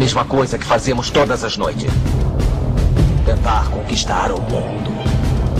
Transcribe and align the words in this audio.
mesma 0.00 0.24
coisa 0.24 0.56
que 0.56 0.64
fazemos 0.64 1.10
todas 1.10 1.44
as 1.44 1.58
noites. 1.58 1.92
Tentar 3.26 3.68
conquistar 3.68 4.32
o 4.32 4.40
mundo. 4.40 4.90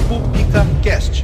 Pública 0.08 0.66
Cast. 0.82 1.22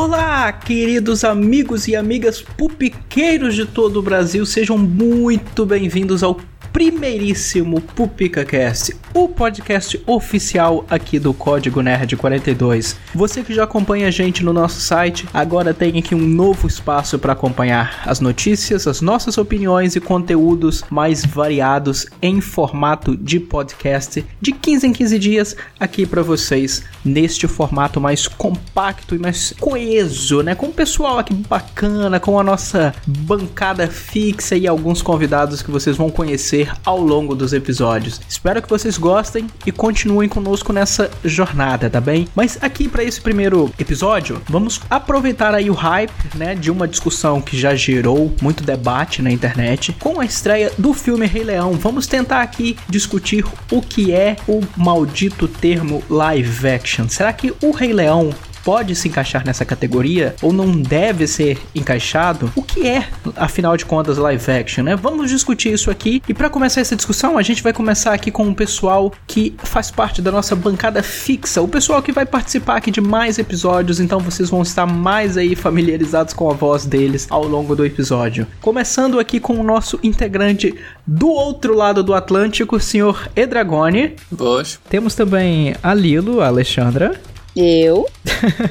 Olá, 0.00 0.52
queridos 0.52 1.24
amigos 1.24 1.88
e 1.88 1.96
amigas 1.96 2.40
pupiqueiros 2.40 3.56
de 3.56 3.66
todo 3.66 3.98
o 3.98 4.02
Brasil, 4.02 4.46
sejam 4.46 4.78
muito 4.78 5.66
bem-vindos 5.66 6.22
ao 6.22 6.36
primeiríssimo 6.72 7.80
PupicaCast, 7.80 8.96
o 9.14 9.28
podcast 9.28 10.00
oficial 10.06 10.84
aqui 10.88 11.18
do 11.18 11.32
Código 11.32 11.80
Nerd 11.80 12.16
42. 12.16 12.96
Você 13.14 13.42
que 13.42 13.54
já 13.54 13.64
acompanha 13.64 14.08
a 14.08 14.10
gente 14.10 14.44
no 14.44 14.52
nosso 14.52 14.80
site, 14.80 15.26
agora 15.32 15.74
tem 15.74 15.98
aqui 15.98 16.14
um 16.14 16.26
novo 16.26 16.66
espaço 16.66 17.18
para 17.18 17.32
acompanhar 17.32 18.02
as 18.06 18.20
notícias, 18.20 18.86
as 18.86 19.00
nossas 19.00 19.38
opiniões 19.38 19.96
e 19.96 20.00
conteúdos 20.00 20.84
mais 20.90 21.24
variados 21.24 22.06
em 22.20 22.40
formato 22.40 23.16
de 23.16 23.40
podcast 23.40 24.24
de 24.40 24.52
15 24.52 24.86
em 24.86 24.92
15 24.92 25.18
dias 25.18 25.56
aqui 25.78 26.06
para 26.06 26.22
vocês 26.22 26.84
neste 27.04 27.46
formato 27.46 28.00
mais 28.00 28.28
compacto 28.28 29.14
e 29.14 29.18
mais 29.18 29.54
coeso, 29.58 30.42
né? 30.42 30.54
Com 30.54 30.66
o 30.66 30.72
pessoal 30.72 31.18
aqui 31.18 31.34
bacana, 31.34 32.20
com 32.20 32.38
a 32.38 32.42
nossa 32.42 32.94
bancada 33.06 33.86
fixa 33.88 34.56
e 34.56 34.66
alguns 34.66 35.02
convidados 35.02 35.62
que 35.62 35.70
vocês 35.70 35.96
vão 35.96 36.10
conhecer 36.10 36.57
ao 36.84 37.00
longo 37.00 37.34
dos 37.34 37.52
episódios. 37.52 38.20
Espero 38.28 38.62
que 38.62 38.68
vocês 38.68 38.96
gostem 38.96 39.46
e 39.66 39.72
continuem 39.72 40.28
conosco 40.28 40.72
nessa 40.72 41.10
jornada, 41.24 41.90
tá 41.90 42.00
bem? 42.00 42.26
Mas 42.34 42.58
aqui 42.62 42.88
para 42.88 43.04
esse 43.04 43.20
primeiro 43.20 43.70
episódio, 43.78 44.40
vamos 44.48 44.80
aproveitar 44.88 45.54
aí 45.54 45.68
o 45.68 45.74
hype, 45.74 46.12
né, 46.34 46.54
de 46.54 46.70
uma 46.70 46.88
discussão 46.88 47.40
que 47.40 47.58
já 47.58 47.74
gerou 47.74 48.34
muito 48.40 48.64
debate 48.64 49.20
na 49.20 49.30
internet 49.30 49.92
com 49.98 50.20
a 50.20 50.24
estreia 50.24 50.72
do 50.78 50.94
filme 50.94 51.26
Rei 51.26 51.44
Leão. 51.44 51.72
Vamos 51.72 52.06
tentar 52.06 52.42
aqui 52.42 52.76
discutir 52.88 53.44
o 53.70 53.82
que 53.82 54.12
é 54.12 54.36
o 54.46 54.60
maldito 54.76 55.46
termo 55.46 56.02
live 56.08 56.68
action. 56.68 57.08
Será 57.08 57.32
que 57.32 57.52
o 57.62 57.70
Rei 57.70 57.92
Leão 57.92 58.30
pode 58.68 58.94
se 58.94 59.08
encaixar 59.08 59.46
nessa 59.46 59.64
categoria 59.64 60.36
ou 60.42 60.52
não 60.52 60.70
deve 60.70 61.26
ser 61.26 61.58
encaixado? 61.74 62.52
O 62.54 62.62
que 62.62 62.86
é, 62.86 63.08
afinal 63.34 63.74
de 63.78 63.86
contas, 63.86 64.18
live 64.18 64.52
action, 64.52 64.84
né? 64.84 64.94
Vamos 64.94 65.30
discutir 65.30 65.72
isso 65.72 65.90
aqui. 65.90 66.22
E 66.28 66.34
para 66.34 66.50
começar 66.50 66.82
essa 66.82 66.94
discussão, 66.94 67.38
a 67.38 67.42
gente 67.42 67.62
vai 67.62 67.72
começar 67.72 68.12
aqui 68.12 68.30
com 68.30 68.46
o 68.46 68.54
pessoal 68.54 69.10
que 69.26 69.54
faz 69.56 69.90
parte 69.90 70.20
da 70.20 70.30
nossa 70.30 70.54
bancada 70.54 71.02
fixa, 71.02 71.62
o 71.62 71.66
pessoal 71.66 72.02
que 72.02 72.12
vai 72.12 72.26
participar 72.26 72.76
aqui 72.76 72.90
de 72.90 73.00
mais 73.00 73.38
episódios, 73.38 74.00
então 74.00 74.20
vocês 74.20 74.50
vão 74.50 74.60
estar 74.60 74.84
mais 74.84 75.38
aí 75.38 75.56
familiarizados 75.56 76.34
com 76.34 76.50
a 76.50 76.52
voz 76.52 76.84
deles 76.84 77.26
ao 77.30 77.44
longo 77.44 77.74
do 77.74 77.86
episódio. 77.86 78.46
Começando 78.60 79.18
aqui 79.18 79.40
com 79.40 79.58
o 79.58 79.64
nosso 79.64 79.98
integrante 80.02 80.74
do 81.06 81.30
outro 81.30 81.74
lado 81.74 82.02
do 82.02 82.12
Atlântico, 82.12 82.76
o 82.76 82.80
senhor 82.80 83.30
Edragone. 83.34 84.14
Boas. 84.30 84.78
Temos 84.90 85.14
também 85.14 85.74
a 85.82 85.94
Lilo, 85.94 86.42
a 86.42 86.48
Alexandra. 86.48 87.18
Eu. 87.60 88.06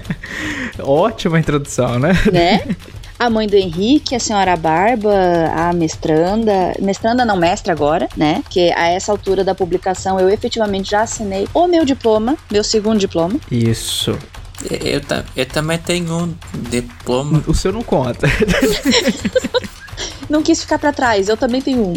Ótima 0.79 1.37
introdução, 1.37 1.99
né? 1.99 2.13
Né? 2.31 2.75
A 3.19 3.31
mãe 3.31 3.47
do 3.47 3.55
Henrique, 3.55 4.13
a 4.13 4.19
senhora 4.19 4.55
Barba, 4.55 5.11
a 5.51 5.73
mestranda. 5.73 6.75
Mestranda 6.79 7.25
não, 7.25 7.35
mestra 7.35 7.73
agora, 7.73 8.07
né? 8.15 8.43
Que 8.47 8.71
a 8.73 8.89
essa 8.89 9.11
altura 9.11 9.43
da 9.43 9.55
publicação 9.55 10.19
eu 10.19 10.29
efetivamente 10.29 10.91
já 10.91 11.01
assinei 11.01 11.47
o 11.51 11.65
meu 11.65 11.83
diploma, 11.83 12.37
meu 12.51 12.63
segundo 12.63 12.99
diploma. 12.99 13.39
Isso. 13.49 14.15
Eu, 14.69 15.01
eu 15.35 15.45
também 15.47 15.79
tenho 15.79 16.15
um 16.15 16.35
diploma. 16.69 17.43
O 17.47 17.55
seu 17.55 17.73
não 17.73 17.81
conta. 17.81 18.27
não 20.29 20.43
quis 20.43 20.61
ficar 20.61 20.77
para 20.77 20.93
trás, 20.93 21.27
eu 21.27 21.35
também 21.35 21.59
tenho 21.59 21.87
um. 21.87 21.93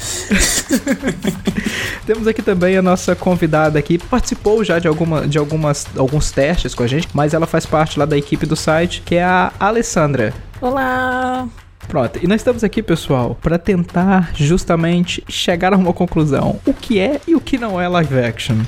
Temos 2.06 2.26
aqui 2.26 2.42
também 2.42 2.76
a 2.76 2.82
nossa 2.82 3.14
convidada 3.14 3.78
aqui, 3.78 3.98
participou 3.98 4.64
já 4.64 4.78
de, 4.78 4.88
alguma, 4.88 5.26
de 5.26 5.38
algumas, 5.38 5.86
alguns 5.96 6.30
testes 6.30 6.74
com 6.74 6.82
a 6.82 6.86
gente, 6.86 7.08
mas 7.12 7.34
ela 7.34 7.46
faz 7.46 7.66
parte 7.66 7.98
lá 7.98 8.04
da 8.04 8.16
equipe 8.16 8.46
do 8.46 8.56
site, 8.56 9.02
que 9.04 9.16
é 9.16 9.24
a 9.24 9.52
Alessandra. 9.58 10.32
Olá! 10.60 11.48
Pronto, 11.88 12.20
e 12.22 12.26
nós 12.26 12.40
estamos 12.40 12.62
aqui, 12.62 12.82
pessoal, 12.82 13.36
para 13.42 13.58
tentar 13.58 14.30
justamente 14.34 15.24
chegar 15.28 15.72
a 15.72 15.76
uma 15.76 15.92
conclusão. 15.92 16.60
O 16.64 16.72
que 16.72 17.00
é 17.00 17.20
e 17.26 17.34
o 17.34 17.40
que 17.40 17.58
não 17.58 17.80
é 17.80 17.88
live 17.88 18.18
action. 18.18 18.58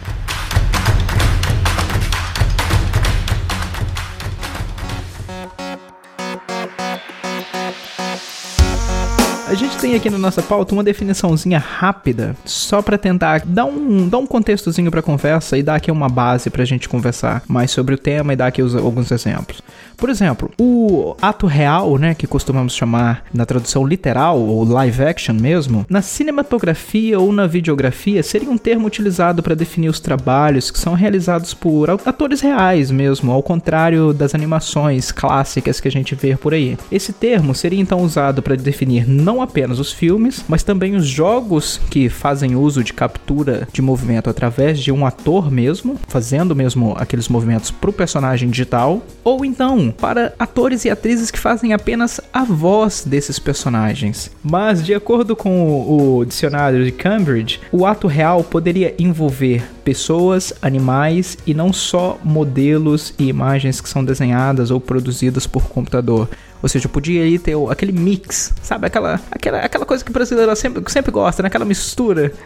A 9.52 9.54
gente 9.54 9.76
tem 9.76 9.94
aqui 9.94 10.08
na 10.08 10.16
nossa 10.16 10.40
pauta 10.40 10.72
uma 10.72 10.82
definiçãozinha 10.82 11.58
rápida, 11.58 12.34
só 12.42 12.80
para 12.80 12.96
tentar 12.96 13.42
dar 13.44 13.66
um, 13.66 14.08
dar 14.08 14.16
um 14.16 14.26
contextozinho 14.26 14.90
pra 14.90 15.02
conversa 15.02 15.58
e 15.58 15.62
dar 15.62 15.74
aqui 15.74 15.90
uma 15.90 16.08
base 16.08 16.48
pra 16.48 16.64
gente 16.64 16.88
conversar 16.88 17.42
mais 17.46 17.70
sobre 17.70 17.94
o 17.94 17.98
tema 17.98 18.32
e 18.32 18.36
dar 18.36 18.46
aqui 18.46 18.62
os, 18.62 18.74
alguns 18.74 19.10
exemplos. 19.10 19.62
Por 19.94 20.08
exemplo, 20.08 20.50
o 20.58 21.14
ato 21.20 21.46
real, 21.46 21.98
né, 21.98 22.14
que 22.14 22.26
costumamos 22.26 22.74
chamar 22.74 23.24
na 23.32 23.44
tradução 23.44 23.86
literal 23.86 24.40
ou 24.40 24.64
live 24.64 25.04
action 25.04 25.34
mesmo, 25.34 25.84
na 25.88 26.00
cinematografia 26.00 27.20
ou 27.20 27.30
na 27.30 27.46
videografia 27.46 28.22
seria 28.22 28.50
um 28.50 28.56
termo 28.56 28.86
utilizado 28.86 29.42
para 29.42 29.54
definir 29.54 29.90
os 29.90 30.00
trabalhos 30.00 30.70
que 30.70 30.78
são 30.78 30.94
realizados 30.94 31.52
por 31.52 31.90
atores 31.90 32.40
reais 32.40 32.90
mesmo, 32.90 33.30
ao 33.30 33.42
contrário 33.42 34.14
das 34.14 34.34
animações 34.34 35.12
clássicas 35.12 35.78
que 35.78 35.88
a 35.88 35.92
gente 35.92 36.14
vê 36.14 36.36
por 36.36 36.54
aí. 36.54 36.78
Esse 36.90 37.12
termo 37.12 37.54
seria 37.54 37.80
então 37.80 38.00
usado 38.00 38.42
para 38.42 38.56
definir 38.56 39.06
não 39.06 39.41
apenas 39.42 39.78
os 39.78 39.92
filmes, 39.92 40.44
mas 40.48 40.62
também 40.62 40.94
os 40.94 41.06
jogos 41.06 41.80
que 41.90 42.08
fazem 42.08 42.56
uso 42.56 42.82
de 42.82 42.92
captura 42.92 43.68
de 43.72 43.82
movimento 43.82 44.30
através 44.30 44.78
de 44.78 44.92
um 44.92 45.04
ator 45.04 45.50
mesmo, 45.50 45.98
fazendo 46.08 46.54
mesmo 46.54 46.94
aqueles 46.98 47.28
movimentos 47.28 47.70
para 47.70 47.90
o 47.90 47.92
personagem 47.92 48.48
digital, 48.50 49.02
ou 49.24 49.44
então 49.44 49.92
para 49.96 50.34
atores 50.38 50.84
e 50.84 50.90
atrizes 50.90 51.30
que 51.30 51.38
fazem 51.38 51.72
apenas 51.72 52.20
a 52.32 52.44
voz 52.44 53.04
desses 53.04 53.38
personagens. 53.38 54.30
Mas, 54.42 54.84
de 54.84 54.94
acordo 54.94 55.34
com 55.34 55.68
o, 55.68 56.18
o 56.18 56.24
dicionário 56.24 56.84
de 56.84 56.92
Cambridge, 56.92 57.60
o 57.70 57.86
ato 57.86 58.06
real 58.06 58.42
poderia 58.44 58.94
envolver 58.98 59.62
pessoas, 59.84 60.52
animais 60.62 61.36
e 61.46 61.52
não 61.54 61.72
só 61.72 62.18
modelos 62.22 63.12
e 63.18 63.28
imagens 63.28 63.80
que 63.80 63.88
são 63.88 64.04
desenhadas 64.04 64.70
ou 64.70 64.80
produzidas 64.80 65.46
por 65.46 65.64
computador. 65.64 66.28
Ou 66.62 66.68
seja, 66.68 66.88
podia 66.88 67.22
aí 67.22 67.38
ter 67.38 67.56
aquele 67.68 67.92
mix, 67.92 68.54
sabe? 68.62 68.86
Aquela, 68.86 69.20
aquela, 69.30 69.58
aquela 69.58 69.84
coisa 69.84 70.04
que 70.04 70.10
o 70.10 70.12
brasileiro 70.14 70.54
sempre, 70.54 70.82
sempre 70.92 71.10
gosta, 71.10 71.42
né? 71.42 71.48
Aquela 71.48 71.64
mistura. 71.64 72.32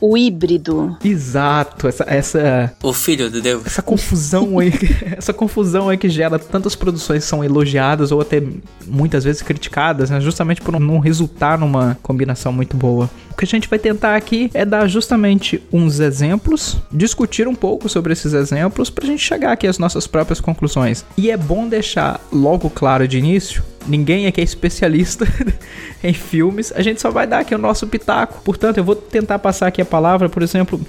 O 0.00 0.16
híbrido. 0.16 0.96
Exato, 1.02 1.88
essa, 1.88 2.04
essa. 2.06 2.72
O 2.82 2.92
filho 2.92 3.30
de 3.30 3.40
Deus. 3.40 3.66
Essa 3.66 3.82
confusão 3.82 4.58
aí. 4.58 4.72
essa 5.16 5.32
confusão 5.32 5.88
aí 5.88 5.96
que 5.96 6.08
gera 6.08 6.38
tantas 6.38 6.74
produções 6.74 7.24
que 7.24 7.28
são 7.28 7.42
elogiadas 7.42 8.12
ou 8.12 8.20
até 8.20 8.42
muitas 8.86 9.24
vezes 9.24 9.42
criticadas, 9.42 10.10
né? 10.10 10.20
Justamente 10.20 10.60
por 10.60 10.78
não 10.78 10.98
resultar 10.98 11.58
numa 11.58 11.96
combinação 12.02 12.52
muito 12.52 12.76
boa. 12.76 13.10
O 13.30 13.36
que 13.36 13.44
a 13.44 13.48
gente 13.48 13.68
vai 13.68 13.78
tentar 13.78 14.16
aqui 14.16 14.50
é 14.54 14.64
dar 14.64 14.86
justamente 14.86 15.62
uns 15.72 16.00
exemplos, 16.00 16.78
discutir 16.90 17.46
um 17.46 17.54
pouco 17.54 17.88
sobre 17.88 18.12
esses 18.12 18.32
exemplos 18.32 18.88
pra 18.88 19.06
gente 19.06 19.22
chegar 19.22 19.52
aqui 19.52 19.66
às 19.66 19.78
nossas 19.78 20.06
próprias 20.06 20.40
conclusões. 20.40 21.04
E 21.16 21.30
é 21.30 21.36
bom 21.36 21.68
deixar 21.68 22.20
logo 22.32 22.70
claro 22.70 23.06
de 23.06 23.18
início 23.18 23.55
ninguém 23.86 24.26
aqui 24.26 24.40
é 24.40 24.44
especialista 24.44 25.26
em 26.02 26.12
filmes, 26.12 26.72
a 26.74 26.82
gente 26.82 27.00
só 27.00 27.10
vai 27.10 27.26
dar 27.26 27.40
aqui 27.40 27.54
o 27.54 27.58
nosso 27.58 27.86
pitaco. 27.86 28.40
Portanto, 28.44 28.78
eu 28.78 28.84
vou 28.84 28.96
tentar 28.96 29.38
passar 29.38 29.66
aqui 29.66 29.80
a 29.80 29.84
palavra, 29.84 30.28
por 30.28 30.42
exemplo, 30.42 30.80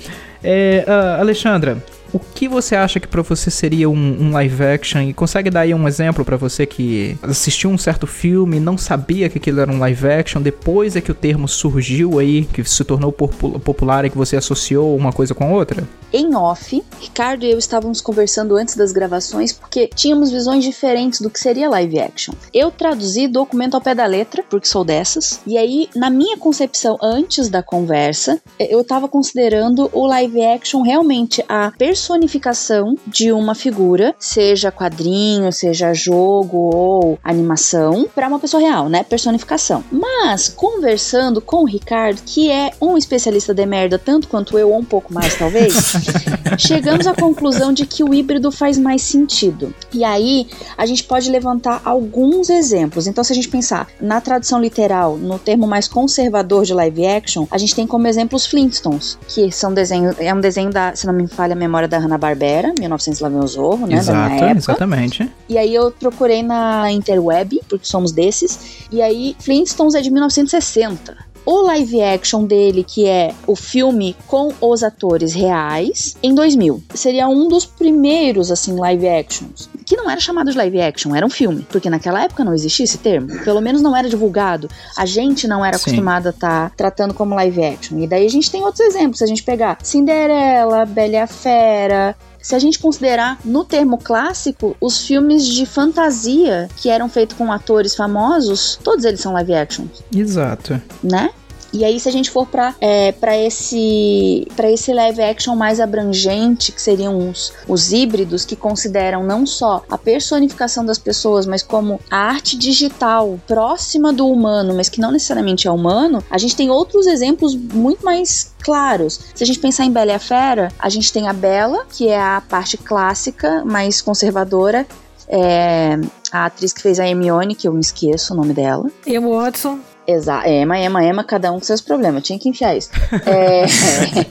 é, 0.43 0.85
uh, 0.87 1.21
Alexandra, 1.21 1.83
O 2.13 2.19
que 2.19 2.47
você 2.47 2.75
acha 2.75 2.99
que 2.99 3.07
pra 3.07 3.21
você 3.21 3.51
seria 3.51 3.89
um, 3.89 4.17
um 4.21 4.31
live 4.31 4.63
action? 4.63 5.01
E 5.01 5.13
consegue 5.13 5.49
dar 5.49 5.61
aí 5.61 5.73
um 5.73 5.87
exemplo 5.87 6.23
pra 6.23 6.37
você 6.37 6.65
que 6.65 7.17
assistiu 7.21 7.69
um 7.69 7.77
certo 7.77 8.07
filme, 8.07 8.59
não 8.59 8.77
sabia 8.77 9.29
que 9.29 9.37
aquilo 9.37 9.59
era 9.59 9.71
um 9.71 9.79
live 9.79 10.07
action, 10.07 10.41
depois 10.41 10.95
é 10.95 11.01
que 11.01 11.11
o 11.11 11.15
termo 11.15 11.47
surgiu 11.47 12.19
aí, 12.19 12.45
que 12.45 12.63
se 12.63 12.83
tornou 12.83 13.11
popu- 13.11 13.59
popular 13.59 14.05
e 14.05 14.09
que 14.09 14.17
você 14.17 14.37
associou 14.37 14.95
uma 14.95 15.11
coisa 15.11 15.33
com 15.33 15.45
a 15.45 15.49
outra? 15.49 15.87
Em 16.13 16.33
off, 16.35 16.81
Ricardo 17.01 17.43
e 17.45 17.51
eu 17.51 17.57
estávamos 17.57 17.99
conversando 17.99 18.55
antes 18.55 18.75
das 18.75 18.93
gravações 18.93 19.51
porque 19.51 19.89
tínhamos 19.93 20.31
visões 20.31 20.63
diferentes 20.63 21.19
do 21.19 21.29
que 21.29 21.39
seria 21.39 21.69
live 21.69 21.99
action. 21.99 22.33
Eu 22.53 22.71
traduzi 22.71 23.27
documento 23.27 23.75
ao 23.75 23.81
pé 23.81 23.93
da 23.93 24.05
letra, 24.05 24.43
porque 24.49 24.67
sou 24.67 24.85
dessas, 24.85 25.41
e 25.45 25.57
aí, 25.57 25.89
na 25.95 26.09
minha 26.09 26.37
concepção 26.37 26.97
antes 27.01 27.49
da 27.49 27.61
conversa, 27.61 28.41
eu 28.57 28.81
estava 28.81 29.07
considerando 29.07 29.89
o 29.91 30.07
live 30.07 30.41
action 30.43 30.81
realmente 30.81 31.43
a 31.49 31.71
personificação 31.97 32.95
de 33.07 33.31
uma 33.31 33.55
figura, 33.55 34.13
seja 34.19 34.71
quadrinho, 34.71 35.51
seja 35.51 35.95
jogo 35.95 36.69
ou 36.75 37.19
animação, 37.23 38.07
para 38.13 38.27
uma 38.27 38.37
pessoa 38.37 38.61
real, 38.61 38.87
né? 38.87 39.03
Personificação. 39.03 39.83
Mas, 39.91 40.47
conversando 40.47 41.41
com 41.41 41.63
o 41.63 41.65
Ricardo, 41.65 42.21
que 42.23 42.51
é 42.51 42.71
um 42.79 42.95
especialista 42.95 43.51
de 43.51 43.65
merda, 43.65 43.97
tanto 43.97 44.27
quanto 44.27 44.59
eu, 44.59 44.69
ou 44.69 44.77
um 44.77 44.85
pouco 44.85 45.11
mais 45.11 45.35
talvez, 45.35 45.73
chegamos 46.59 47.07
à 47.07 47.15
conclusão 47.15 47.73
de 47.73 47.85
que 47.87 48.03
o 48.03 48.13
híbrido 48.13 48.51
faz 48.51 48.77
mais 48.77 49.01
sentido. 49.01 49.73
E 49.91 50.03
aí, 50.03 50.47
a 50.77 50.85
gente 50.85 51.03
pode 51.03 51.31
levantar 51.31 51.81
alguns 51.83 52.49
exemplos. 52.51 53.07
Então, 53.07 53.23
se 53.23 53.33
a 53.33 53.35
gente 53.35 53.49
pensar 53.49 53.87
na 53.99 54.21
tradução 54.21 54.61
literal, 54.61 55.17
no 55.17 55.39
termo 55.39 55.65
mais 55.65 55.87
conservador 55.87 56.63
de 56.63 56.75
live 56.75 57.07
action, 57.07 57.47
a 57.49 57.57
gente 57.57 57.73
tem 57.73 57.87
como 57.87 58.07
exemplo 58.07 58.35
os 58.35 58.45
Flintstones, 58.45 59.17
que 59.27 59.51
são 59.51 59.73
desenho, 59.73 60.15
é 60.19 60.31
um 60.31 60.39
desenho 60.39 60.69
da, 60.69 60.95
se 60.95 61.07
não 61.07 61.13
me 61.13 61.27
falha 61.27 61.53
a 61.53 61.55
memória, 61.55 61.86
da 61.87 61.97
Hanna-Barbera, 61.99 62.73
1900 62.77 63.19
lá 63.21 63.29
vem 63.29 63.39
o 63.39 63.47
Zorro, 63.47 63.87
né, 63.87 63.95
Exato, 63.95 64.43
exatamente. 64.45 65.29
E 65.47 65.57
aí 65.57 65.73
eu 65.73 65.91
procurei 65.91 66.43
na 66.43 66.91
interweb, 66.91 67.59
porque 67.69 67.85
somos 67.85 68.11
desses, 68.11 68.85
e 68.91 69.01
aí 69.01 69.35
Flintstones 69.39 69.95
é 69.95 70.01
de 70.01 70.11
1960. 70.11 71.17
O 71.49 71.61
live 71.61 72.01
action 72.01 72.43
dele, 72.43 72.83
que 72.83 73.07
é 73.07 73.33
o 73.47 73.55
filme 73.55 74.17
com 74.27 74.51
os 74.59 74.83
atores 74.83 75.33
reais, 75.33 76.17
em 76.21 76.35
2000. 76.35 76.83
Seria 76.93 77.29
um 77.29 77.47
dos 77.47 77.65
primeiros, 77.65 78.51
assim, 78.51 78.77
live 78.77 79.07
actions. 79.07 79.69
Que 79.85 79.95
não 79.95 80.09
era 80.09 80.19
chamado 80.19 80.51
de 80.51 80.57
live 80.57 80.81
action, 80.81 81.15
era 81.15 81.25
um 81.25 81.29
filme. 81.29 81.65
Porque 81.69 81.89
naquela 81.89 82.21
época 82.21 82.43
não 82.43 82.53
existia 82.53 82.83
esse 82.83 82.97
termo. 82.97 83.29
Pelo 83.45 83.61
menos 83.61 83.81
não 83.81 83.95
era 83.95 84.09
divulgado. 84.09 84.69
A 84.97 85.05
gente 85.05 85.47
não 85.47 85.63
era 85.63 85.77
Sim. 85.77 85.83
acostumado 85.83 86.27
a 86.27 86.31
estar 86.31 86.71
tratando 86.75 87.13
como 87.13 87.33
live 87.33 87.63
action. 87.63 87.97
E 87.97 88.05
daí 88.07 88.25
a 88.25 88.29
gente 88.29 88.51
tem 88.51 88.61
outros 88.61 88.81
exemplos. 88.81 89.19
Se 89.19 89.23
a 89.23 89.27
gente 89.27 89.43
pegar 89.43 89.77
Cinderela, 89.81 90.85
Bela 90.85 91.13
e 91.13 91.15
a 91.15 91.27
Fera, 91.27 92.13
se 92.47 92.55
a 92.55 92.59
gente 92.59 92.79
considerar 92.79 93.37
no 93.43 93.65
termo 93.65 93.97
clássico, 93.97 94.73
os 94.79 95.05
filmes 95.05 95.45
de 95.45 95.65
fantasia 95.65 96.69
que 96.77 96.89
eram 96.89 97.09
feitos 97.09 97.35
com 97.35 97.51
atores 97.51 97.93
famosos, 97.93 98.79
todos 98.81 99.03
eles 99.03 99.19
são 99.19 99.33
live 99.33 99.53
action, 99.53 99.85
Exato. 100.15 100.81
né? 101.03 101.29
E 101.73 101.83
aí, 101.83 101.99
se 101.99 102.07
a 102.07 102.11
gente 102.11 102.29
for 102.29 102.47
para 102.47 102.75
é, 102.79 103.11
pra 103.11 103.37
esse 103.37 104.47
para 104.55 104.71
esse 104.71 104.93
live 104.93 105.21
action 105.21 105.55
mais 105.55 105.79
abrangente, 105.79 106.71
que 106.71 106.81
seriam 106.81 107.29
os, 107.29 107.53
os 107.67 107.91
híbridos, 107.91 108.45
que 108.45 108.55
consideram 108.55 109.23
não 109.23 109.45
só 109.45 109.83
a 109.89 109.97
personificação 109.97 110.85
das 110.85 110.97
pessoas, 110.97 111.45
mas 111.45 111.63
como 111.63 111.99
a 112.09 112.17
arte 112.17 112.57
digital 112.57 113.39
próxima 113.47 114.13
do 114.13 114.27
humano, 114.27 114.73
mas 114.75 114.89
que 114.89 114.99
não 114.99 115.11
necessariamente 115.11 115.67
é 115.67 115.71
humano, 115.71 116.23
a 116.29 116.37
gente 116.37 116.55
tem 116.55 116.69
outros 116.69 117.07
exemplos 117.07 117.55
muito 117.55 118.03
mais 118.03 118.53
claros. 118.61 119.19
Se 119.35 119.43
a 119.43 119.47
gente 119.47 119.59
pensar 119.59 119.85
em 119.85 119.91
Bela 119.91 120.11
e 120.11 120.15
a 120.15 120.19
Fera, 120.19 120.69
a 120.79 120.89
gente 120.89 121.11
tem 121.11 121.27
a 121.27 121.33
Bela, 121.33 121.85
que 121.91 122.07
é 122.07 122.19
a 122.19 122.41
parte 122.41 122.77
clássica, 122.77 123.63
mais 123.65 124.01
conservadora, 124.01 124.85
é, 125.27 125.99
a 126.31 126.45
atriz 126.45 126.73
que 126.73 126.81
fez 126.81 126.99
a 126.99 127.07
Hermione, 127.07 127.55
que 127.55 127.67
eu 127.67 127.73
me 127.73 127.81
esqueço 127.81 128.33
o 128.33 128.37
nome 128.37 128.53
dela. 128.53 128.89
Emma 129.05 129.27
Watson. 129.27 129.79
Exato, 130.07 130.47
Ema, 130.47 130.79
Ema, 130.79 131.03
Ema, 131.03 131.23
cada 131.23 131.51
um 131.51 131.55
com 131.55 131.65
seus 131.65 131.81
problemas, 131.81 132.23
tinha 132.23 132.39
que 132.39 132.47
enfiar 132.47 132.77
isso. 132.77 132.89
É, 133.25 133.65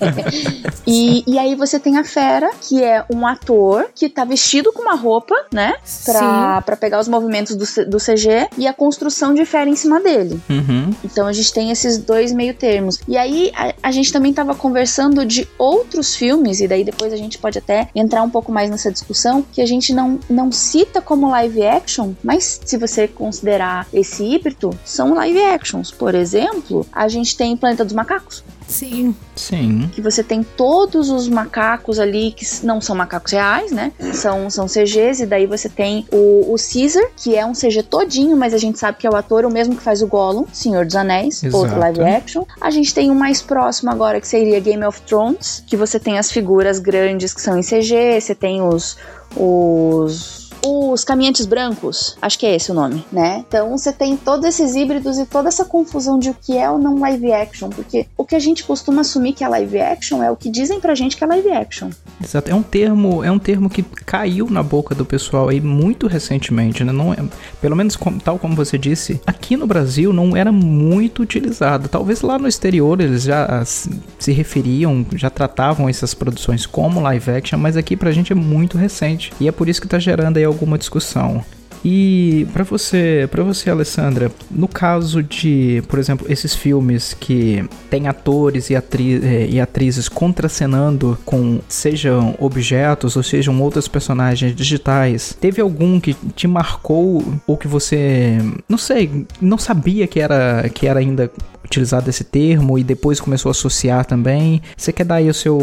e, 0.86 1.22
e 1.26 1.38
aí 1.38 1.54
você 1.54 1.78
tem 1.78 1.98
a 1.98 2.04
Fera, 2.04 2.50
que 2.60 2.82
é 2.82 3.04
um 3.12 3.26
ator 3.26 3.90
que 3.94 4.08
tá 4.08 4.24
vestido 4.24 4.72
com 4.72 4.80
uma 4.80 4.94
roupa, 4.94 5.34
né? 5.52 5.74
Pra, 6.04 6.62
pra 6.62 6.76
pegar 6.76 6.98
os 6.98 7.08
movimentos 7.08 7.54
do, 7.54 7.90
do 7.90 7.98
CG 7.98 8.48
e 8.56 8.66
a 8.66 8.72
construção 8.72 9.34
de 9.34 9.44
Fera 9.44 9.68
em 9.68 9.76
cima 9.76 10.00
dele. 10.00 10.40
Uhum. 10.48 10.94
Então 11.04 11.26
a 11.26 11.32
gente 11.32 11.52
tem 11.52 11.70
esses 11.70 11.98
dois 11.98 12.32
meio 12.32 12.54
termos. 12.54 12.98
E 13.06 13.18
aí 13.18 13.52
a, 13.54 13.74
a 13.82 13.90
gente 13.90 14.10
também 14.10 14.32
tava 14.32 14.54
conversando 14.54 15.26
de 15.26 15.46
outros 15.58 16.16
filmes, 16.16 16.60
e 16.60 16.68
daí 16.68 16.84
depois 16.84 17.12
a 17.12 17.16
gente 17.16 17.36
pode 17.36 17.58
até 17.58 17.90
entrar 17.94 18.22
um 18.22 18.30
pouco 18.30 18.50
mais 18.50 18.70
nessa 18.70 18.90
discussão, 18.90 19.44
que 19.52 19.60
a 19.60 19.66
gente 19.66 19.92
não, 19.92 20.18
não 20.28 20.50
cita 20.50 21.02
como 21.02 21.28
live 21.28 21.66
action, 21.66 22.12
mas 22.24 22.60
se 22.64 22.78
você 22.78 23.06
considerar 23.06 23.86
esse 23.92 24.24
híbrido, 24.24 24.70
são 24.84 25.12
live 25.14 25.42
actions. 25.66 25.90
Por 25.90 26.14
exemplo, 26.14 26.86
a 26.92 27.08
gente 27.08 27.36
tem 27.36 27.56
Planeta 27.56 27.84
dos 27.84 27.92
Macacos, 27.94 28.44
Sim. 28.68 29.14
Sim. 29.34 29.90
que 29.92 30.00
você 30.00 30.22
tem 30.22 30.42
todos 30.42 31.10
os 31.10 31.28
macacos 31.28 31.98
ali 31.98 32.32
que 32.32 32.44
não 32.64 32.80
são 32.80 32.96
macacos 32.96 33.32
reais, 33.32 33.70
né? 33.70 33.92
São, 34.12 34.48
são 34.50 34.66
CGs, 34.66 35.22
e 35.22 35.26
daí 35.26 35.46
você 35.46 35.68
tem 35.68 36.06
o, 36.12 36.52
o 36.52 36.56
Caesar, 36.56 37.04
que 37.16 37.36
é 37.36 37.44
um 37.44 37.52
CG 37.52 37.82
todinho, 37.82 38.36
mas 38.36 38.54
a 38.54 38.58
gente 38.58 38.78
sabe 38.78 38.98
que 38.98 39.06
é 39.06 39.10
o 39.10 39.16
ator, 39.16 39.44
o 39.44 39.50
mesmo 39.50 39.76
que 39.76 39.82
faz 39.82 40.02
o 40.02 40.06
Gollum, 40.06 40.46
Senhor 40.52 40.84
dos 40.84 40.96
Anéis, 40.96 41.42
Exato. 41.42 41.56
outro 41.62 41.78
live 41.78 42.02
action. 42.02 42.44
A 42.60 42.70
gente 42.70 42.94
tem 42.94 43.10
um 43.10 43.14
mais 43.14 43.42
próximo 43.42 43.90
agora, 43.90 44.20
que 44.20 44.28
seria 44.28 44.58
Game 44.60 44.84
of 44.84 45.00
Thrones, 45.02 45.62
que 45.66 45.76
você 45.76 45.98
tem 45.98 46.18
as 46.18 46.30
figuras 46.30 46.78
grandes 46.78 47.34
que 47.34 47.40
são 47.40 47.58
em 47.58 47.62
CG, 47.62 48.20
você 48.20 48.34
tem 48.34 48.62
os. 48.62 48.96
os 49.36 50.45
os 50.66 51.04
caminhantes 51.04 51.46
brancos, 51.46 52.16
acho 52.20 52.38
que 52.38 52.46
é 52.46 52.54
esse 52.56 52.70
o 52.70 52.74
nome, 52.74 53.04
né? 53.12 53.44
Então 53.46 53.76
você 53.76 53.92
tem 53.92 54.16
todos 54.16 54.44
esses 54.46 54.74
híbridos 54.74 55.18
e 55.18 55.26
toda 55.26 55.48
essa 55.48 55.64
confusão 55.64 56.18
de 56.18 56.30
o 56.30 56.34
que 56.34 56.56
é 56.56 56.68
ou 56.70 56.78
não 56.78 56.98
live 56.98 57.32
action, 57.32 57.68
porque 57.70 58.06
o 58.16 58.24
que 58.24 58.34
a 58.34 58.38
gente 58.38 58.64
costuma 58.64 59.02
assumir 59.02 59.32
que 59.32 59.44
é 59.44 59.48
live 59.48 59.78
action 59.80 60.22
é 60.22 60.30
o 60.30 60.36
que 60.36 60.50
dizem 60.50 60.80
pra 60.80 60.94
gente 60.94 61.16
que 61.16 61.24
é 61.24 61.26
live 61.26 61.50
action. 61.50 61.90
Exato. 62.22 62.50
É 62.50 62.54
um 62.54 62.62
termo, 62.62 63.22
é 63.22 63.30
um 63.30 63.38
termo 63.38 63.68
que 63.70 63.82
caiu 63.82 64.48
na 64.50 64.62
boca 64.62 64.94
do 64.94 65.04
pessoal 65.04 65.48
aí 65.48 65.60
muito 65.60 66.06
recentemente, 66.06 66.82
né? 66.82 66.92
Não 66.92 67.12
é, 67.12 67.16
pelo 67.60 67.76
menos 67.76 67.94
como- 67.96 68.20
tal 68.20 68.38
como 68.38 68.54
você 68.56 68.76
disse, 68.78 69.20
aqui 69.26 69.56
no 69.56 69.66
Brasil 69.66 70.12
não 70.12 70.36
era 70.36 70.50
muito 70.50 71.22
utilizado. 71.22 71.88
Talvez 71.88 72.22
lá 72.22 72.38
no 72.38 72.48
exterior 72.48 73.00
eles 73.00 73.22
já 73.24 73.64
se, 73.64 74.32
referiam, 74.32 75.04
já 75.14 75.30
tratavam 75.30 75.88
essas 75.88 76.14
produções 76.14 76.66
como 76.66 77.00
live 77.00 77.30
action, 77.30 77.58
mas 77.58 77.76
aqui 77.76 77.96
pra 77.96 78.10
gente 78.12 78.32
é 78.32 78.36
muito 78.36 78.76
recente. 78.78 79.32
E 79.40 79.48
é 79.48 79.52
por 79.52 79.68
isso 79.68 79.80
que 79.80 79.88
tá 79.88 79.98
gerando 79.98 80.36
aí 80.36 80.42
alguma 80.56 80.78
discussão. 80.78 81.44
E 81.88 82.48
pra 82.52 82.64
você, 82.64 83.28
para 83.30 83.44
você, 83.44 83.70
Alessandra, 83.70 84.32
no 84.50 84.66
caso 84.66 85.22
de, 85.22 85.84
por 85.86 86.00
exemplo, 86.00 86.26
esses 86.28 86.52
filmes 86.52 87.14
que 87.14 87.64
tem 87.88 88.08
atores 88.08 88.70
e, 88.70 88.74
atri 88.74 89.24
eh, 89.24 89.46
e 89.48 89.60
atrizes 89.60 90.08
contracenando 90.08 91.16
com 91.24 91.60
sejam 91.68 92.34
objetos 92.40 93.16
ou 93.16 93.22
sejam 93.22 93.62
outros 93.62 93.86
personagens 93.86 94.52
digitais, 94.52 95.36
teve 95.40 95.60
algum 95.60 96.00
que 96.00 96.14
te 96.34 96.48
marcou 96.48 97.22
ou 97.46 97.56
que 97.56 97.68
você, 97.68 98.38
não 98.68 98.78
sei, 98.78 99.24
não 99.40 99.56
sabia 99.56 100.08
que 100.08 100.18
era 100.18 100.68
que 100.74 100.88
era 100.88 100.98
ainda 100.98 101.30
utilizado 101.64 102.10
esse 102.10 102.24
termo 102.24 102.78
e 102.78 102.82
depois 102.82 103.20
começou 103.20 103.50
a 103.50 103.52
associar 103.52 104.04
também? 104.04 104.60
Você 104.76 104.92
quer 104.92 105.04
dar 105.04 105.16
aí 105.16 105.30
o 105.30 105.34
seu 105.34 105.56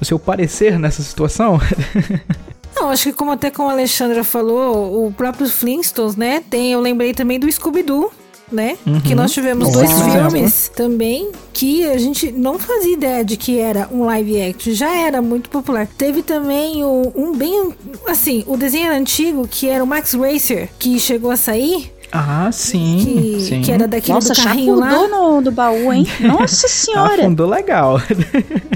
o 0.00 0.04
seu 0.06 0.18
parecer 0.18 0.78
nessa 0.78 1.02
situação? 1.02 1.60
Não, 2.80 2.88
acho 2.88 3.04
que 3.04 3.12
como 3.12 3.30
até 3.30 3.50
como 3.50 3.68
a 3.68 3.72
Alexandra 3.72 4.24
falou, 4.24 5.06
o 5.06 5.12
próprio 5.12 5.46
Flintstones, 5.46 6.16
né? 6.16 6.42
Tem, 6.48 6.72
eu 6.72 6.80
lembrei 6.80 7.12
também 7.12 7.38
do 7.38 7.50
Scooby-Doo. 7.50 8.10
Né? 8.50 8.76
Que 9.06 9.14
nós 9.14 9.30
tivemos 9.30 9.70
dois 9.70 9.92
filmes 10.02 10.68
também 10.74 11.30
que 11.52 11.88
a 11.88 11.96
gente 11.98 12.32
não 12.32 12.58
fazia 12.58 12.94
ideia 12.94 13.24
de 13.24 13.36
que 13.36 13.60
era 13.60 13.88
um 13.92 14.02
live 14.02 14.42
action, 14.42 14.74
já 14.74 14.92
era 14.92 15.22
muito 15.22 15.48
popular. 15.48 15.86
Teve 15.86 16.20
também 16.20 16.82
o, 16.82 17.12
um 17.14 17.32
bem 17.32 17.72
assim, 18.08 18.42
o 18.48 18.56
desenho 18.56 18.86
era 18.86 18.96
antigo 18.96 19.46
que 19.46 19.68
era 19.68 19.84
o 19.84 19.86
Max 19.86 20.14
Racer, 20.14 20.68
que 20.80 20.98
chegou 20.98 21.30
a 21.30 21.36
sair, 21.36 21.92
Ah, 22.12 22.50
sim. 22.52 22.98
que, 23.04 23.40
sim. 23.40 23.62
que 23.62 23.72
era 23.72 23.86
daquele 23.86 24.14
Nossa, 24.14 24.34
do 24.34 24.42
carrinho 24.42 24.74
lá. 24.74 25.08
no, 25.08 25.40
do 25.40 25.50
baú, 25.50 25.92
hein? 25.92 26.06
Nossa 26.20 26.68
senhora! 26.68 27.22
Afundou 27.22 27.48
legal. 27.48 28.00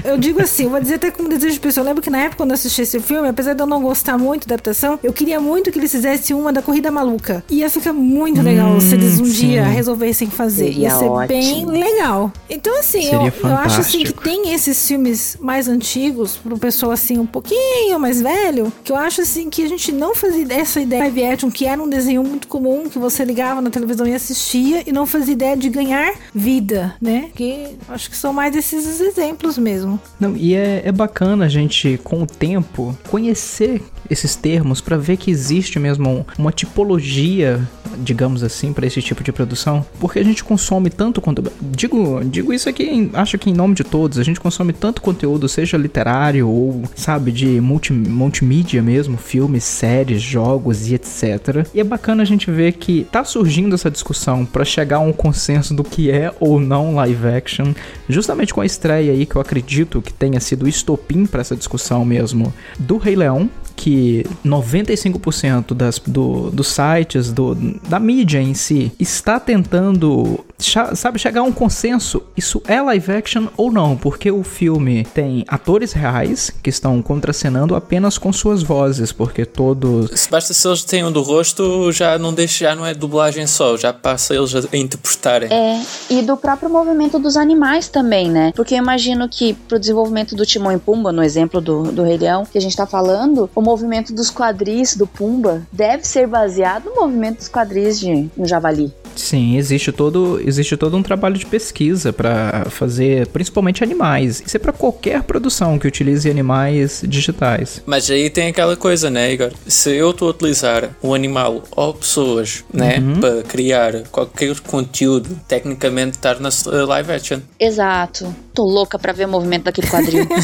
Eu 0.03 0.17
digo 0.17 0.41
assim, 0.41 0.67
vou 0.67 0.79
dizer 0.79 0.95
até 0.95 1.11
como 1.11 1.29
desejo 1.29 1.59
pessoal. 1.59 1.85
Eu 1.85 1.89
lembro 1.89 2.01
que 2.01 2.09
na 2.09 2.19
época 2.19 2.37
quando 2.37 2.51
eu 2.51 2.55
assisti 2.55 2.81
esse 2.81 2.99
filme, 2.99 3.27
apesar 3.27 3.53
de 3.53 3.61
eu 3.61 3.67
não 3.67 3.81
gostar 3.81 4.17
muito 4.17 4.47
da 4.47 4.55
adaptação, 4.55 4.99
eu 5.03 5.11
queria 5.11 5.39
muito 5.39 5.71
que 5.71 5.79
eles 5.79 5.91
fizessem 5.91 6.35
uma 6.35 6.51
da 6.51 6.61
Corrida 6.61 6.89
Maluca. 6.91 7.43
Ia 7.49 7.69
ficar 7.69 7.93
muito 7.93 8.41
legal 8.41 8.79
se 8.79 8.95
eles 8.95 9.19
um 9.19 9.25
sim. 9.25 9.47
dia 9.47 9.63
resolvessem 9.65 10.29
fazer. 10.29 10.67
Seria 10.67 10.89
Ia 10.89 10.95
ser 10.95 11.05
ótimo. 11.05 11.27
bem 11.27 11.65
legal. 11.65 12.31
Então, 12.49 12.79
assim, 12.79 13.05
eu, 13.05 13.31
eu 13.43 13.55
acho 13.57 13.81
assim 13.81 14.03
que 14.03 14.13
tem 14.13 14.53
esses 14.53 14.87
filmes 14.87 15.37
mais 15.39 15.67
antigos, 15.67 16.37
pro 16.37 16.57
pessoal 16.57 16.91
assim, 16.91 17.17
um 17.17 17.25
pouquinho 17.25 17.99
mais 17.99 18.21
velho, 18.21 18.71
que 18.83 18.91
eu 18.91 18.95
acho 18.95 19.21
assim 19.21 19.49
que 19.49 19.63
a 19.63 19.67
gente 19.67 19.91
não 19.91 20.15
fazia 20.15 20.45
essa 20.53 20.79
ideia 20.79 21.03
de 21.03 21.09
live 21.09 21.33
action, 21.33 21.51
que 21.51 21.65
era 21.65 21.81
um 21.81 21.89
desenho 21.89 22.23
muito 22.23 22.47
comum, 22.47 22.89
que 22.89 22.97
você 22.97 23.24
ligava 23.25 23.61
na 23.61 23.69
televisão 23.69 24.07
e 24.07 24.13
assistia 24.13 24.83
e 24.87 24.91
não 24.91 25.05
fazia 25.05 25.33
ideia 25.33 25.57
de 25.57 25.69
ganhar 25.69 26.13
vida, 26.33 26.95
né? 27.01 27.29
Que 27.35 27.75
acho 27.89 28.09
que 28.09 28.15
são 28.15 28.31
mais 28.31 28.55
esses 28.55 28.99
exemplos 29.01 29.57
mesmo. 29.57 29.99
Não, 30.19 30.35
e 30.35 30.53
é, 30.53 30.83
é 30.85 30.91
bacana 30.91 31.45
a 31.45 31.49
gente, 31.49 31.99
com 32.03 32.23
o 32.23 32.27
tempo, 32.27 32.97
conhecer 33.09 33.81
esses 34.09 34.35
termos 34.35 34.81
para 34.81 34.97
ver 34.97 35.17
que 35.17 35.31
existe 35.31 35.79
mesmo 35.79 36.25
uma 36.37 36.51
tipologia, 36.51 37.61
digamos 37.97 38.43
assim, 38.43 38.73
para 38.73 38.85
esse 38.85 39.01
tipo 39.01 39.23
de 39.23 39.31
produção, 39.31 39.85
porque 39.99 40.19
a 40.19 40.23
gente 40.23 40.43
consome 40.43 40.89
tanto 40.89 41.21
conteúdo. 41.21 41.51
Digo, 41.61 42.23
digo 42.23 42.53
isso 42.53 42.69
aqui, 42.69 43.09
acho 43.13 43.37
que 43.37 43.49
em 43.49 43.53
nome 43.53 43.75
de 43.75 43.83
todos, 43.83 44.19
a 44.19 44.23
gente 44.23 44.39
consome 44.39 44.73
tanto 44.73 45.01
conteúdo, 45.01 45.47
seja 45.49 45.77
literário 45.77 46.47
ou, 46.47 46.83
sabe, 46.95 47.31
de 47.31 47.59
multi, 47.59 47.93
multimídia 47.93 48.81
mesmo, 48.81 49.17
filmes, 49.17 49.63
séries, 49.63 50.21
jogos 50.21 50.87
e 50.87 50.95
etc. 50.95 51.67
E 51.73 51.79
é 51.79 51.83
bacana 51.83 52.23
a 52.23 52.25
gente 52.25 52.49
ver 52.51 52.73
que 52.73 53.05
tá 53.15 53.23
surgindo 53.23 53.73
essa 53.75 53.89
discussão 53.89 54.45
para 54.45 54.65
chegar 54.65 54.97
a 54.97 54.99
um 54.99 55.13
consenso 55.13 55.73
do 55.73 55.85
que 55.85 56.11
é 56.11 56.33
ou 56.37 56.59
não 56.59 56.95
live 56.95 57.27
action, 57.29 57.73
justamente 58.09 58.53
com 58.53 58.59
a 58.59 58.65
estreia 58.65 59.13
aí 59.13 59.25
que 59.25 59.37
eu 59.37 59.41
acredito 59.41 60.01
que 60.01 60.11
tenha 60.11 60.37
sido 60.41 60.67
estopim 60.67 61.25
para 61.25 61.39
essa 61.39 61.55
discussão 61.55 62.03
mesmo 62.03 62.53
do 62.77 62.97
Rei 62.97 63.15
Leão, 63.15 63.49
que 63.73 64.25
95% 64.45 65.73
das, 65.73 65.97
do, 65.99 66.51
dos 66.51 66.67
sites, 66.67 67.31
do, 67.31 67.55
da 67.87 68.01
mídia 68.01 68.41
em 68.41 68.53
si, 68.53 68.91
está 68.99 69.39
tentando, 69.39 70.43
sabe, 70.57 71.19
chegar 71.19 71.41
a 71.41 71.43
um 71.43 71.51
consenso. 71.51 72.23
Isso 72.35 72.61
é 72.67 72.81
live 72.81 73.11
action 73.11 73.47
ou 73.57 73.71
não? 73.71 73.95
Porque 73.95 74.31
o 74.31 74.43
filme 74.43 75.05
tem 75.13 75.43
atores 75.47 75.93
reais 75.93 76.51
que 76.63 76.69
estão 76.69 77.01
contracenando 77.01 77.75
apenas 77.75 78.17
com 78.17 78.31
suas 78.31 78.63
vozes, 78.63 79.11
porque 79.11 79.45
todos. 79.45 80.11
Se 80.19 80.29
basta 80.29 80.53
se 80.53 80.67
eles 80.67 80.83
têm 80.83 81.03
um 81.03 81.11
do 81.11 81.21
rosto, 81.21 81.91
já 81.91 82.17
não 82.17 82.33
deixa, 82.33 82.65
já 82.65 82.75
não 82.75 82.85
é 82.85 82.93
dublagem 82.93 83.47
só, 83.47 83.77
já 83.77 83.91
passa 83.93 84.35
eles 84.35 84.53
a 84.55 84.77
interpretarem. 84.77 85.49
É, 85.51 85.81
e 86.09 86.21
do 86.21 86.37
próprio 86.37 86.69
movimento 86.69 87.19
dos 87.19 87.37
animais 87.37 87.87
também, 87.87 88.29
né? 88.29 88.51
Porque 88.55 88.75
eu 88.75 88.79
imagino 88.79 89.27
que 89.29 89.53
pro 89.53 89.79
desenvolvimento 89.79 90.35
do 90.35 90.45
Timão 90.45 90.71
e 90.71 90.77
Pumba, 90.77 91.11
no 91.11 91.23
exemplo 91.23 91.59
do, 91.61 91.91
do 91.91 92.03
Rei 92.03 92.17
Leão, 92.17 92.45
que 92.45 92.57
a 92.57 92.61
gente 92.61 92.75
tá 92.75 92.85
falando, 92.85 93.49
o 93.55 93.61
movimento 93.61 94.13
dos 94.13 94.31
quadris 94.31 94.95
do 94.95 95.07
Pumba 95.07 95.65
deve 95.71 96.05
ser 96.05 96.27
baseado 96.27 96.85
no 96.85 96.95
movimento 96.95 97.37
dos 97.37 97.49
quadris 97.49 97.99
de 97.99 98.29
um 98.37 98.45
javali. 98.45 98.93
Sim, 99.15 99.57
existe 99.57 99.91
todo, 99.91 100.41
existe 100.45 100.75
todo 100.75 100.95
um 100.97 101.03
trabalho 101.03 101.37
de 101.37 101.45
pesquisa 101.45 102.11
para 102.11 102.65
fazer, 102.69 103.27
principalmente 103.27 103.83
animais. 103.83 104.43
Isso 104.45 104.57
é 104.57 104.59
para 104.59 104.73
qualquer 104.73 105.23
produção 105.23 105.79
que 105.79 105.87
utilize 105.87 106.29
animais 106.29 107.01
digitais. 107.07 107.81
Mas 107.85 108.09
aí 108.11 108.29
tem 108.29 108.47
aquela 108.49 108.75
coisa, 108.75 109.09
né, 109.09 109.31
Igor? 109.31 109.51
Se 109.67 109.91
eu 109.95 110.11
estou 110.11 110.27
a 110.27 110.31
utilizar 110.31 110.89
um 111.01 111.13
animal 111.13 111.63
ou 111.71 111.93
pessoas, 111.93 112.63
né, 112.73 112.99
Uhum. 112.99 113.19
para 113.19 113.43
criar 113.43 114.03
qualquer 114.11 114.59
conteúdo, 114.61 115.39
tecnicamente 115.47 116.17
estar 116.17 116.39
na 116.39 116.49
live 116.85 117.11
action. 117.11 117.39
Exato. 117.59 118.33
Tô 118.53 118.63
louca 118.63 118.97
pra 118.97 119.11
ver 119.13 119.25
o 119.25 119.29
movimento 119.29 119.63
daquele 119.65 119.87
quadril. 119.87 120.25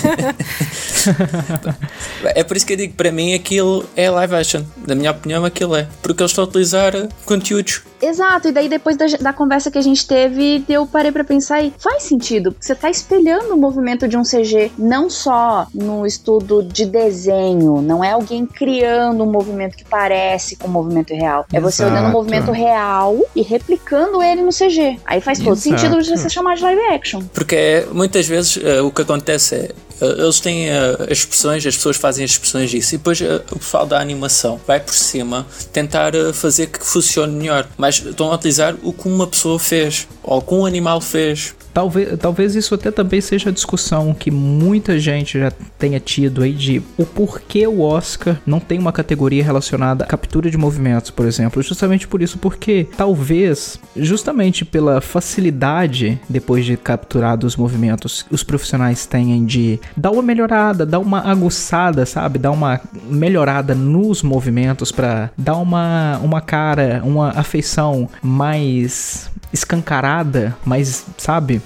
É 2.36 2.44
por 2.44 2.56
isso 2.56 2.66
que 2.66 2.74
eu 2.74 2.78
digo, 2.78 2.94
para 2.94 3.12
mim 3.12 3.34
aquilo 3.34 3.84
é 3.96 4.10
live 4.10 4.36
action. 4.36 4.62
Na 4.88 4.94
minha 4.96 5.12
opinião, 5.12 5.44
aquilo 5.46 5.76
é. 5.76 5.88
Porque 6.02 6.22
eles 6.22 6.32
estão 6.32 6.44
a 6.44 6.48
utilizar 6.48 6.94
conteúdos. 7.26 7.82
Exato, 8.02 8.48
e 8.50 8.52
daí 8.52 8.61
depois 8.70 8.98
da, 8.98 9.06
da 9.20 9.34
conversa 9.34 9.72
que 9.72 9.78
a 9.78 9.82
gente 9.82 10.08
teve, 10.08 10.64
eu 10.68 10.86
parei 10.86 11.12
pra 11.12 11.24
pensar 11.24 11.62
e 11.62 11.74
faz 11.78 12.04
sentido, 12.04 12.52
porque 12.52 12.66
você 12.66 12.76
tá 12.76 12.90
espelhando 12.90 13.54
o 13.54 13.58
movimento 13.58 14.08
de 14.08 14.18
um 14.18 14.24
CG, 14.24 14.72
não 14.78 15.10
só 15.10 15.68
no 15.74 16.06
estudo 16.06 16.64
de 16.64 16.86
desenho, 16.86 17.82
não 17.82 18.04
é 18.04 18.12
alguém 18.12 18.46
criando 18.46 19.24
um 19.24 19.32
movimento 19.32 19.76
que 19.78 19.84
parece 19.86 20.56
com 20.56 20.68
o 20.68 20.72
movimento 20.72 21.14
real. 21.14 21.46
É 21.52 21.60
você 21.60 21.84
olhando 21.84 21.96
o 21.96 22.02
Exato. 22.02 22.18
movimento 22.18 22.52
real 22.52 23.18
e 23.36 23.42
replicando 23.42 24.22
ele 24.22 24.42
no 24.42 24.52
CG. 24.52 25.00
Aí 25.06 25.22
faz 25.22 25.40
todo 25.40 25.54
Exato. 25.54 25.80
sentido 25.80 26.02
de 26.02 26.10
você 26.10 26.30
chamar 26.30 26.56
de 26.56 26.64
live 26.64 26.82
action. 26.94 27.22
Porque 27.34 27.86
muitas 27.92 28.28
vezes 28.28 28.60
eh, 28.64 28.82
o 28.82 28.92
que 28.92 29.02
acontece 29.02 29.56
é. 29.56 29.72
Eh, 30.02 30.22
eles 30.24 30.40
têm 30.40 30.70
eh, 30.70 30.98
as 31.10 31.20
expressões, 31.20 31.66
as 31.66 31.76
pessoas 31.76 31.98
fazem 31.98 32.26
as 32.26 32.32
expressões 32.32 32.70
disso, 32.72 32.96
e 32.96 32.98
depois 32.98 33.22
eh, 33.22 33.42
o 33.52 33.60
pessoal 33.60 33.86
da 33.86 34.00
animação 34.00 34.60
vai 34.66 34.80
por 34.80 34.94
cima 34.94 35.46
tentar 35.72 36.16
eh, 36.16 36.34
fazer 36.34 36.68
que 36.68 36.86
funcione 36.86 37.34
melhor, 37.34 37.68
mas 37.78 38.04
estão 38.04 38.32
a 38.32 38.36
utilizar 38.36 38.76
o 38.84 38.92
que 38.92 39.08
uma 39.08 39.28
pessoa 39.28 39.60
fez 39.60 40.08
ou 40.24 40.40
o 40.40 40.42
que 40.42 40.54
um 40.54 40.66
animal 40.66 41.00
fez. 41.00 41.54
Talvez, 41.74 42.20
talvez 42.20 42.56
isso 42.56 42.76
até 42.76 42.92
também 42.92 43.22
seja 43.22 43.50
a 43.50 43.54
discussão 43.54 44.14
que 44.14 44.30
muita 44.30 45.00
gente 45.00 45.40
já 45.40 45.52
tenha 45.80 46.00
tido 46.00 46.44
aí 46.44 46.54
de 46.54 46.82
o 46.98 47.06
porquê 47.06 47.66
o 47.66 47.82
Oscar 47.82 48.40
não 48.46 48.60
tem 48.60 48.78
uma 48.78 48.92
categoria 48.92 49.44
relacionada 49.44 50.04
à 50.04 50.08
captura 50.08 50.50
de 50.50 50.58
movimentos, 50.58 51.12
por 51.12 51.26
exemplo. 51.26 51.62
Justamente 51.62 52.08
por 52.08 52.22
isso, 52.22 52.38
porque 52.38 52.88
talvez, 52.98 53.80
justamente 53.96 54.66
pela 54.66 55.02
facilidade 55.02 56.20
depois 56.30 56.66
de 56.66 56.76
capturados 56.78 57.54
os 57.54 57.56
movimentos, 57.56 58.26
os 58.30 58.44
profissionais 58.44 59.06
tenham 59.06 59.44
de 59.46 59.80
dar 59.96 60.12
uma 60.12 60.22
melhorada, 60.22 60.86
dar 60.86 61.00
uma 61.00 61.20
aguçada, 61.20 62.06
sabe? 62.06 62.40
Dar 62.40 62.52
uma 62.52 62.80
melhorada 63.10 63.74
nos 63.74 64.22
movimentos 64.22 64.92
para 64.92 65.32
dar 65.38 65.58
uma, 65.58 66.20
uma 66.20 66.42
cara, 66.42 67.02
uma 67.04 67.30
afeição 67.30 68.10
mais 68.22 69.30
escancarada, 69.54 70.56
mais, 70.66 71.06
sabe, 71.18 71.62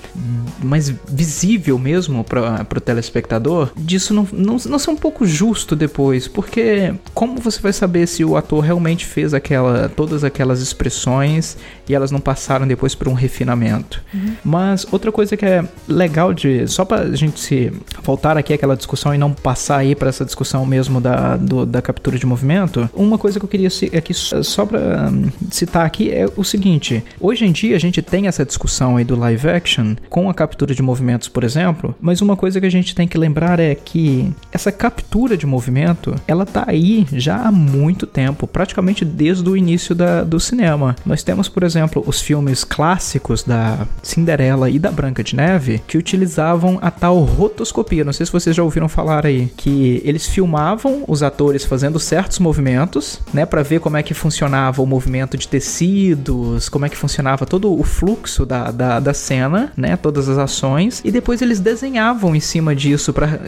mais 0.63 0.89
visível 1.07 1.77
mesmo 1.77 2.23
para 2.23 2.65
o 2.77 2.79
telespectador, 2.81 3.71
disso 3.75 4.13
não, 4.13 4.27
não, 4.31 4.57
não 4.65 4.79
ser 4.79 4.89
um 4.91 4.95
pouco 4.95 5.25
justo 5.25 5.75
depois, 5.75 6.27
porque 6.27 6.93
como 7.13 7.39
você 7.39 7.59
vai 7.61 7.73
saber 7.73 8.07
se 8.07 8.23
o 8.23 8.37
ator 8.37 8.63
realmente 8.63 9.05
fez 9.05 9.33
aquela 9.33 9.89
todas 9.89 10.23
aquelas 10.23 10.61
expressões 10.61 11.57
e 11.87 11.93
elas 11.95 12.11
não 12.11 12.19
passaram 12.19 12.67
depois 12.67 12.95
por 12.95 13.07
um 13.07 13.13
refinamento? 13.13 14.01
Mas 14.43 14.85
outra 14.91 15.11
coisa 15.11 15.35
que 15.37 15.45
é 15.45 15.63
legal 15.87 16.33
de 16.33 16.67
só 16.67 16.85
para 16.85 17.01
a 17.03 17.15
gente 17.15 17.39
se 17.39 17.71
voltar 18.03 18.37
aqui 18.37 18.53
àquela 18.53 18.75
discussão 18.75 19.13
e 19.13 19.17
não 19.17 19.31
passar 19.31 19.77
aí 19.77 19.95
para 19.95 20.09
essa 20.09 20.25
discussão 20.25 20.65
mesmo 20.65 20.99
da, 21.01 21.35
do- 21.37 21.65
da 21.65 21.81
captura 21.81 22.17
de 22.17 22.25
movimento, 22.25 22.89
uma 22.93 23.17
coisa 23.17 23.39
que 23.39 23.45
eu 23.45 23.49
queria 23.49 23.69
aqui 23.97 24.13
só 24.13 24.65
para 24.65 25.11
citar 25.51 25.85
aqui 25.85 26.11
é 26.11 26.25
o 26.35 26.43
seguinte: 26.43 27.03
hoje 27.19 27.45
em 27.45 27.51
dia 27.51 27.74
a 27.75 27.79
gente 27.79 28.01
tem 28.01 28.27
essa 28.27 28.45
discussão 28.45 28.97
aí 28.97 29.03
do 29.03 29.15
live 29.15 29.49
action 29.49 29.95
com 30.09 30.29
a 30.29 30.33
captura 30.33 30.73
de 30.73 30.81
movimentos, 30.81 31.27
por 31.27 31.43
exemplo, 31.43 31.93
mas 32.01 32.21
uma 32.21 32.35
coisa 32.35 32.59
que 32.59 32.65
a 32.65 32.71
gente 32.71 32.95
tem 32.95 33.07
que 33.07 33.17
lembrar 33.17 33.59
é 33.59 33.75
que 33.75 34.31
essa 34.51 34.71
captura 34.71 35.37
de 35.37 35.45
movimento 35.45 36.15
ela 36.27 36.45
tá 36.45 36.63
aí 36.67 37.05
já 37.13 37.37
há 37.37 37.51
muito 37.51 38.05
tempo, 38.07 38.47
praticamente 38.47 39.03
desde 39.05 39.47
o 39.49 39.55
início 39.57 39.93
da- 39.95 40.23
do 40.23 40.39
cinema. 40.39 40.95
Nós 41.05 41.23
temos, 41.23 41.47
por 41.49 41.63
exemplo, 41.63 42.03
os 42.05 42.21
filmes 42.21 42.63
clássicos 42.63 43.43
da 43.43 43.85
Cinderela 44.03 44.69
e 44.69 44.79
da 44.79 44.91
Branca 44.91 45.23
de 45.23 45.35
Neve 45.35 45.81
que 45.87 45.97
utilizavam 45.97 46.79
a 46.81 46.89
tal 46.91 47.19
rotoscopia. 47.19 48.03
Não 48.03 48.13
sei 48.13 48.25
se 48.25 48.31
vocês 48.31 48.55
já 48.55 48.63
ouviram 48.63 48.87
falar 48.89 49.25
aí 49.25 49.51
que 49.57 50.01
eles 50.05 50.27
filmavam 50.27 51.03
os 51.07 51.21
atores 51.23 51.65
fazendo 51.65 51.99
certos 51.99 52.39
movimentos, 52.39 53.19
né, 53.33 53.45
para 53.45 53.63
ver 53.63 53.79
como 53.79 53.97
é 53.97 54.03
que 54.03 54.13
funcionava 54.13 54.81
o 54.81 54.85
movimento 54.85 55.37
de 55.37 55.47
tecidos, 55.47 56.69
como 56.69 56.85
é 56.85 56.89
que 56.89 56.97
funcionava 56.97 57.45
todo 57.45 57.64
o 57.73 57.83
fluxo 57.83 58.45
da, 58.45 58.71
da, 58.71 58.99
da 58.99 59.13
cena, 59.13 59.71
né, 59.75 59.95
todas 59.95 60.29
as 60.29 60.37
ações, 60.37 61.01
e 61.03 61.11
depois 61.11 61.41
eles 61.41 61.59
desenhavam 61.59 62.35
em 62.35 62.39
cima 62.39 62.75
disso 62.75 63.13
para 63.13 63.39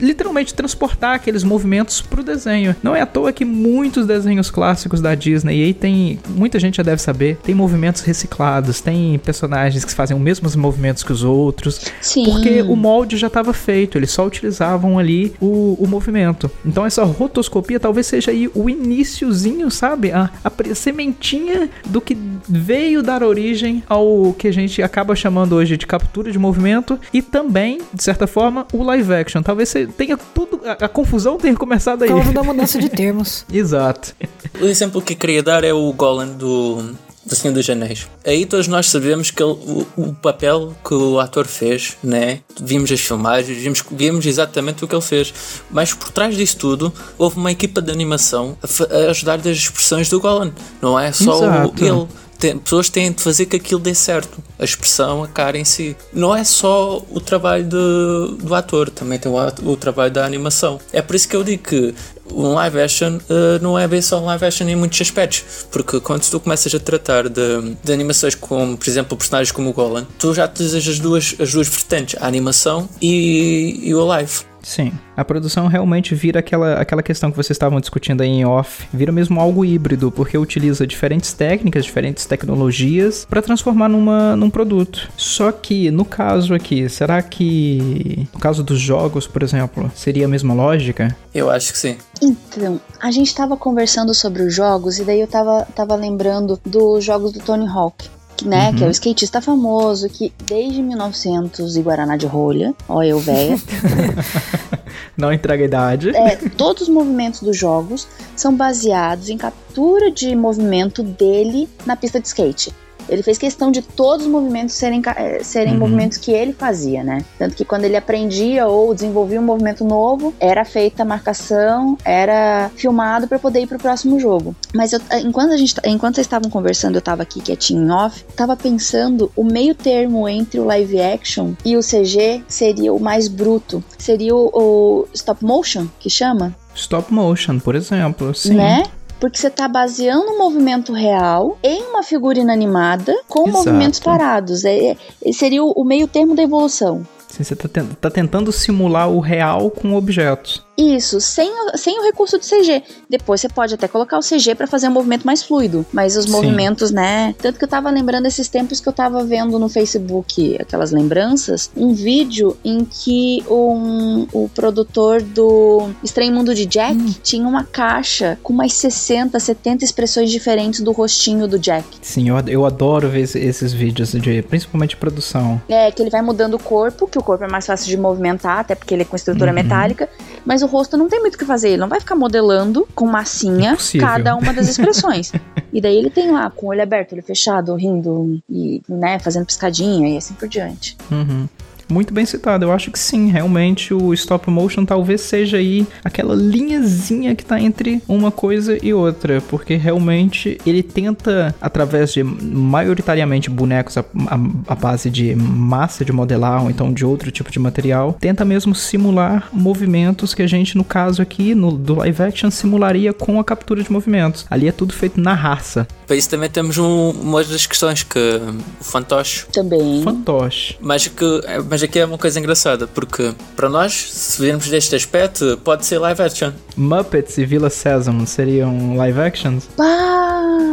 literalmente 0.00 0.54
transportar 0.54 1.14
aqueles 1.14 1.44
movimentos 1.44 2.00
pro 2.00 2.22
desenho. 2.22 2.74
Não 2.82 2.94
é 2.94 3.00
à 3.00 3.06
toa 3.06 3.32
que 3.32 3.44
muitos 3.44 4.06
desenhos 4.06 4.50
clássicos 4.50 5.00
da 5.00 5.14
Disney 5.14 5.64
aí 5.64 5.74
tem, 5.74 6.18
muita 6.28 6.58
gente 6.58 6.76
já 6.76 6.82
deve 6.82 7.00
saber, 7.00 7.36
tem 7.42 7.54
movimentos 7.54 8.02
reciclados, 8.02 8.80
tem 8.80 9.18
personagens 9.18 9.84
que 9.84 9.92
fazem 9.92 10.16
os 10.16 10.22
mesmos 10.22 10.56
movimentos 10.56 11.02
que 11.02 11.12
os 11.12 11.24
outros, 11.24 11.80
Sim. 12.00 12.24
porque 12.24 12.62
o 12.62 12.76
molde 12.76 13.16
já 13.16 13.26
estava 13.26 13.52
feito, 13.52 13.98
eles 13.98 14.10
só 14.10 14.26
utilizavam 14.26 14.98
ali 14.98 15.34
o, 15.40 15.76
o 15.78 15.86
movimento. 15.86 16.50
Então 16.64 16.84
essa 16.84 17.04
rotoscopia 17.04 17.78
talvez 17.80 18.06
seja 18.06 18.30
aí 18.30 18.50
o 18.54 18.68
iniciozinho, 18.68 19.70
sabe? 19.70 20.12
A, 20.12 20.30
a 20.44 20.74
sementinha 20.74 21.70
do 21.86 22.00
que 22.00 22.16
veio 22.54 23.02
dar 23.02 23.22
origem 23.22 23.82
ao 23.88 24.34
que 24.38 24.46
a 24.48 24.52
gente 24.52 24.82
acaba 24.82 25.16
chamando 25.16 25.54
hoje 25.54 25.76
de 25.76 25.86
captura 25.86 26.30
de 26.30 26.38
movimento 26.38 26.98
e 27.12 27.22
também, 27.22 27.80
de 27.92 28.02
certa 28.02 28.26
forma, 28.26 28.66
o 28.72 28.82
live 28.82 29.14
action. 29.14 29.42
Talvez 29.42 29.68
você 29.70 29.86
tenha 29.86 30.16
tudo, 30.16 30.60
a, 30.64 30.84
a 30.84 30.88
confusão 30.88 31.38
tenha 31.38 31.54
começado 31.56 32.02
aí. 32.02 32.08
Por 32.10 32.16
causa 32.16 32.32
da 32.32 32.42
mudança 32.44 32.78
de 32.78 32.88
termos. 32.88 33.46
Exato. 33.52 34.14
O 34.60 34.66
exemplo 34.66 35.00
que 35.00 35.14
eu 35.14 35.16
queria 35.16 35.42
dar 35.42 35.64
é 35.64 35.72
o 35.72 35.90
Golan 35.94 36.28
do, 36.28 36.92
do 37.24 37.34
Senhor 37.34 37.54
dos 37.54 37.68
Anéis. 37.70 38.06
Aí 38.24 38.44
todos 38.44 38.68
nós 38.68 38.86
sabemos 38.90 39.30
que 39.30 39.42
ele- 39.42 39.52
o, 39.52 39.86
o 39.96 40.12
papel 40.14 40.74
que 40.86 40.92
o 40.94 41.18
ator 41.18 41.46
fez, 41.46 41.96
né? 42.04 42.40
Vimos 42.60 42.92
as 42.92 43.00
filmagens, 43.00 43.56
vimos, 43.58 43.82
vimos 43.90 44.26
exatamente 44.26 44.84
o 44.84 44.88
que 44.88 44.94
ele 44.94 45.02
fez. 45.02 45.32
Mas 45.70 45.94
por 45.94 46.10
trás 46.10 46.36
disso 46.36 46.58
tudo, 46.58 46.92
houve 47.16 47.38
uma 47.38 47.50
equipa 47.50 47.80
de 47.80 47.90
animação 47.90 48.56
a, 48.62 48.94
a 49.06 49.10
ajudar 49.10 49.38
das 49.38 49.56
expressões 49.56 50.08
do 50.10 50.20
Golan. 50.20 50.52
Não 50.82 50.98
é 51.00 51.12
só 51.12 51.40
o- 51.40 51.72
ele. 51.78 52.06
Tem- 52.42 52.58
pessoas 52.58 52.88
têm 52.88 53.12
de 53.12 53.22
fazer 53.22 53.46
que 53.46 53.54
aquilo 53.54 53.78
dê 53.78 53.94
certo. 53.94 54.42
A 54.58 54.64
expressão, 54.64 55.22
a 55.22 55.28
cara 55.28 55.56
em 55.56 55.64
si. 55.64 55.96
Não 56.12 56.34
é 56.34 56.42
só 56.42 57.00
o 57.08 57.20
trabalho 57.20 57.62
de- 57.62 58.42
do 58.44 58.52
ator, 58.52 58.90
também 58.90 59.16
tem 59.16 59.30
o, 59.30 59.36
o 59.70 59.76
trabalho 59.76 60.12
da 60.12 60.24
animação. 60.26 60.80
É 60.92 61.00
por 61.00 61.14
isso 61.14 61.28
que 61.28 61.36
eu 61.36 61.44
digo 61.44 61.62
que 61.62 61.94
um 62.32 62.54
live 62.54 62.80
action 62.80 63.18
uh, 63.18 63.62
não 63.62 63.78
é 63.78 63.86
bem 63.86 64.02
só 64.02 64.20
um 64.20 64.24
live 64.24 64.44
action 64.44 64.66
em 64.66 64.74
muitos 64.74 65.00
aspectos, 65.00 65.44
porque 65.70 66.00
quando 66.00 66.28
tu 66.28 66.40
começas 66.40 66.74
a 66.74 66.80
tratar 66.80 67.28
de, 67.28 67.76
de 67.82 67.92
animações 67.92 68.34
como, 68.34 68.76
por 68.76 68.88
exemplo, 68.88 69.16
personagens 69.16 69.52
como 69.52 69.70
o 69.70 69.72
Golan, 69.72 70.04
tu 70.18 70.34
já 70.34 70.46
utilizas 70.46 70.88
as 70.88 70.98
duas, 70.98 71.36
as 71.38 71.52
duas 71.52 71.68
vertentes, 71.68 72.20
a 72.20 72.26
animação 72.26 72.88
e, 73.00 73.80
e 73.84 73.94
o 73.94 74.04
live. 74.04 74.51
Sim. 74.62 74.92
A 75.16 75.24
produção 75.24 75.66
realmente 75.66 76.14
vira 76.14 76.40
aquela, 76.40 76.74
aquela 76.74 77.02
questão 77.02 77.30
que 77.30 77.36
vocês 77.36 77.54
estavam 77.54 77.80
discutindo 77.80 78.22
aí 78.22 78.28
em 78.28 78.44
off, 78.44 78.86
vira 78.92 79.12
mesmo 79.12 79.40
algo 79.40 79.64
híbrido, 79.64 80.10
porque 80.10 80.38
utiliza 80.38 80.86
diferentes 80.86 81.32
técnicas, 81.32 81.84
diferentes 81.84 82.24
tecnologias 82.24 83.26
para 83.28 83.42
transformar 83.42 83.88
numa, 83.88 84.36
num 84.36 84.50
produto. 84.50 85.10
Só 85.16 85.52
que 85.52 85.90
no 85.90 86.04
caso 86.04 86.54
aqui, 86.54 86.88
será 86.88 87.20
que 87.22 88.26
no 88.32 88.40
caso 88.40 88.62
dos 88.62 88.78
jogos, 88.78 89.26
por 89.26 89.42
exemplo, 89.42 89.90
seria 89.94 90.26
a 90.26 90.28
mesma 90.28 90.54
lógica? 90.54 91.16
Eu 91.34 91.50
acho 91.50 91.72
que 91.72 91.78
sim. 91.78 91.96
Então, 92.20 92.80
a 93.00 93.10
gente 93.10 93.34
tava 93.34 93.56
conversando 93.56 94.14
sobre 94.14 94.42
os 94.42 94.54
jogos 94.54 94.98
e 94.98 95.04
daí 95.04 95.20
eu 95.20 95.26
tava, 95.26 95.66
tava 95.74 95.94
lembrando 95.96 96.58
dos 96.64 97.04
jogos 97.04 97.32
do 97.32 97.40
Tony 97.40 97.66
Hawk. 97.66 98.08
Que, 98.36 98.48
né, 98.48 98.70
Uhum. 98.70 98.76
que 98.76 98.84
é 98.84 98.86
o 98.86 98.90
skatista 98.90 99.40
famoso 99.40 100.08
que 100.08 100.32
desde 100.46 100.82
1900 100.82 101.76
e 101.76 101.82
Guaraná 101.82 102.16
de 102.16 102.26
rolha, 102.26 102.74
ó 102.88 103.02
eu 103.02 103.18
véia, 103.18 103.56
Não 105.16 105.32
entrega 105.32 105.62
a 105.62 105.66
idade. 105.66 106.10
é, 106.16 106.36
todos 106.56 106.82
os 106.82 106.88
movimentos 106.88 107.40
dos 107.40 107.56
jogos 107.56 108.06
são 108.36 108.54
baseados 108.54 109.28
em 109.28 109.36
captura 109.36 110.10
de 110.10 110.34
movimento 110.34 111.02
dele 111.02 111.68
na 111.86 111.96
pista 111.96 112.20
de 112.20 112.26
skate. 112.28 112.72
Ele 113.08 113.22
fez 113.22 113.38
questão 113.38 113.70
de 113.70 113.82
todos 113.82 114.26
os 114.26 114.30
movimentos 114.32 114.74
serem, 114.74 115.02
eh, 115.16 115.40
serem 115.42 115.72
Uhum. 115.74 115.78
movimentos 115.80 116.18
que 116.18 116.30
ele 116.32 116.52
fazia, 116.52 117.02
né? 117.02 117.24
Tanto 117.38 117.54
que 117.54 117.64
quando 117.64 117.84
ele 117.84 117.96
aprendia 117.96 118.66
ou 118.66 118.94
desenvolvia 118.94 119.40
um 119.40 119.44
movimento 119.44 119.84
novo, 119.84 120.34
era 120.40 120.64
feita 120.64 121.02
a 121.02 121.06
marcação, 121.06 121.96
era 122.04 122.70
filmado 122.76 123.26
para 123.26 123.38
poder 123.38 123.60
ir 123.60 123.66
pro 123.66 123.78
próximo 123.78 124.18
jogo. 124.20 124.54
Mas 124.74 124.92
eu- 124.92 125.00
enquanto, 125.24 125.52
a 125.52 125.56
gente, 125.56 125.74
enquanto 125.84 126.16
vocês 126.16 126.26
estavam 126.26 126.50
conversando, 126.50 126.96
eu 126.96 127.02
tava 127.02 127.22
aqui 127.22 127.40
quietinho 127.40 127.82
em 127.86 127.90
off, 127.90 128.24
tava 128.36 128.56
pensando 128.56 129.30
o 129.36 129.44
meio 129.44 129.74
termo 129.74 130.28
entre 130.28 130.60
o 130.60 130.64
live 130.64 131.00
action 131.00 131.52
e 131.64 131.76
o 131.76 131.82
CG 131.82 132.42
seria 132.48 132.92
o 132.92 133.00
mais 133.00 133.28
bruto. 133.28 133.82
Seria 133.98 134.34
o, 134.34 134.50
o 134.52 135.08
stop 135.14 135.44
motion, 135.44 135.86
que 135.98 136.10
chama? 136.10 136.54
Stop 136.74 137.12
motion, 137.12 137.58
por 137.58 137.74
exemplo, 137.74 138.34
sim. 138.34 138.54
né? 138.54 138.82
Porque 139.22 139.38
você 139.38 139.48
tá 139.48 139.68
baseando 139.68 140.32
um 140.32 140.38
movimento 140.38 140.92
real 140.92 141.56
em 141.62 141.80
uma 141.84 142.02
figurina 142.02 142.52
animada 142.52 143.14
com 143.28 143.42
Exato. 143.48 143.56
movimentos 143.56 144.00
parados. 144.00 144.64
É, 144.64 144.96
é- 145.24 145.32
seria 145.32 145.62
o, 145.62 145.84
meio 145.84 146.08
termo 146.08 146.34
da 146.34 146.42
evolução. 146.42 147.06
Sim, 147.28 147.44
você 147.44 147.54
tá, 147.54 147.68
ten- 147.68 147.86
tá 148.00 148.10
tentando 148.10 148.50
simular 148.50 149.08
o 149.08 149.20
real 149.20 149.70
com 149.70 149.94
objetos. 149.94 150.66
Isso, 150.82 151.20
sem, 151.20 151.48
o- 151.50 151.76
sem 151.78 151.98
o 152.00 152.02
recurso 152.02 152.38
de 152.38 152.46
CG. 152.46 152.82
Depois 153.08 153.40
você 153.40 153.48
pode 153.48 153.74
até 153.74 153.86
colocar 153.86 154.18
o 154.18 154.22
CG 154.22 154.54
pra 154.54 154.66
fazer 154.66 154.88
um 154.88 154.90
movimento 154.92 155.24
mais 155.24 155.42
fluido. 155.42 155.86
Mas 155.92 156.16
os 156.16 156.24
Sim. 156.24 156.30
movimentos, 156.32 156.90
né? 156.90 157.34
Tanto 157.38 157.58
que 157.58 157.64
eu 157.64 157.68
tava 157.68 157.90
lembrando 157.90 158.26
esses 158.26 158.48
tempos 158.48 158.80
que 158.80 158.88
eu 158.88 158.92
tava 158.92 159.22
vendo 159.24 159.58
no 159.58 159.68
Facebook, 159.68 160.56
aquelas 160.60 160.90
lembranças, 160.90 161.70
um 161.76 161.92
vídeo 161.94 162.56
em 162.64 162.84
que 162.84 163.44
um, 163.48 164.26
o 164.32 164.48
produtor 164.48 165.22
do 165.22 165.90
Estranho 166.02 166.32
Mundo 166.34 166.54
de 166.54 166.66
Jack 166.66 166.96
tinha 167.22 167.46
uma 167.46 167.64
caixa 167.64 168.38
com 168.42 168.52
umas 168.52 168.72
60, 168.74 169.38
70 169.38 169.84
expressões 169.84 170.30
diferentes 170.30 170.80
do 170.80 170.92
rostinho 170.92 171.46
do 171.46 171.58
Jack. 171.58 171.86
Sim, 172.00 172.28
eu, 172.28 172.38
eu 172.48 172.66
adoro 172.66 173.08
ver 173.08 173.20
esse- 173.20 173.38
esses 173.38 173.72
vídeos, 173.72 174.12
de, 174.12 174.42
principalmente 174.42 174.90
de 174.90 174.96
produção. 174.96 175.60
É, 175.68 175.90
que 175.90 176.02
ele 176.02 176.10
vai 176.10 176.22
mudando 176.22 176.54
o 176.54 176.58
corpo, 176.58 177.06
que 177.06 177.18
o 177.18 177.22
corpo 177.22 177.44
é 177.44 177.48
mais 177.48 177.66
fácil 177.66 177.86
de 177.88 177.96
movimentar, 177.96 178.58
até 178.60 178.74
porque 178.74 178.94
ele 178.94 179.02
é 179.02 179.04
com 179.04 179.14
estrutura 179.16 179.50
Uhum. 179.50 179.54
metálica, 179.54 180.08
mas 180.44 180.62
o 180.62 180.66
rosto 180.72 180.96
não 180.96 181.08
tem 181.08 181.20
muito 181.20 181.34
o 181.34 181.38
que 181.38 181.44
fazer, 181.44 181.68
ele 181.68 181.76
não 181.76 181.88
vai 181.88 182.00
ficar 182.00 182.16
modelando 182.16 182.88
com 182.94 183.06
massinha 183.06 183.72
Impossível. 183.72 184.06
cada 184.06 184.34
uma 184.34 184.52
das 184.52 184.68
expressões. 184.70 185.32
e 185.72 185.80
daí 185.80 185.96
ele 185.96 186.10
tem 186.10 186.30
lá, 186.30 186.50
com 186.50 186.66
o 186.66 186.68
olho 186.70 186.82
aberto, 186.82 187.12
olho 187.12 187.22
fechado, 187.22 187.74
rindo 187.74 188.40
e, 188.48 188.82
né, 188.88 189.18
fazendo 189.18 189.46
piscadinha 189.46 190.08
e 190.08 190.16
assim 190.16 190.34
por 190.34 190.48
diante. 190.48 190.96
Uhum. 191.10 191.48
Muito 191.88 192.12
bem 192.14 192.24
citado. 192.26 192.64
Eu 192.64 192.72
acho 192.72 192.90
que 192.90 192.98
sim, 192.98 193.30
realmente 193.30 193.92
o 193.94 194.12
stop 194.14 194.48
motion 194.50 194.84
talvez 194.84 195.20
seja 195.20 195.56
aí 195.58 195.86
aquela 196.04 196.34
linhazinha 196.34 197.34
que 197.34 197.44
tá 197.44 197.60
entre 197.60 198.02
uma 198.08 198.30
coisa 198.30 198.78
e 198.82 198.92
outra, 198.94 199.40
porque 199.48 199.74
realmente 199.76 200.58
ele 200.66 200.82
tenta, 200.82 201.54
através 201.60 202.12
de 202.12 202.22
maioritariamente 202.24 203.50
bonecos 203.50 203.96
a, 203.96 204.00
a- 204.00 204.38
a 204.68 204.74
base 204.74 205.10
de 205.10 205.34
massa 205.34 206.04
de 206.04 206.12
modelar 206.12 206.62
ou 206.64 206.70
então 206.70 206.92
de 206.92 207.04
outro 207.04 207.30
tipo 207.30 207.50
de 207.50 207.58
material, 207.58 208.16
tenta 208.18 208.44
mesmo 208.44 208.74
simular 208.74 209.48
movimentos 209.52 210.34
que 210.34 210.42
a 210.42 210.46
gente, 210.46 210.76
no 210.76 210.84
caso 210.84 211.20
aqui, 211.22 211.54
no 211.54 211.70
do 211.72 211.94
live 211.96 212.22
action, 212.22 212.50
simularia 212.50 213.12
com 213.12 213.38
a 213.38 213.44
captura 213.44 213.82
de 213.82 213.90
movimentos. 213.92 214.46
Ali 214.50 214.68
é 214.68 214.72
tudo 214.72 214.92
feito 214.92 215.20
na 215.20 215.34
raça. 215.34 215.86
Para 216.06 216.16
isso 216.16 216.28
também 216.30 216.48
temos 216.50 216.78
um- 216.78 217.10
uma 217.10 217.42
das 217.44 217.66
questões 217.66 218.02
que 218.02 218.18
o 218.18 218.84
fantoche 218.84 219.46
Também. 219.52 220.02
Fantoche. 220.02 220.76
Mas, 220.80 221.06
que, 221.08 221.24
mas 221.72 221.82
aqui 221.82 221.98
é 221.98 222.04
uma 222.04 222.18
coisa 222.18 222.38
engraçada, 222.38 222.86
porque 222.86 223.32
para 223.56 223.66
nós, 223.66 223.94
se 223.94 224.42
virmos 224.42 224.68
deste 224.68 224.94
aspecto, 224.94 225.58
pode 225.64 225.86
ser 225.86 225.98
live 225.98 226.20
action. 226.20 226.52
Muppets 226.76 227.38
e 227.38 227.46
Villa 227.46 227.70
Sesame 227.70 228.26
seriam 228.26 228.94
live 228.94 229.18
actions? 229.18 229.70
Pá, 229.74 230.21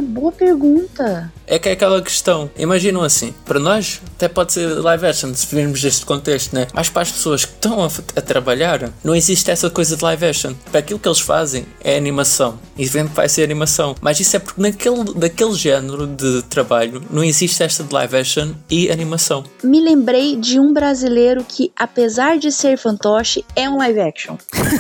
boa 0.02 0.32
pergunta. 0.32 1.32
É 1.46 1.58
que 1.58 1.70
é 1.70 1.72
aquela 1.72 2.02
questão, 2.02 2.50
imaginam 2.58 3.02
assim, 3.02 3.34
para 3.46 3.60
nós 3.60 4.02
até 4.16 4.28
pode 4.28 4.54
ser 4.54 4.68
live 4.68 5.06
action 5.06 5.34
se 5.34 5.56
virmos 5.56 5.82
deste 5.82 6.06
contexto, 6.06 6.54
né? 6.54 6.68
Mas 6.74 6.90
para 6.90 7.04
as 7.04 7.12
pessoas 7.12 7.46
que 7.46 7.54
estão 7.54 7.84
a, 7.84 7.88
a 7.88 8.22
trabalhar, 8.22 8.92
não 9.04 9.16
existe 9.16 9.50
essa 9.50 9.70
coisa 9.70 9.96
de 9.96 10.04
live 10.04 10.26
action. 10.26 10.54
Para 10.70 10.82
aquilo 10.82 11.00
que 11.00 11.08
eles 11.08 11.20
fazem 11.20 11.66
é 11.82 11.98
animação. 11.98 12.60
E 12.78 12.86
vem 12.86 13.08
que 13.08 13.16
vai 13.16 13.30
ser 13.30 13.44
animação. 13.44 13.96
Mas 14.02 14.20
isso 14.20 14.36
é 14.36 14.40
porque 14.40 14.62
naquele, 14.62 15.14
daquele 15.16 15.54
género 15.54 16.06
de 16.06 16.44
trabalho 16.44 17.02
não 17.10 17.24
existe 17.24 17.64
esta 17.64 17.84
de 17.84 17.94
live 17.94 18.18
action 18.18 18.52
e 18.70 18.92
animação. 18.92 19.44
Me 19.64 19.80
lembrei 19.80 20.36
de 20.36 20.60
um 20.60 20.74
brasileiro 20.74 21.44
que, 21.44 21.72
apesar 21.76 22.38
de 22.38 22.52
ser 22.52 22.78
fantoche, 22.78 23.44
é 23.56 23.70
um 23.70 23.78
live 23.78 24.02
action. 24.02 24.38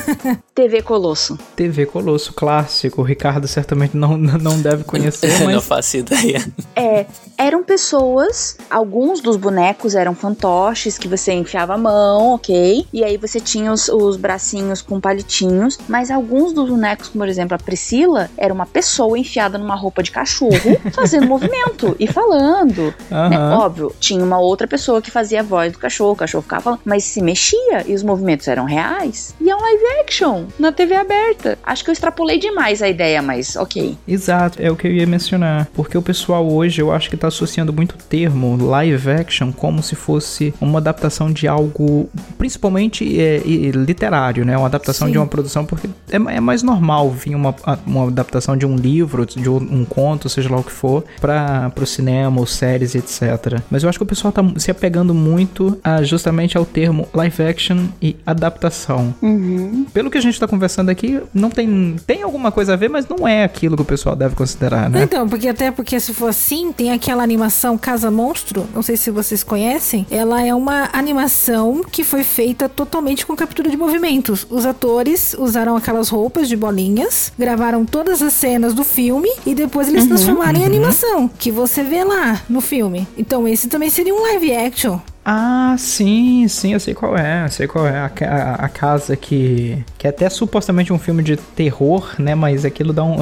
TV 0.53 0.81
Colosso. 0.81 1.39
TV 1.55 1.85
Colosso, 1.85 2.33
clássico. 2.33 3.01
O 3.01 3.05
Ricardo 3.05 3.47
certamente 3.47 3.95
não, 3.95 4.17
não 4.17 4.61
deve 4.61 4.83
conhecer, 4.83 4.98
não 5.39 5.45
mas 5.45 5.65
faço 5.65 5.97
ideia. 5.97 6.45
É, 6.75 7.05
eram 7.37 7.63
pessoas, 7.63 8.57
alguns 8.69 9.21
dos 9.21 9.37
bonecos 9.37 9.95
eram 9.95 10.13
fantoches 10.13 10.97
que 10.97 11.07
você 11.07 11.31
enfiava 11.31 11.75
a 11.75 11.77
mão, 11.77 12.33
ok? 12.35 12.85
E 12.91 13.03
aí 13.03 13.15
você 13.15 13.39
tinha 13.39 13.71
os, 13.71 13.87
os 13.87 14.17
bracinhos 14.17 14.81
com 14.81 14.99
palitinhos, 14.99 15.79
mas 15.87 16.11
alguns 16.11 16.51
dos 16.51 16.69
bonecos, 16.69 17.07
por 17.07 17.27
exemplo 17.29 17.55
a 17.55 17.57
Priscila, 17.57 18.29
era 18.37 18.53
uma 18.53 18.65
pessoa 18.65 19.17
enfiada 19.17 19.57
numa 19.57 19.75
roupa 19.75 20.03
de 20.03 20.11
cachorro, 20.11 20.51
fazendo 20.93 21.27
movimento 21.27 21.95
e 21.97 22.07
falando. 22.07 22.93
né? 23.09 23.37
Aham. 23.37 23.57
Óbvio, 23.59 23.95
tinha 23.99 24.23
uma 24.23 24.39
outra 24.39 24.67
pessoa 24.67 25.01
que 25.01 25.09
fazia 25.09 25.39
a 25.39 25.43
voz 25.43 25.71
do 25.71 25.79
cachorro, 25.79 26.11
o 26.11 26.17
cachorro 26.17 26.41
ficava 26.41 26.61
falando, 26.61 26.81
mas 26.83 27.05
se 27.05 27.21
mexia 27.21 27.85
e 27.87 27.93
os 27.93 28.03
movimentos 28.03 28.47
eram 28.49 28.65
reais. 28.65 29.33
E 29.39 29.49
é 29.49 29.55
um 29.55 29.61
live 29.61 29.83
action 30.01 30.45
na 30.59 30.73
TV 30.73 30.95
aberta. 30.95 31.57
Acho 31.63 31.85
que 31.85 31.89
eu 31.89 31.93
extrapolei 31.93 32.37
demais 32.37 32.81
a 32.81 32.89
ideia, 32.89 33.21
mas 33.21 33.55
ok. 33.55 33.97
Exato, 34.05 34.61
é 34.61 34.69
o 34.69 34.75
que 34.75 34.88
eu 34.89 34.95
ia 34.95 35.07
mencionar. 35.07 35.67
Porque 35.73 35.97
o 35.97 36.01
pessoal 36.01 36.47
hoje, 36.49 36.81
eu 36.81 36.91
acho 36.91 37.09
que 37.09 37.17
tá 37.17 37.27
associando 37.27 37.71
muito 37.71 37.93
o 37.93 37.97
termo 37.97 38.57
live 38.65 39.09
action 39.11 39.51
como 39.51 39.81
se 39.83 39.95
fosse 39.95 40.53
uma 40.59 40.79
adaptação 40.79 41.31
de 41.31 41.47
algo, 41.47 42.09
principalmente 42.37 43.19
é, 43.19 43.37
literário, 43.73 44.45
né? 44.45 44.57
Uma 44.57 44.67
adaptação 44.67 45.07
Sim. 45.07 45.13
de 45.13 45.17
uma 45.17 45.27
produção, 45.27 45.65
porque 45.65 45.87
é, 46.09 46.15
é 46.15 46.39
mais 46.39 46.63
normal 46.63 47.09
vir 47.11 47.35
uma, 47.35 47.55
uma 47.85 48.07
adaptação 48.07 48.57
de 48.57 48.65
um 48.65 48.75
livro, 48.75 49.25
de 49.25 49.49
um, 49.49 49.57
um 49.57 49.85
conto, 49.85 50.29
seja 50.29 50.49
lá 50.49 50.57
o 50.57 50.63
que 50.63 50.71
for, 50.71 51.03
para 51.19 51.71
o 51.79 51.85
cinema 51.85 52.39
ou 52.39 52.45
séries, 52.45 52.95
etc. 52.95 53.61
Mas 53.69 53.83
eu 53.83 53.89
acho 53.89 53.99
que 53.99 54.03
o 54.03 54.07
pessoal 54.07 54.31
tá 54.31 54.43
se 54.57 54.71
apegando 54.71 55.13
muito 55.13 55.77
a, 55.83 56.03
justamente 56.03 56.57
ao 56.57 56.65
termo 56.65 57.07
live 57.13 57.43
action 57.43 57.87
e 58.01 58.15
adaptação. 58.25 59.13
Uhum. 59.21 59.85
Pelo 59.93 60.09
que 60.09 60.17
a 60.17 60.21
gente 60.21 60.39
tá 60.39 60.47
conversando 60.47 60.89
aqui, 60.89 61.21
não 61.33 61.49
tem. 61.49 61.95
Tem 62.05 62.23
alguma 62.23 62.51
coisa 62.51 62.73
a 62.73 62.75
ver, 62.75 62.89
mas 62.89 63.07
não 63.07 63.27
é 63.27 63.43
aquilo 63.43 63.75
que 63.75 63.81
o 63.81 63.85
pessoal 63.85 64.15
deve 64.15 64.35
considerar, 64.35 64.68
né? 64.89 65.03
Então, 65.03 65.27
porque 65.27 65.47
até 65.47 65.71
porque 65.71 65.99
se 65.99 66.13
for 66.13 66.29
assim, 66.29 66.71
tem 66.71 66.91
aquela 66.91 67.23
animação 67.23 67.77
Casa 67.77 68.11
Monstro, 68.11 68.67
não 68.73 68.81
sei 68.81 68.97
se 68.97 69.11
vocês 69.11 69.43
conhecem. 69.43 70.05
Ela 70.09 70.45
é 70.45 70.53
uma 70.53 70.89
animação 70.93 71.81
que 71.83 72.03
foi 72.03 72.23
feita 72.23 72.67
totalmente 72.67 73.25
com 73.25 73.35
captura 73.35 73.69
de 73.69 73.77
movimentos. 73.77 74.45
Os 74.49 74.65
atores 74.65 75.35
usaram 75.37 75.75
aquelas 75.75 76.09
roupas 76.09 76.47
de 76.47 76.55
bolinhas, 76.55 77.31
gravaram 77.37 77.85
todas 77.85 78.21
as 78.21 78.33
cenas 78.33 78.73
do 78.73 78.83
filme 78.83 79.29
e 79.45 79.55
depois 79.55 79.87
eles 79.87 80.05
transformaram 80.05 80.59
em 80.59 80.65
animação, 80.65 81.27
que 81.27 81.51
você 81.51 81.83
vê 81.83 82.03
lá 82.03 82.41
no 82.49 82.61
filme. 82.61 83.07
Então, 83.17 83.47
esse 83.47 83.67
também 83.67 83.89
seria 83.89 84.13
um 84.13 84.21
live 84.21 84.55
action. 84.55 84.99
Ah, 85.23 85.75
sim, 85.77 86.47
sim, 86.47 86.73
eu 86.73 86.79
sei 86.79 86.93
qual 86.93 87.17
é. 87.17 87.45
Eu 87.45 87.49
sei 87.49 87.67
qual 87.67 87.85
é. 87.85 87.97
A, 87.99 88.11
a, 88.21 88.53
a 88.65 88.69
casa 88.69 89.15
que. 89.15 89.83
Que 89.97 90.07
é 90.07 90.09
até 90.09 90.29
supostamente 90.29 90.91
um 90.93 90.99
filme 90.99 91.21
de 91.21 91.37
terror, 91.37 92.15
né? 92.17 92.35
Mas 92.35 92.65
aquilo 92.65 92.93
dá 92.93 93.03
um. 93.03 93.17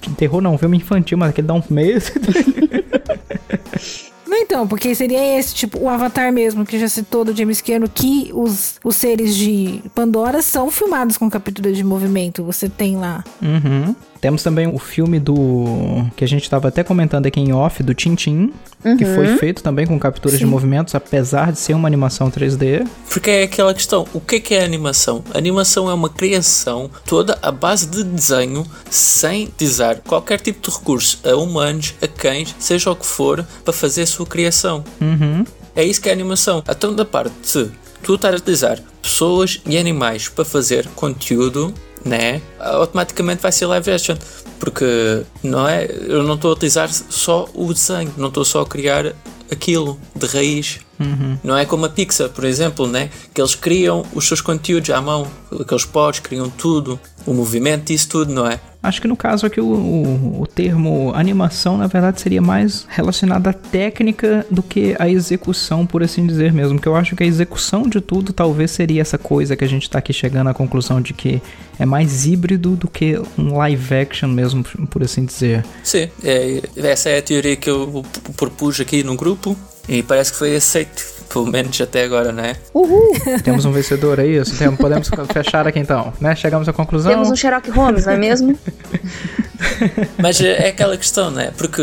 de 0.00 0.10
terror 0.16 0.40
não, 0.40 0.54
um 0.54 0.58
filme 0.58 0.78
infantil, 0.78 1.18
mas 1.18 1.30
aquilo 1.30 1.46
dá 1.46 1.54
um 1.54 1.62
medo. 1.70 2.04
Não, 4.26 4.40
então, 4.40 4.54
então, 4.54 4.68
porque 4.68 4.94
seria 4.94 5.38
esse, 5.38 5.54
tipo, 5.54 5.78
o 5.78 5.88
Avatar 5.88 6.32
mesmo, 6.32 6.64
que 6.64 6.78
já 6.78 6.88
citou 6.88 7.24
do 7.24 7.36
James 7.36 7.60
Cameron, 7.60 7.88
que 7.92 8.30
os, 8.32 8.78
os 8.84 8.96
seres 8.96 9.36
de 9.36 9.82
Pandora 9.94 10.40
são 10.42 10.70
filmados 10.70 11.18
com 11.18 11.28
captura 11.28 11.72
de 11.72 11.84
movimento. 11.84 12.42
Você 12.44 12.68
tem 12.68 12.96
lá. 12.96 13.24
Uhum. 13.42 13.94
Temos 14.24 14.42
também 14.42 14.66
o 14.66 14.78
filme 14.78 15.20
do. 15.20 16.06
que 16.16 16.24
a 16.24 16.26
gente 16.26 16.44
estava 16.44 16.68
até 16.68 16.82
comentando 16.82 17.26
aqui 17.26 17.38
em 17.38 17.52
off, 17.52 17.82
do 17.82 17.92
Tintin, 17.92 18.54
que 18.96 19.04
foi 19.04 19.36
feito 19.36 19.62
também 19.62 19.86
com 19.86 19.98
captura 19.98 20.38
de 20.38 20.46
movimentos, 20.46 20.94
apesar 20.94 21.52
de 21.52 21.58
ser 21.58 21.74
uma 21.74 21.86
animação 21.86 22.30
3D. 22.30 22.88
Porque 23.10 23.30
é 23.30 23.42
aquela 23.42 23.74
questão, 23.74 24.06
o 24.14 24.20
que 24.22 24.54
é 24.54 24.64
animação? 24.64 25.22
Animação 25.34 25.90
é 25.90 25.92
uma 25.92 26.08
criação 26.08 26.90
toda 27.04 27.38
à 27.42 27.52
base 27.52 27.86
de 27.86 28.02
desenho, 28.02 28.64
sem 28.88 29.44
utilizar 29.44 30.00
qualquer 30.00 30.40
tipo 30.40 30.70
de 30.70 30.74
recurso 30.74 31.20
a 31.22 31.36
humanos, 31.36 31.92
a 32.00 32.08
cães, 32.08 32.56
seja 32.58 32.90
o 32.90 32.96
que 32.96 33.04
for, 33.04 33.46
para 33.62 33.74
fazer 33.74 34.04
a 34.04 34.06
sua 34.06 34.24
criação. 34.24 34.82
Uhum. 35.02 35.44
É 35.76 35.84
isso 35.84 36.00
que 36.00 36.08
é 36.08 36.12
animação. 36.12 36.64
Então, 36.66 36.94
da 36.94 37.04
parte 37.04 37.34
de 37.42 37.70
tu 38.02 38.14
estar 38.14 38.32
a 38.32 38.38
utilizar 38.38 38.80
pessoas 39.02 39.60
e 39.66 39.76
animais 39.76 40.28
para 40.28 40.46
fazer 40.46 40.88
conteúdo, 40.94 41.74
né? 42.04 42.40
Automaticamente 42.58 43.42
vai 43.42 43.52
ser 43.52 43.66
live 43.66 43.90
action. 43.90 44.16
Porque 44.58 45.22
não 45.42 45.68
é, 45.68 45.88
eu 46.06 46.22
não 46.22 46.34
estou 46.34 46.50
a 46.50 46.54
utilizar 46.54 46.88
só 46.92 47.48
o 47.54 47.72
desenho, 47.72 48.12
não 48.16 48.28
estou 48.28 48.44
só 48.44 48.62
a 48.62 48.66
criar 48.66 49.14
aquilo 49.50 49.98
de 50.14 50.26
raiz. 50.26 50.80
Não 51.42 51.56
é 51.56 51.64
como 51.64 51.84
a 51.86 51.88
Pixar, 51.88 52.28
por 52.28 52.44
exemplo, 52.44 52.86
né? 52.86 53.10
que 53.32 53.40
eles 53.40 53.54
criam 53.54 54.04
os 54.14 54.26
seus 54.26 54.40
conteúdos 54.40 54.90
à 54.90 55.00
mão, 55.00 55.26
aqueles 55.60 55.84
pods, 55.84 56.20
criam 56.20 56.48
tudo, 56.48 56.98
o 57.26 57.32
movimento, 57.32 57.92
isso 57.92 58.08
tudo, 58.08 58.32
não 58.32 58.46
é? 58.46 58.60
Acho 58.82 59.00
que 59.00 59.08
no 59.08 59.16
caso 59.16 59.46
aqui 59.46 59.62
o, 59.62 59.64
o, 59.64 60.42
o 60.42 60.46
termo 60.46 61.10
animação, 61.14 61.78
na 61.78 61.86
verdade, 61.86 62.20
seria 62.20 62.42
mais 62.42 62.86
relacionado 62.86 63.48
à 63.48 63.52
técnica 63.52 64.46
do 64.50 64.62
que 64.62 64.94
à 64.98 65.08
execução, 65.08 65.86
por 65.86 66.02
assim 66.02 66.26
dizer 66.26 66.52
mesmo. 66.52 66.78
Que 66.78 66.86
eu 66.86 66.94
acho 66.94 67.16
que 67.16 67.22
a 67.22 67.26
execução 67.26 67.88
de 67.88 68.02
tudo 68.02 68.34
talvez 68.34 68.70
seria 68.72 69.00
essa 69.00 69.16
coisa 69.16 69.56
que 69.56 69.64
a 69.64 69.66
gente 69.66 69.88
tá 69.88 70.00
aqui 70.00 70.12
chegando 70.12 70.50
à 70.50 70.54
conclusão 70.54 71.00
de 71.00 71.14
que 71.14 71.40
é 71.78 71.86
mais 71.86 72.26
híbrido 72.26 72.76
do 72.76 72.86
que 72.86 73.18
um 73.38 73.56
live 73.56 73.94
action 73.94 74.28
mesmo, 74.28 74.62
por 74.62 75.02
assim 75.02 75.24
dizer. 75.24 75.64
Sim, 75.82 76.10
é, 76.22 76.62
essa 76.76 77.08
é 77.08 77.18
a 77.18 77.22
teoria 77.22 77.56
que 77.56 77.70
eu 77.70 78.04
propus 78.36 78.80
aqui 78.80 79.02
no 79.02 79.16
grupo 79.16 79.56
e 79.88 80.02
parece 80.02 80.32
que 80.32 80.38
foi 80.38 80.56
aceito, 80.56 81.02
pelo 81.32 81.46
menos 81.46 81.80
até 81.80 82.04
agora, 82.04 82.32
não 82.32 82.42
é? 82.44 82.54
Temos 83.44 83.64
um 83.64 83.72
vencedor 83.72 84.20
aí, 84.20 84.36
isso. 84.36 84.56
Temos- 84.56 84.78
podemos 84.78 85.10
fechar 85.32 85.66
aqui 85.66 85.78
então, 85.78 86.12
né? 86.20 86.34
Chegamos 86.36 86.68
à 86.68 86.72
conclusão. 86.72 87.10
Temos 87.12 87.30
um 87.30 87.36
Sherlock 87.36 87.70
Holmes, 87.70 88.06
não 88.06 88.12
é 88.12 88.16
mesmo? 88.16 88.58
Mas 90.18 90.40
é 90.40 90.66
é 90.66 90.68
aquela 90.68 90.96
questão, 90.96 91.30
né? 91.30 91.52
Porque 91.56 91.82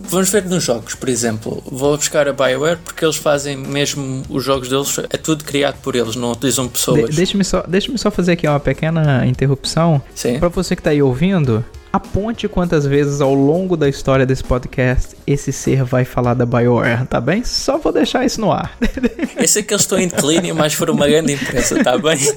vamos 0.00 0.28
ver 0.30 0.44
nos 0.44 0.62
jogos, 0.62 0.94
por 0.94 1.08
exemplo, 1.08 1.62
vou 1.66 1.96
buscar 1.96 2.28
a 2.28 2.32
BioWare 2.32 2.78
porque 2.84 3.04
eles 3.04 3.16
fazem 3.16 3.56
mesmo 3.56 4.22
os 4.28 4.44
jogos 4.44 4.68
deles, 4.68 4.98
é 5.10 5.16
tudo 5.16 5.44
criado 5.44 5.76
por 5.82 5.94
eles, 5.96 6.16
não 6.16 6.32
utilizam 6.32 6.66
De- 6.66 6.72
pessoas. 6.72 7.14
Deixa-me 7.14 7.44
só, 7.44 7.62
deixa 7.66 7.96
só 7.96 8.10
fazer 8.10 8.32
aqui 8.32 8.46
uma 8.46 8.60
pequena 8.60 9.24
interrupção. 9.26 10.02
Sim. 10.14 10.38
Pra 10.38 10.48
você 10.48 10.76
que 10.76 10.82
tá 10.82 10.90
aí 10.90 11.02
ouvindo, 11.02 11.64
aponte 11.94 12.48
quantas 12.48 12.84
vezes 12.84 13.20
ao 13.20 13.32
longo 13.32 13.76
da 13.76 13.88
história 13.88 14.26
desse 14.26 14.42
podcast 14.42 15.14
esse 15.24 15.52
ser 15.52 15.84
vai 15.84 16.04
falar 16.04 16.34
da 16.34 16.44
BioWare, 16.44 17.06
tá 17.06 17.20
bem? 17.20 17.44
Só 17.44 17.78
vou 17.78 17.92
deixar 17.92 18.24
isso 18.24 18.40
no 18.40 18.50
ar. 18.50 18.76
Eu 19.38 19.46
sei 19.46 19.62
que 19.62 19.72
eles 19.72 19.82
estão 19.82 19.96
em 19.96 20.08
declínio, 20.08 20.56
mas 20.56 20.74
foram 20.74 20.94
uma 20.94 21.06
grande 21.06 21.34
empresa, 21.34 21.78
está 21.78 21.96
bem? 21.96 22.18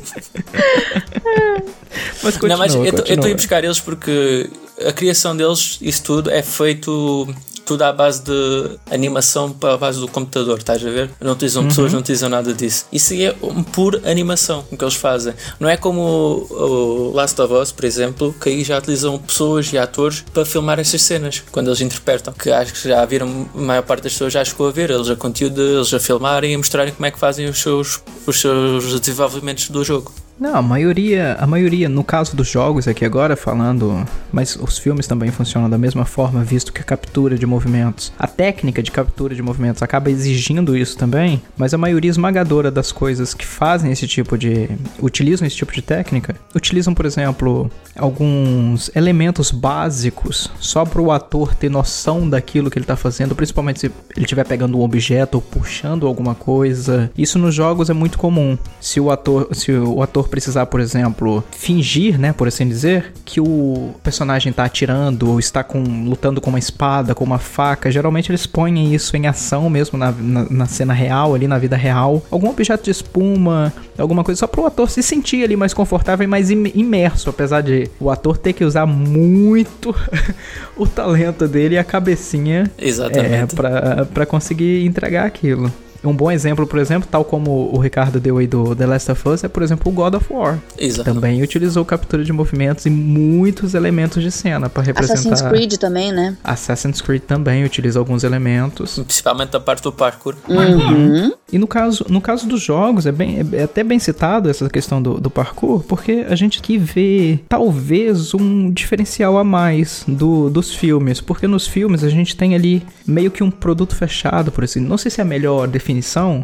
Mas 2.21 2.35
continua, 2.37 2.49
não, 2.49 2.57
mas 2.57 2.75
eu 2.75 2.83
estou 2.83 3.25
a 3.25 3.29
ir 3.29 3.33
buscar 3.33 3.63
eles 3.63 3.79
porque 3.79 4.49
a 4.85 4.91
criação 4.91 5.35
deles, 5.35 5.79
isso 5.81 6.03
tudo, 6.03 6.29
é 6.29 6.43
feito 6.43 7.27
tudo 7.67 7.81
à 7.83 7.91
base 7.91 8.21
de 8.23 8.79
animação 8.89 9.51
para 9.51 9.73
a 9.73 9.77
base 9.77 9.99
do 9.99 10.07
computador, 10.07 10.57
estás 10.57 10.83
a 10.83 10.89
ver? 10.89 11.11
Não 11.19 11.33
utilizam 11.33 11.63
Uhum. 11.63 11.67
pessoas, 11.67 11.91
não 11.93 11.99
utilizam 11.99 12.29
nada 12.29 12.53
disso. 12.53 12.85
Isso 12.91 13.13
é 13.13 13.35
um 13.43 13.61
puro 13.61 14.01
animação 14.05 14.63
o 14.71 14.77
que 14.77 14.83
eles 14.83 14.95
fazem. 14.95 15.33
Não 15.59 15.67
é 15.69 15.75
como 15.75 16.01
o, 16.49 17.09
o 17.09 17.11
Last 17.13 17.39
of 17.41 17.53
Us, 17.53 17.71
por 17.71 17.83
exemplo, 17.85 18.33
que 18.41 18.49
aí 18.49 18.63
já 18.63 18.77
utilizam 18.77 19.17
pessoas 19.19 19.71
e 19.73 19.77
atores 19.77 20.23
para 20.33 20.45
filmar 20.45 20.79
essas 20.79 21.01
cenas 21.01 21.43
quando 21.51 21.67
eles 21.67 21.81
interpretam. 21.81 22.33
Que 22.33 22.49
acho 22.51 22.73
que 22.73 22.87
já 22.87 23.03
viram, 23.05 23.47
a 23.53 23.59
maior 23.59 23.83
parte 23.83 24.03
das 24.03 24.13
pessoas 24.13 24.31
já 24.33 24.43
chegou 24.45 24.67
a 24.67 24.71
ver, 24.71 24.89
eles 24.89 25.09
a 25.09 25.15
conteúdo, 25.15 25.61
eles 25.61 25.93
a 25.93 25.99
filmarem 25.99 26.51
e 26.51 26.55
a 26.55 26.57
mostrarem 26.57 26.93
como 26.93 27.05
é 27.05 27.11
que 27.11 27.19
fazem 27.19 27.47
os 27.49 27.59
seus, 27.61 28.01
os 28.25 28.39
seus 28.39 28.99
desenvolvimentos 28.99 29.69
do 29.69 29.83
jogo. 29.83 30.13
Não, 30.39 30.55
a 30.55 30.61
maioria, 30.61 31.35
a 31.39 31.47
maioria, 31.47 31.89
no 31.89 32.03
caso 32.03 32.35
dos 32.35 32.47
jogos 32.47 32.87
aqui 32.87 33.03
agora 33.03 33.35
falando, 33.35 34.05
mas 34.31 34.55
os 34.55 34.77
filmes 34.77 35.07
também 35.07 35.31
funcionam 35.31 35.67
da 35.67 35.79
mesma 35.79 36.05
forma, 36.05 36.43
visto 36.43 36.71
que 36.71 36.79
a 36.79 36.83
captura 36.83 37.35
de 37.35 37.45
movimentos, 37.45 38.13
a 38.19 38.27
técnica 38.27 38.83
de 38.83 38.91
captura 38.91 39.33
de 39.33 39.41
movimentos 39.41 39.81
acaba 39.81 40.11
exigindo 40.11 40.77
isso 40.77 40.95
também, 40.95 41.41
mas 41.57 41.73
a 41.73 41.77
maioria 41.77 42.11
esmagadora 42.11 42.69
das 42.69 42.91
coisas 42.91 43.33
que 43.33 43.45
fazem 43.45 43.91
esse 43.91 44.07
tipo 44.07 44.37
de, 44.37 44.69
utilizam 45.01 45.47
esse 45.47 45.55
tipo 45.55 45.73
de 45.73 45.81
técnica, 45.81 46.35
utilizam, 46.53 46.93
por 46.93 47.07
exemplo, 47.07 47.71
alguns 47.95 48.91
elementos 48.95 49.49
básicos 49.49 50.51
só 50.59 50.85
para 50.85 51.01
o 51.01 51.11
ator 51.11 51.55
ter 51.55 51.69
noção 51.69 52.29
daquilo 52.29 52.69
que 52.69 52.77
ele 52.77 52.85
tá 52.85 52.95
fazendo, 52.95 53.35
principalmente 53.35 53.79
se 53.79 53.85
ele 54.15 54.25
estiver 54.25 54.45
pegando 54.45 54.77
um 54.77 54.83
objeto 54.83 55.35
ou 55.35 55.41
puxando 55.41 56.05
alguma 56.05 56.35
coisa. 56.35 57.09
Isso 57.17 57.39
nos 57.39 57.55
jogos 57.55 57.89
é 57.89 57.93
muito 57.93 58.19
comum. 58.19 58.55
Se 58.79 58.99
o 58.99 59.09
ator, 59.09 59.49
se 59.53 59.71
o 59.71 60.03
ator 60.03 60.26
precisar, 60.27 60.65
por 60.67 60.79
exemplo, 60.79 61.43
fingir, 61.51 62.19
né, 62.19 62.33
por 62.33 62.47
assim 62.47 62.67
dizer, 62.67 63.11
que 63.25 63.39
o 63.41 63.91
personagem 64.03 64.51
tá 64.53 64.65
atirando 64.65 65.29
ou 65.31 65.39
está 65.39 65.63
com, 65.63 65.81
lutando 66.05 66.39
com 66.41 66.49
uma 66.49 66.59
espada, 66.59 67.15
com 67.15 67.23
uma 67.23 67.39
faca, 67.39 67.89
geralmente 67.91 68.29
eles 68.31 68.45
põem 68.45 68.93
isso 68.93 69.15
em 69.17 69.27
ação 69.27 69.69
mesmo 69.69 69.97
na, 69.97 70.11
na, 70.11 70.45
na 70.49 70.65
cena 70.65 70.93
real, 70.93 71.33
ali 71.33 71.47
na 71.47 71.57
vida 71.57 71.75
real. 71.75 72.21
Algum 72.29 72.49
objeto 72.49 72.83
de 72.85 72.91
espuma, 72.91 73.73
alguma 73.97 74.23
coisa, 74.23 74.39
só 74.39 74.47
pro 74.47 74.65
ator 74.65 74.89
se 74.89 75.01
sentir 75.03 75.43
ali 75.43 75.55
mais 75.55 75.73
confortável 75.73 76.23
e 76.23 76.27
mais 76.27 76.49
im- 76.51 76.71
imerso, 76.75 77.29
apesar 77.29 77.61
de 77.61 77.89
o 77.99 78.09
ator 78.09 78.37
ter 78.37 78.53
que 78.53 78.63
usar 78.63 78.85
muito 78.85 79.95
o 80.75 80.85
talento 80.85 81.47
dele 81.47 81.75
e 81.75 81.77
a 81.77 81.83
cabecinha 81.83 82.69
é, 82.77 82.87
Exatamente. 82.87 83.55
pra, 83.55 84.05
pra 84.13 84.25
conseguir 84.25 84.85
entregar 84.85 85.25
aquilo. 85.25 85.71
Um 86.09 86.15
bom 86.15 86.31
exemplo, 86.31 86.65
por 86.65 86.79
exemplo, 86.79 87.07
tal 87.09 87.23
como 87.23 87.69
o 87.73 87.79
Ricardo 87.79 88.19
deu 88.19 88.37
aí 88.37 88.47
do 88.47 88.75
The 88.75 88.85
Last 88.85 89.11
of 89.11 89.29
Us, 89.29 89.43
é, 89.43 89.47
por 89.47 89.63
exemplo, 89.63 89.91
o 89.91 89.95
God 89.95 90.15
of 90.15 90.25
War. 90.31 90.59
Exato. 90.77 91.13
Também 91.13 91.41
utilizou 91.41 91.83
captura 91.85 92.23
de 92.23 92.31
movimentos 92.31 92.85
e 92.85 92.89
muitos 92.89 93.73
elementos 93.73 94.21
de 94.23 94.31
cena 94.31 94.69
para 94.69 94.83
representar. 94.83 95.33
Assassin's 95.33 95.41
Creed 95.41 95.73
também, 95.75 96.11
né? 96.11 96.37
Assassin's 96.43 97.01
Creed 97.01 97.21
também 97.23 97.63
utiliza 97.63 97.99
alguns 97.99 98.23
elementos. 98.23 98.99
Principalmente 98.99 99.55
a 99.55 99.59
parte 99.59 99.83
do 99.83 99.91
parkour. 99.91 100.35
Uhum. 100.47 101.31
E 101.51 101.57
no 101.57 101.67
caso, 101.67 102.05
no 102.09 102.19
caso 102.19 102.47
dos 102.47 102.61
jogos, 102.61 103.05
é, 103.05 103.11
bem, 103.11 103.39
é 103.53 103.63
até 103.63 103.83
bem 103.83 103.99
citado 103.99 104.49
essa 104.49 104.69
questão 104.69 105.01
do, 105.01 105.19
do 105.19 105.29
parkour, 105.29 105.83
porque 105.83 106.25
a 106.29 106.35
gente 106.35 106.59
aqui 106.59 106.77
vê 106.77 107.39
talvez 107.47 108.33
um 108.33 108.69
diferencial 108.71 109.37
a 109.37 109.43
mais 109.43 110.03
do, 110.07 110.49
dos 110.49 110.73
filmes. 110.73 111.21
Porque 111.21 111.47
nos 111.47 111.65
filmes 111.65 112.03
a 112.03 112.09
gente 112.09 112.35
tem 112.35 112.55
ali 112.55 112.85
meio 113.05 113.31
que 113.31 113.43
um 113.43 113.51
produto 113.51 113.95
fechado, 113.95 114.51
por 114.51 114.63
assim. 114.63 114.79
Não 114.79 114.97
sei 114.97 115.09
se 115.09 115.21
é 115.21 115.23
a 115.23 115.25
melhor 115.25 115.67
definição, 115.67 115.96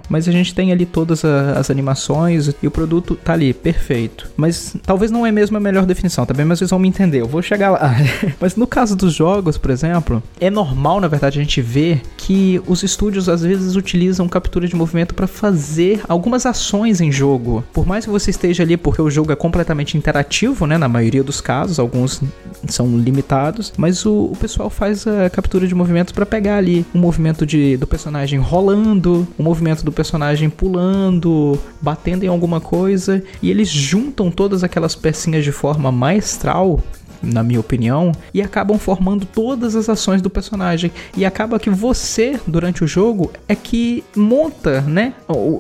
mas 0.10 0.28
a 0.28 0.32
gente 0.32 0.54
tem 0.54 0.72
ali 0.72 0.86
todas 0.86 1.24
a- 1.26 1.54
as 1.60 1.70
animações 1.70 2.52
e 2.62 2.68
o 2.68 2.72
produto 2.72 3.16
tá 3.16 3.34
ali, 3.34 3.54
perfeito. 3.54 4.30
Mas 4.36 4.76
talvez 4.86 5.12
não 5.12 5.26
é 5.26 5.32
mesmo 5.32 5.58
a 5.58 5.60
melhor 5.60 5.86
definição, 5.86 6.26
também, 6.26 6.46
mas 6.46 6.60
vocês 6.60 6.70
vão 6.70 6.80
me 6.80 6.88
entender. 6.88 7.22
Eu 7.22 7.28
vou 7.28 7.42
chegar 7.42 7.72
lá. 7.72 7.96
mas 8.40 8.56
no 8.56 8.66
caso 8.68 8.96
dos 8.96 9.14
jogos, 9.14 9.58
por 9.58 9.72
exemplo, 9.72 10.22
é 10.40 10.50
normal, 10.50 11.00
na 11.02 11.08
verdade, 11.08 11.40
a 11.40 11.42
gente 11.44 11.62
ver 11.62 12.02
que 12.18 12.62
os 12.68 12.84
estúdios 12.84 13.28
às 13.30 13.42
vezes 13.42 13.76
utilizam 13.76 14.28
captura 14.28 14.68
de 14.68 14.76
movimento 14.76 15.14
para 15.14 15.28
fazer 15.28 16.02
algumas 16.08 16.46
ações 16.46 17.02
em 17.02 17.12
jogo. 17.12 17.64
Por 17.74 17.86
mais 17.86 18.06
que 18.06 18.12
você 18.12 18.30
esteja 18.32 18.64
ali, 18.64 18.78
porque 18.78 19.02
o 19.02 19.10
jogo 19.10 19.32
é 19.32 19.36
completamente 19.36 19.98
interativo, 19.98 20.66
né? 20.66 20.78
Na 20.78 20.88
maioria 20.88 21.24
dos 21.24 21.42
casos, 21.42 21.80
alguns 21.80 22.22
são 22.68 22.98
limitados, 22.98 23.74
mas 23.78 24.06
o, 24.06 24.26
o 24.32 24.38
pessoal 24.40 24.70
faz 24.70 25.06
a 25.06 25.30
captura 25.30 25.68
de 25.68 25.76
movimentos 25.76 26.14
para 26.14 26.26
pegar 26.26 26.58
ali 26.58 26.86
um 26.96 27.00
movimento 27.00 27.46
de, 27.46 27.76
do 27.78 27.86
personagem 27.86 28.40
rolando, 28.40 29.28
o 29.38 29.44
movimento 29.44 29.84
do 29.84 29.92
personagem 29.92 30.50
pulando, 30.50 31.60
batendo 31.82 32.24
em 32.24 32.28
alguma 32.28 32.60
coisa, 32.60 33.24
e 33.42 33.50
eles 33.50 33.70
juntam 33.70 34.30
todas 34.30 34.64
aquelas 34.64 34.96
pecinhas 34.96 35.44
de 35.44 35.52
forma 35.52 35.92
maestral 35.92 36.80
na 37.24 37.44
minha 37.44 37.60
opinião, 37.60 38.12
e 38.34 38.42
acabam 38.42 38.78
formando 38.78 39.26
todas 39.26 39.76
as 39.76 39.88
ações 39.88 40.22
do 40.22 40.30
personagem. 40.30 40.92
E 41.16 41.26
acaba 41.26 41.60
que 41.60 41.70
você, 41.70 42.40
durante 42.46 42.84
o 42.84 42.88
jogo, 42.88 43.32
é 43.48 43.56
que 43.56 44.04
monta, 44.16 44.82
né? 44.82 45.14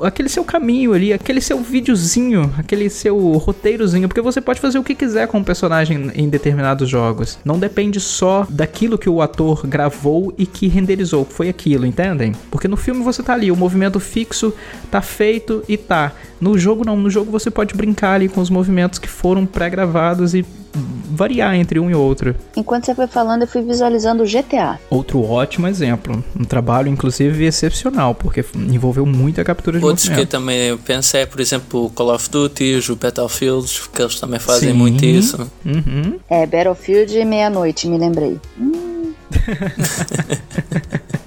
Aquele 0.03 0.29
seu 0.29 0.43
caminho 0.43 0.93
ali, 0.93 1.13
aquele 1.13 1.39
seu 1.39 1.59
videozinho, 1.59 2.53
aquele 2.57 2.89
seu 2.89 3.17
roteirozinho, 3.37 4.07
porque 4.07 4.21
você 4.21 4.41
pode 4.41 4.59
fazer 4.59 4.77
o 4.77 4.83
que 4.83 4.93
quiser 4.93 5.27
com 5.27 5.39
o 5.39 5.43
personagem 5.43 6.11
em 6.13 6.29
determinados 6.29 6.89
jogos. 6.89 7.39
Não 7.45 7.57
depende 7.57 7.99
só 7.99 8.45
daquilo 8.49 8.97
que 8.97 9.09
o 9.09 9.21
ator 9.21 9.65
gravou 9.65 10.33
e 10.37 10.45
que 10.45 10.67
renderizou, 10.67 11.25
foi 11.25 11.49
aquilo, 11.49 11.85
entendem? 11.85 12.33
Porque 12.51 12.67
no 12.67 12.75
filme 12.75 13.03
você 13.03 13.23
tá 13.23 13.33
ali, 13.33 13.51
o 13.51 13.55
movimento 13.55 13.99
fixo 13.99 14.53
tá 14.91 15.01
feito 15.01 15.63
e 15.67 15.77
tá. 15.77 16.11
No 16.41 16.57
jogo 16.57 16.83
não, 16.85 16.97
no 16.97 17.09
jogo 17.09 17.31
você 17.31 17.49
pode 17.49 17.73
brincar 17.73 18.13
ali 18.13 18.27
com 18.27 18.41
os 18.41 18.49
movimentos 18.49 18.99
que 18.99 19.07
foram 19.07 19.45
pré-gravados 19.45 20.33
e 20.33 20.45
variar 20.75 21.55
entre 21.55 21.79
um 21.79 21.89
e 21.89 21.93
outro. 21.95 22.35
Enquanto 22.55 22.85
você 22.85 22.95
foi 22.95 23.07
falando, 23.07 23.43
eu 23.43 23.47
fui 23.47 23.61
visualizando 23.61 24.23
o 24.23 24.25
GTA. 24.25 24.79
Outro 24.89 25.23
ótimo 25.23 25.67
exemplo. 25.67 26.23
Um 26.39 26.43
trabalho, 26.43 26.87
inclusive, 26.89 27.45
excepcional, 27.45 28.15
porque 28.15 28.43
envolveu 28.55 29.05
muita 29.05 29.43
captura 29.43 29.77
de 29.79 29.85
Outros 29.85 30.05
que 30.05 30.09
movimento. 30.11 30.29
também 30.29 30.57
eu 30.69 30.77
penso 30.77 31.15
é, 31.17 31.25
por 31.25 31.39
exemplo, 31.39 31.85
o 31.85 31.89
Call 31.89 32.13
of 32.13 32.29
Duty, 32.29 32.79
o 32.89 32.95
Battlefield, 32.95 33.81
que 33.93 34.01
eles 34.01 34.19
também 34.19 34.39
fazem 34.39 34.71
Sim. 34.71 34.77
muito 34.77 35.05
isso. 35.05 35.49
Uhum. 35.65 36.19
É, 36.29 36.45
Battlefield 36.45 37.17
e 37.17 37.25
meia-noite, 37.25 37.87
me 37.87 37.97
lembrei. 37.97 38.39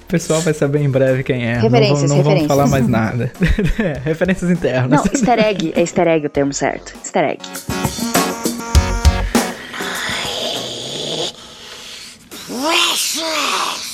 O 0.06 0.08
pessoal 0.08 0.40
vai 0.40 0.54
saber 0.54 0.80
em 0.82 0.88
breve 0.88 1.24
quem 1.24 1.44
é. 1.46 1.58
Referências, 1.58 2.02
não, 2.02 2.08
vamos- 2.08 2.24
não 2.24 2.34
vamos 2.34 2.46
falar 2.46 2.68
mais 2.68 2.86
nada. 2.86 3.32
É, 3.76 4.00
referências 4.04 4.48
internas. 4.50 5.04
Não, 5.04 5.12
easter 5.12 5.38
egg. 5.44 5.72
É 5.74 5.80
easter 5.80 6.06
egg 6.06 6.24
o 6.26 6.30
termo 6.30 6.52
certo. 6.52 6.94
Easter 7.04 7.24
egg. 7.24 7.40
precious. 12.66 13.85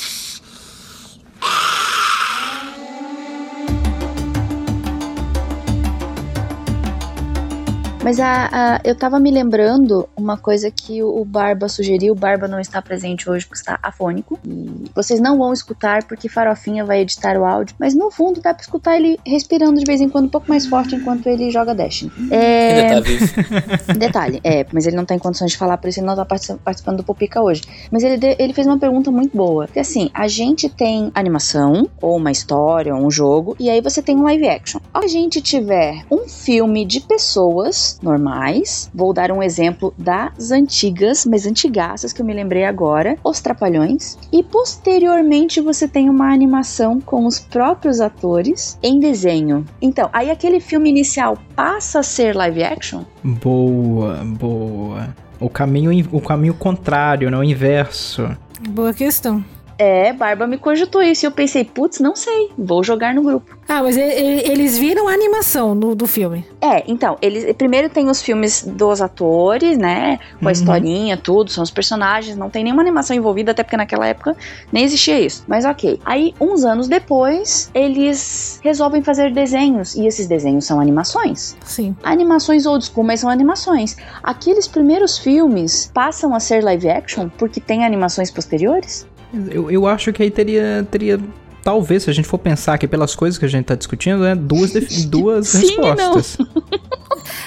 Mas 8.03 8.19
a, 8.19 8.49
a- 8.53 8.81
eu 8.85 8.97
tava 8.97 9.21
me 9.21 9.31
lembrando 9.31 10.09
uma 10.17 10.37
coisa 10.37 10.71
que 10.73 11.03
o 11.03 11.25
Barba 11.25 11.69
sugeriu. 11.69 12.13
O 12.13 12.17
Barba 12.17 12.49
não 12.49 12.59
está 12.59 12.83
presente 12.83 13.31
hoje 13.31 13.47
porque 13.47 13.61
está 13.61 13.79
afônico. 13.81 14.39
E 14.45 14.91
vocês 14.95 15.21
não 15.21 15.39
vão 15.39 15.53
escutar 15.53 16.03
porque 16.05 16.29
Farofinha 16.29 16.85
vai 16.85 17.01
editar 17.01 17.37
o 17.39 17.45
áudio. 17.45 17.77
Mas 17.79 17.95
no 17.95 18.11
fundo 18.11 18.41
dá 18.41 18.53
pra 18.53 18.63
escutar 18.63 18.97
ele 18.97 19.21
respirando 19.25 19.79
de 19.79 19.85
vez 19.85 20.01
em 20.01 20.09
quando 20.09 20.25
um 20.27 20.29
pouco 20.29 20.49
mais 20.49 20.67
forte 20.67 20.97
enquanto 20.97 21.29
ele 21.29 21.51
joga 21.51 21.75
Dash. 21.75 22.07
É... 22.31 22.81
Ainda 22.91 22.95
tá 22.95 23.01
vivo. 23.01 23.99
Detalhe, 23.99 24.41
é, 24.43 24.67
mas 24.73 24.87
ele 24.87 24.97
não 24.97 25.05
tá 25.05 25.15
em 25.15 25.19
condições 25.21 25.53
de 25.53 25.57
falar, 25.57 25.77
por 25.79 25.89
isso 25.89 26.01
ele 26.01 26.07
não 26.07 26.17
tá 26.17 26.25
partici- 26.25 26.57
participando 26.65 26.97
do 26.97 27.05
Popica 27.05 27.41
hoje. 27.41 27.63
Mas 27.91 28.03
ele, 28.03 28.19
ele 28.39 28.53
fez 28.53 28.67
uma 28.67 28.79
pergunta 28.79 29.13
muito 29.13 29.37
boa. 29.37 29.69
Que 29.69 29.79
assim, 29.79 30.11
a 30.13 30.27
gente 30.27 30.69
tem 30.69 31.13
animação, 31.15 31.89
ou 32.01 32.17
uma 32.17 32.33
história, 32.33 32.95
ou 32.95 33.07
um 33.07 33.11
jogo, 33.11 33.57
e 33.61 33.71
aí 33.71 33.81
você 33.81 34.03
tem 34.03 34.17
um 34.17 34.23
live 34.25 34.49
action. 34.49 34.81
A 34.93 35.07
gente 35.07 35.41
tiver 35.41 36.05
um 36.11 36.29
filme 36.29 36.85
de 36.85 37.01
pessoas 37.01 37.92
normais, 38.01 38.91
vou 38.95 39.13
dar 39.13 39.31
um 39.33 39.43
exemplo 39.43 39.93
das 39.99 40.51
antigas, 40.51 41.27
mas 41.27 41.47
antigaças 41.47 42.13
que 42.13 42.21
eu 42.23 42.27
me 42.27 42.33
lembrei 42.33 42.65
agora, 42.65 43.17
Os 43.25 43.41
Trapalhões, 43.41 44.17
e 44.33 44.43
posteriormente 44.43 45.61
você 45.61 45.87
tem 45.89 46.09
uma 46.09 46.33
animação 46.33 47.01
com 47.01 47.27
os 47.27 47.39
próprios 47.39 48.01
atores 48.01 48.79
em 48.83 48.99
desenho. 49.01 49.65
Então, 49.81 50.09
aí 50.13 50.31
aquele 50.31 50.61
filme 50.61 50.89
inicial 50.91 51.37
passa 51.57 52.01
a 52.01 52.03
ser 52.03 52.35
live 52.37 52.63
action? 52.63 53.03
Boa, 53.23 54.17
boa. 54.25 55.15
O 55.41 55.49
caminho, 55.49 55.91
in- 55.93 56.09
o 56.13 56.21
caminho 56.21 56.55
contrário, 56.55 57.31
né? 57.31 57.37
O 57.37 57.43
inverso. 57.43 58.29
Boa 58.71 58.93
questão. 58.95 59.45
É, 59.85 60.13
Barba 60.13 60.47
me 60.47 60.59
cogitou 60.59 61.03
isso 61.03 61.25
e 61.25 61.27
eu 61.27 61.33
pensei, 61.33 61.65
putz, 61.65 61.99
não 61.99 62.15
sei, 62.15 62.51
vou 62.57 62.85
jogar 62.85 63.13
no 63.13 63.21
grupo. 63.21 63.57
Ah, 63.69 63.83
mas 63.83 63.97
eles 63.97 64.79
viram 64.79 65.09
a 65.09 65.13
animação 65.13 65.75
no- 65.75 65.95
do 65.97 66.07
filme. 66.07 66.47
É, 66.61 66.85
então, 66.87 67.19
eles 67.21 67.53
primeiro 67.57 67.89
tem 67.89 68.09
os 68.09 68.23
filmes 68.23 68.63
dos 68.65 69.01
atores, 69.03 69.77
né? 69.77 70.21
Com 70.39 70.45
a 70.47 70.49
Uhum. 70.49 70.53
historinha, 70.53 71.17
tudo, 71.17 71.51
são 71.51 71.65
os 71.65 71.71
personagens, 71.73 72.37
não 72.37 72.49
tem 72.49 72.63
nenhuma 72.63 72.81
animação 72.81 73.17
envolvida, 73.17 73.51
até 73.51 73.65
porque 73.65 73.77
naquela 73.77 74.07
época 74.07 74.37
nem 74.71 74.85
existia 74.85 75.19
isso. 75.19 75.43
Mas 75.49 75.65
ok. 75.65 75.99
Aí, 76.05 76.33
uns 76.41 76.65
anos 76.65 76.87
depois, 76.87 77.69
eles 77.75 78.61
resolvem 78.63 79.03
fazer 79.03 79.33
desenhos, 79.33 79.97
e 79.97 80.07
esses 80.07 80.29
desenhos 80.29 80.65
são 80.65 80.79
animações. 80.79 81.57
Sim. 81.65 81.97
Animações 82.05 82.67
old 82.67 82.85
school, 82.85 83.03
mas 83.05 83.19
são 83.19 83.29
animações. 83.31 83.97
Aqueles 84.23 84.69
primeiros 84.69 85.19
filmes 85.19 85.91
passam 85.93 86.33
a 86.37 86.39
ser 86.39 86.63
live 86.63 86.89
action 86.89 87.29
porque 87.37 87.61
tem 87.61 87.85
animações 87.85 88.31
posteriores? 88.31 89.07
Eu, 89.51 89.71
eu 89.71 89.87
acho 89.87 90.13
que 90.13 90.23
aí 90.23 90.31
teria, 90.31 90.87
teria. 90.91 91.21
Talvez, 91.63 92.03
se 92.03 92.11
a 92.11 92.13
gente 92.13 92.27
for 92.27 92.39
pensar 92.39 92.75
aqui 92.75 92.89
pelas 92.89 93.15
coisas 93.15 93.39
que 93.39 93.45
a 93.45 93.49
gente 93.49 93.67
tá 93.67 93.75
discutindo, 93.75 94.21
né? 94.21 94.35
Duas, 94.35 94.73
duas 95.07 95.49
Sim 95.49 95.75
e 95.75 95.77
não. 95.77 95.85
respostas. 95.85 96.39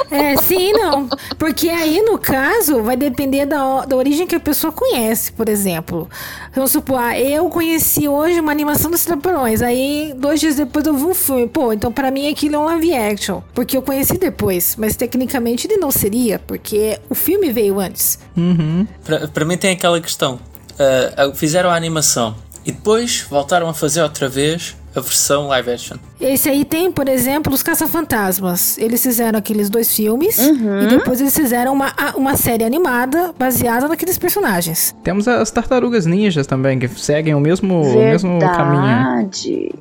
É, 0.10 0.38
sim 0.38 0.70
e 0.70 0.74
não. 0.74 1.08
Porque 1.38 1.70
aí, 1.70 2.02
no 2.02 2.18
caso, 2.18 2.82
vai 2.84 2.96
depender 2.96 3.46
da, 3.46 3.86
da 3.86 3.96
origem 3.96 4.28
que 4.28 4.36
a 4.36 4.40
pessoa 4.40 4.72
conhece, 4.72 5.32
por 5.32 5.50
exemplo. 5.50 6.10
Vamos 6.54 6.72
supor, 6.72 7.00
ah, 7.00 7.20
eu 7.20 7.50
conheci 7.50 8.08
hoje 8.08 8.40
uma 8.40 8.52
animação 8.52 8.90
dos 8.90 9.04
Trapalhões. 9.04 9.62
Aí, 9.62 10.14
dois 10.18 10.40
dias 10.40 10.56
depois, 10.56 10.86
eu 10.86 10.94
vi 10.94 11.04
um 11.04 11.14
filme. 11.14 11.48
Pô, 11.48 11.74
então 11.74 11.92
pra 11.92 12.12
mim 12.12 12.30
aquilo 12.30 12.56
é 12.56 12.60
um 12.60 12.66
live 12.66 12.94
action. 12.94 13.42
Porque 13.54 13.76
eu 13.76 13.82
conheci 13.82 14.18
depois. 14.18 14.76
Mas 14.78 14.96
tecnicamente 14.96 15.68
ele 15.68 15.78
não 15.78 15.92
seria, 15.92 16.40
porque 16.40 17.00
o 17.10 17.16
filme 17.16 17.52
veio 17.52 17.80
antes. 17.80 18.20
Uhum. 18.38 18.88
Para 19.04 19.28
para 19.28 19.46
mim 19.46 19.58
tem 19.58 19.72
aquela 19.72 20.00
questão. 20.00 20.40
Ah, 20.80 21.32
fizeram 21.34 21.70
a 21.70 21.76
animação 21.76 22.36
e 22.66 22.72
depois 22.72 23.26
voltaram 23.30 23.68
a 23.70 23.74
fazer 23.74 24.02
outra 24.02 24.28
vez 24.28 24.76
a 24.96 25.02
versão 25.02 25.48
live 25.50 25.72
action. 25.72 25.98
Esse 26.22 26.48
aí 26.50 26.64
tem, 26.64 26.90
por 26.90 27.10
exemplo, 27.10 27.54
os 27.54 27.62
Caça-Fantasmas. 27.62 28.78
Eles 28.78 29.04
fizeram 29.04 29.38
aqueles 29.38 29.70
dois 29.70 29.94
filmes 29.94 30.38
Uhum. 30.40 30.84
e 30.84 30.88
depois 30.88 31.20
eles 31.20 31.36
fizeram 31.36 31.74
uma, 31.74 31.94
uma 32.16 32.38
série 32.38 32.64
animada 32.64 33.34
baseada 33.38 33.90
naqueles 33.90 34.18
personagens. 34.18 34.96
Temos 35.04 35.28
as 35.28 35.52
tartarugas 35.52 36.06
ninjas 36.06 36.48
também, 36.48 36.80
que 36.80 36.88
seguem 36.88 37.36
o 37.36 37.42
mesmo, 37.42 37.82
o 37.82 37.94
mesmo 37.94 38.40
caminho. 38.40 39.30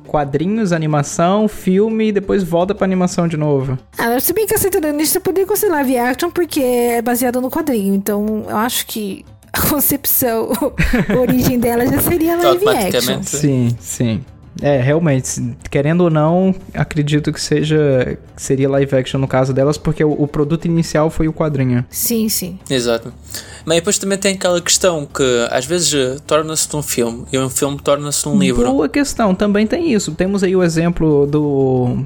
Quadrinhos, 0.05 0.73
animação, 0.73 1.47
filme 1.47 2.09
e 2.09 2.11
depois 2.11 2.43
volta 2.43 2.75
pra 2.75 2.83
animação 2.85 3.25
de 3.25 3.37
novo. 3.37 3.77
Ah, 3.97 4.19
se 4.19 4.33
bem 4.33 4.45
que 4.45 4.53
a 4.53 4.57
Centenarista 4.57 5.21
poderia 5.21 5.47
considerar 5.47 5.75
live 5.75 5.97
action 5.97 6.29
porque 6.29 6.59
é 6.61 7.01
baseado 7.01 7.39
no 7.39 7.49
quadrinho. 7.49 7.95
Então, 7.95 8.45
eu 8.49 8.57
acho 8.57 8.85
que 8.85 9.25
concepção, 9.69 10.51
a 11.09 11.19
origem 11.19 11.59
dela 11.59 11.85
já 11.85 11.99
seria 11.99 12.37
live 12.37 12.67
action. 12.67 13.23
Sim, 13.23 13.75
sim. 13.79 14.23
É, 14.61 14.79
realmente, 14.79 15.53
querendo 15.69 16.01
ou 16.05 16.09
não, 16.09 16.55
acredito 16.73 17.33
que 17.33 17.41
seja 17.41 18.17
que 18.35 18.41
seria 18.41 18.69
live 18.69 18.95
action 18.95 19.19
no 19.19 19.27
caso 19.27 19.53
delas, 19.53 19.77
porque 19.77 20.03
o, 20.03 20.11
o 20.11 20.27
produto 20.27 20.65
inicial 20.65 21.09
foi 21.09 21.27
o 21.27 21.33
quadrinho. 21.33 21.83
Sim, 21.89 22.29
sim. 22.29 22.57
Exato. 22.69 23.13
Mas 23.65 23.77
depois 23.77 23.97
também 23.97 24.17
tem 24.17 24.35
aquela 24.35 24.61
questão 24.61 25.05
que 25.05 25.47
às 25.51 25.65
vezes 25.65 25.93
eh, 25.93 26.17
torna-se 26.25 26.73
um 26.73 26.81
filme 26.81 27.25
e 27.33 27.37
um 27.37 27.49
filme 27.49 27.77
torna-se 27.83 28.27
um 28.29 28.39
livro. 28.39 28.71
Boa 28.71 28.87
questão, 28.87 29.35
também 29.35 29.67
tem 29.67 29.91
isso. 29.91 30.13
Temos 30.13 30.41
aí 30.41 30.55
o 30.55 30.63
exemplo 30.63 31.27
do 31.27 32.05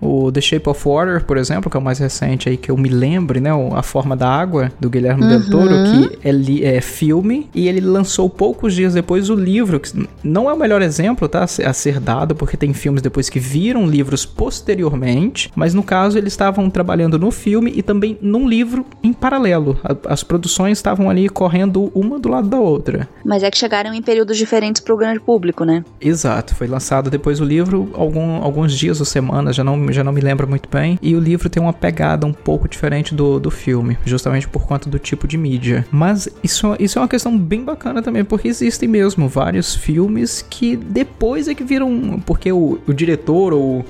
o 0.00 0.30
The 0.32 0.40
Shape 0.40 0.68
of 0.68 0.88
Water, 0.88 1.24
por 1.24 1.36
exemplo, 1.36 1.70
que 1.70 1.76
é 1.76 1.80
o 1.80 1.82
mais 1.82 1.98
recente 1.98 2.48
aí 2.48 2.56
que 2.56 2.70
eu 2.70 2.76
me 2.76 2.88
lembre, 2.88 3.40
né? 3.40 3.52
o 3.52 3.74
A 3.74 3.82
Forma 3.82 4.16
da 4.16 4.28
Água, 4.28 4.70
do 4.78 4.88
Guilherme 4.88 5.26
Del 5.26 5.48
Toro, 5.50 5.74
que 5.84 6.18
é, 6.28 6.30
li- 6.32 6.64
é 6.64 6.80
filme, 6.80 7.48
e 7.54 7.66
ele 7.68 7.80
lançou 7.80 8.28
poucos 8.30 8.74
dias 8.74 8.94
depois 8.94 9.28
o 9.30 9.34
livro, 9.34 9.80
que 9.80 10.08
não 10.22 10.48
é 10.48 10.52
o 10.52 10.56
melhor 10.58 10.82
exemplo, 10.82 11.28
tá? 11.28 11.44
A 11.44 11.46
ser- 11.72 11.98
dado, 12.00 12.34
porque 12.34 12.56
tem 12.56 12.72
filmes 12.72 13.02
depois 13.02 13.28
que 13.28 13.38
viram 13.40 13.86
livros 13.86 14.24
posteriormente, 14.72 15.50
mas 15.56 15.74
no 15.74 15.82
caso 15.82 16.16
eles 16.18 16.32
estavam 16.32 16.68
trabalhando 16.70 17.18
no 17.18 17.30
filme 17.30 17.72
e 17.74 17.82
também 17.82 18.16
num 18.20 18.48
livro 18.48 18.84
em 19.02 19.12
paralelo. 19.12 19.78
As 20.06 20.22
produções 20.22 20.78
estavam 20.78 21.10
ali 21.10 21.28
correndo 21.28 21.90
uma 21.94 22.18
do 22.18 22.28
lado 22.28 22.48
da 22.48 22.58
outra. 22.58 23.08
Mas 23.24 23.42
é 23.42 23.50
que 23.50 23.58
chegaram 23.58 23.92
em 23.92 24.02
períodos 24.02 24.36
diferentes 24.36 24.80
pro 24.80 24.96
grande 24.96 25.20
público, 25.20 25.64
né? 25.64 25.84
Exato, 26.00 26.54
foi 26.54 26.66
lançado 26.66 27.10
depois 27.10 27.40
o 27.40 27.44
livro, 27.44 27.90
algum- 27.94 28.42
alguns 28.42 28.76
dias 28.76 29.00
ou 29.00 29.06
semanas, 29.06 29.56
já 29.56 29.64
não, 29.64 29.87
já 29.92 30.04
não 30.04 30.12
me 30.12 30.20
lembro 30.20 30.48
muito 30.48 30.68
bem. 30.68 30.98
E 31.02 31.14
o 31.14 31.20
livro 31.20 31.48
tem 31.48 31.62
uma 31.62 31.72
pegada 31.72 32.26
um 32.26 32.32
pouco 32.32 32.68
diferente 32.68 33.14
do, 33.14 33.38
do 33.38 33.50
filme, 33.50 33.98
justamente 34.04 34.48
por 34.48 34.66
conta 34.66 34.88
do 34.88 34.98
tipo 34.98 35.26
de 35.26 35.36
mídia. 35.36 35.86
Mas 35.90 36.28
isso, 36.42 36.76
isso 36.78 36.98
é 36.98 37.02
uma 37.02 37.08
questão 37.08 37.36
bem 37.38 37.64
bacana 37.64 38.02
também, 38.02 38.24
porque 38.24 38.48
existem 38.48 38.88
mesmo 38.88 39.28
vários 39.28 39.74
filmes 39.74 40.44
que 40.48 40.76
depois 40.76 41.48
é 41.48 41.54
que 41.54 41.64
viram. 41.64 42.20
Porque 42.24 42.50
o, 42.52 42.78
o 42.86 42.92
diretor 42.92 43.52
ou 43.52 43.84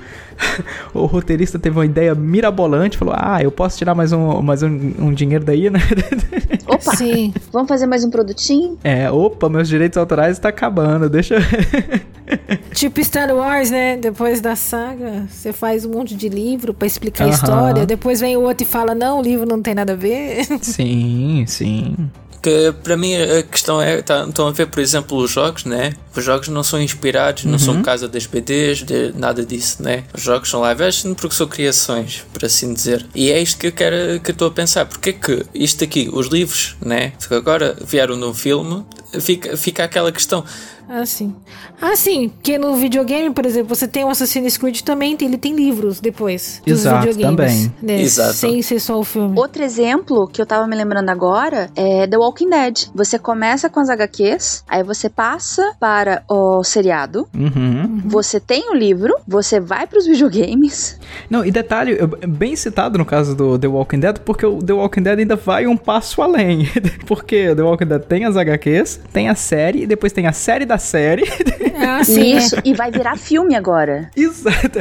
o 0.93 1.05
roteirista 1.05 1.57
teve 1.59 1.77
uma 1.77 1.85
ideia 1.85 2.13
mirabolante, 2.15 2.97
falou: 2.97 3.13
Ah, 3.17 3.41
eu 3.41 3.51
posso 3.51 3.77
tirar 3.77 3.95
mais 3.95 4.11
um, 4.11 4.41
mais 4.41 4.63
um, 4.63 4.67
um 4.99 5.13
dinheiro 5.13 5.43
daí, 5.43 5.69
né? 5.69 5.79
Opa, 6.67 6.95
Sim. 6.95 7.33
vamos 7.51 7.67
fazer 7.67 7.85
mais 7.85 8.03
um 8.03 8.09
produtinho? 8.09 8.77
É, 8.83 9.09
opa, 9.09 9.49
meus 9.49 9.67
direitos 9.67 9.97
autorais 9.97 10.37
tá 10.39 10.49
acabando, 10.49 11.09
deixa 11.09 11.35
eu. 11.35 11.41
Tipo 12.73 13.03
Star 13.03 13.33
Wars, 13.35 13.71
né? 13.71 13.97
Depois 13.97 14.39
da 14.39 14.55
saga, 14.55 15.25
você 15.27 15.51
faz 15.51 15.83
um 15.83 15.91
monte 15.91 16.15
de 16.15 16.29
livro 16.29 16.73
pra 16.73 16.85
explicar 16.87 17.23
a 17.23 17.27
Aham. 17.27 17.35
história. 17.35 17.85
Depois 17.85 18.19
vem 18.19 18.37
o 18.37 18.41
outro 18.41 18.63
e 18.63 18.67
fala: 18.69 18.93
não, 18.93 19.19
o 19.19 19.21
livro 19.21 19.47
não 19.47 19.61
tem 19.61 19.73
nada 19.73 19.93
a 19.93 19.95
ver. 19.95 20.45
sim, 20.61 21.43
sim. 21.47 21.95
Que 22.41 22.73
para 22.83 22.95
mim 22.95 23.15
a 23.15 23.43
questão 23.43 23.81
é, 23.81 24.01
tá, 24.01 24.25
estão 24.27 24.47
a 24.47 24.51
ver, 24.51 24.67
por 24.67 24.79
exemplo, 24.79 25.17
os 25.17 25.31
jogos, 25.31 25.65
né? 25.65 25.93
Por 26.13 26.19
Os 26.19 26.25
jogos 26.25 26.47
não 26.47 26.63
são 26.63 26.81
inspirados, 26.81 27.43
não 27.45 27.59
são 27.59 27.81
casa 27.81 28.07
das 28.07 28.25
BDs, 28.25 28.83
de, 28.83 29.13
nada 29.13 29.45
disso, 29.45 29.83
né? 29.83 30.03
Os 30.13 30.21
jogos 30.21 30.49
são 30.49 30.61
live 30.61 30.83
action 30.83 31.13
porque 31.13 31.35
são 31.35 31.47
criações, 31.47 32.23
por 32.31 32.45
assim 32.45 32.73
dizer. 32.73 33.05
E 33.13 33.29
é 33.29 33.41
isto 33.41 33.59
que 33.59 33.67
eu 33.67 33.71
quero 33.71 34.19
que 34.21 34.31
eu 34.31 34.33
estou 34.33 34.47
a 34.47 34.51
pensar. 34.51 34.85
Porque 34.85 35.09
é 35.09 35.13
que 35.13 35.45
isto 35.53 35.83
aqui, 35.83 36.09
os 36.11 36.27
livros, 36.27 36.75
né? 36.81 37.13
Que 37.27 37.33
agora 37.33 37.75
vieram 37.85 38.15
num 38.15 38.33
filme, 38.33 38.85
fica, 39.19 39.57
fica 39.57 39.83
aquela 39.83 40.11
questão. 40.11 40.43
Ah, 40.87 41.05
sim. 41.05 41.35
Ah, 41.81 41.95
sim, 41.95 42.29
porque 42.29 42.57
no 42.57 42.75
videogame, 42.75 43.33
por 43.33 43.45
exemplo, 43.45 43.73
você 43.73 43.87
tem 43.87 44.03
o 44.03 44.09
Assassin's 44.09 44.57
Creed 44.57 44.81
também, 44.81 45.15
ele 45.21 45.37
tem 45.37 45.55
livros 45.55 45.99
depois. 45.99 46.61
Dos 46.65 46.79
Exato, 46.79 47.07
videogames, 47.07 47.63
também. 47.65 47.73
né? 47.81 48.01
Exato. 48.01 48.33
Sem 48.33 48.61
ser 48.61 48.79
só 48.79 48.99
o 48.99 49.03
filme. 49.03 49.37
Outro 49.39 49.63
exemplo 49.63 50.27
que 50.27 50.41
eu 50.41 50.45
tava 50.45 50.67
me 50.67 50.75
lembrando 50.75 51.09
agora 51.09 51.69
é 51.75 52.05
The 52.05 52.17
Walking 52.17 52.49
Dead. 52.49 52.87
Você 52.93 53.17
começa 53.17 53.69
com 53.69 53.79
as 53.79 53.89
HQs, 53.89 54.63
aí 54.67 54.83
você 54.83 55.09
passa 55.09 55.73
para 55.79 56.23
o 56.29 56.63
seriado, 56.63 57.27
Uhum. 57.33 58.01
você 58.05 58.39
tem 58.39 58.69
o 58.69 58.73
livro, 58.75 59.13
você 59.27 59.59
vai 59.59 59.87
pros 59.87 60.05
videogames. 60.05 60.99
Não, 61.29 61.45
e 61.45 61.51
detalhe, 61.51 61.97
bem 62.27 62.55
citado 62.55 62.97
no 62.97 63.05
caso 63.05 63.35
do 63.35 63.57
The 63.57 63.67
Walking 63.67 63.99
Dead, 63.99 64.19
porque 64.19 64.45
o 64.45 64.59
The 64.61 64.73
Walking 64.73 65.01
Dead 65.03 65.19
ainda 65.19 65.35
vai 65.35 65.65
um 65.65 65.77
passo 65.77 66.21
além. 66.21 66.67
porque 67.07 67.49
o 67.49 67.55
The 67.55 67.61
Walking 67.61 67.85
Dead 67.87 68.01
tem 68.03 68.25
as 68.25 68.35
HQs, 68.35 68.99
tem 69.13 69.29
a 69.29 69.35
série, 69.35 69.83
e 69.83 69.87
depois 69.87 70.11
tem 70.11 70.27
a 70.27 70.33
série 70.33 70.65
da 70.65 70.77
série. 70.77 71.23
Ah, 71.77 72.03
sim. 72.03 72.35
Isso, 72.37 72.55
e 72.63 72.73
vai 72.73 72.91
virar 72.91 73.15
filme 73.17 73.55
agora. 73.55 74.09
Exato. 74.15 74.79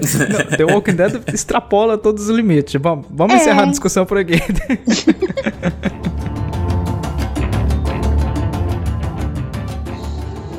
Não, 0.51 0.57
The 0.57 0.64
Walking 0.64 0.94
Dead 0.94 1.22
extrapola 1.33 1.96
todos 1.98 2.29
os 2.29 2.37
limites. 2.37 2.81
Vamos, 2.81 3.07
vamos 3.11 3.35
É. 3.35 3.38
encerrar 3.38 3.62
a 3.64 3.66
discussão 3.66 4.05
por 4.07 4.18
aqui. 4.18 4.35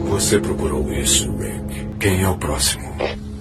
Você 0.07 0.39
procurou 0.39 0.91
isso, 0.93 1.31
Rick. 1.37 1.87
Quem 1.99 2.21
é 2.23 2.29
o 2.29 2.37
próximo? 2.37 2.83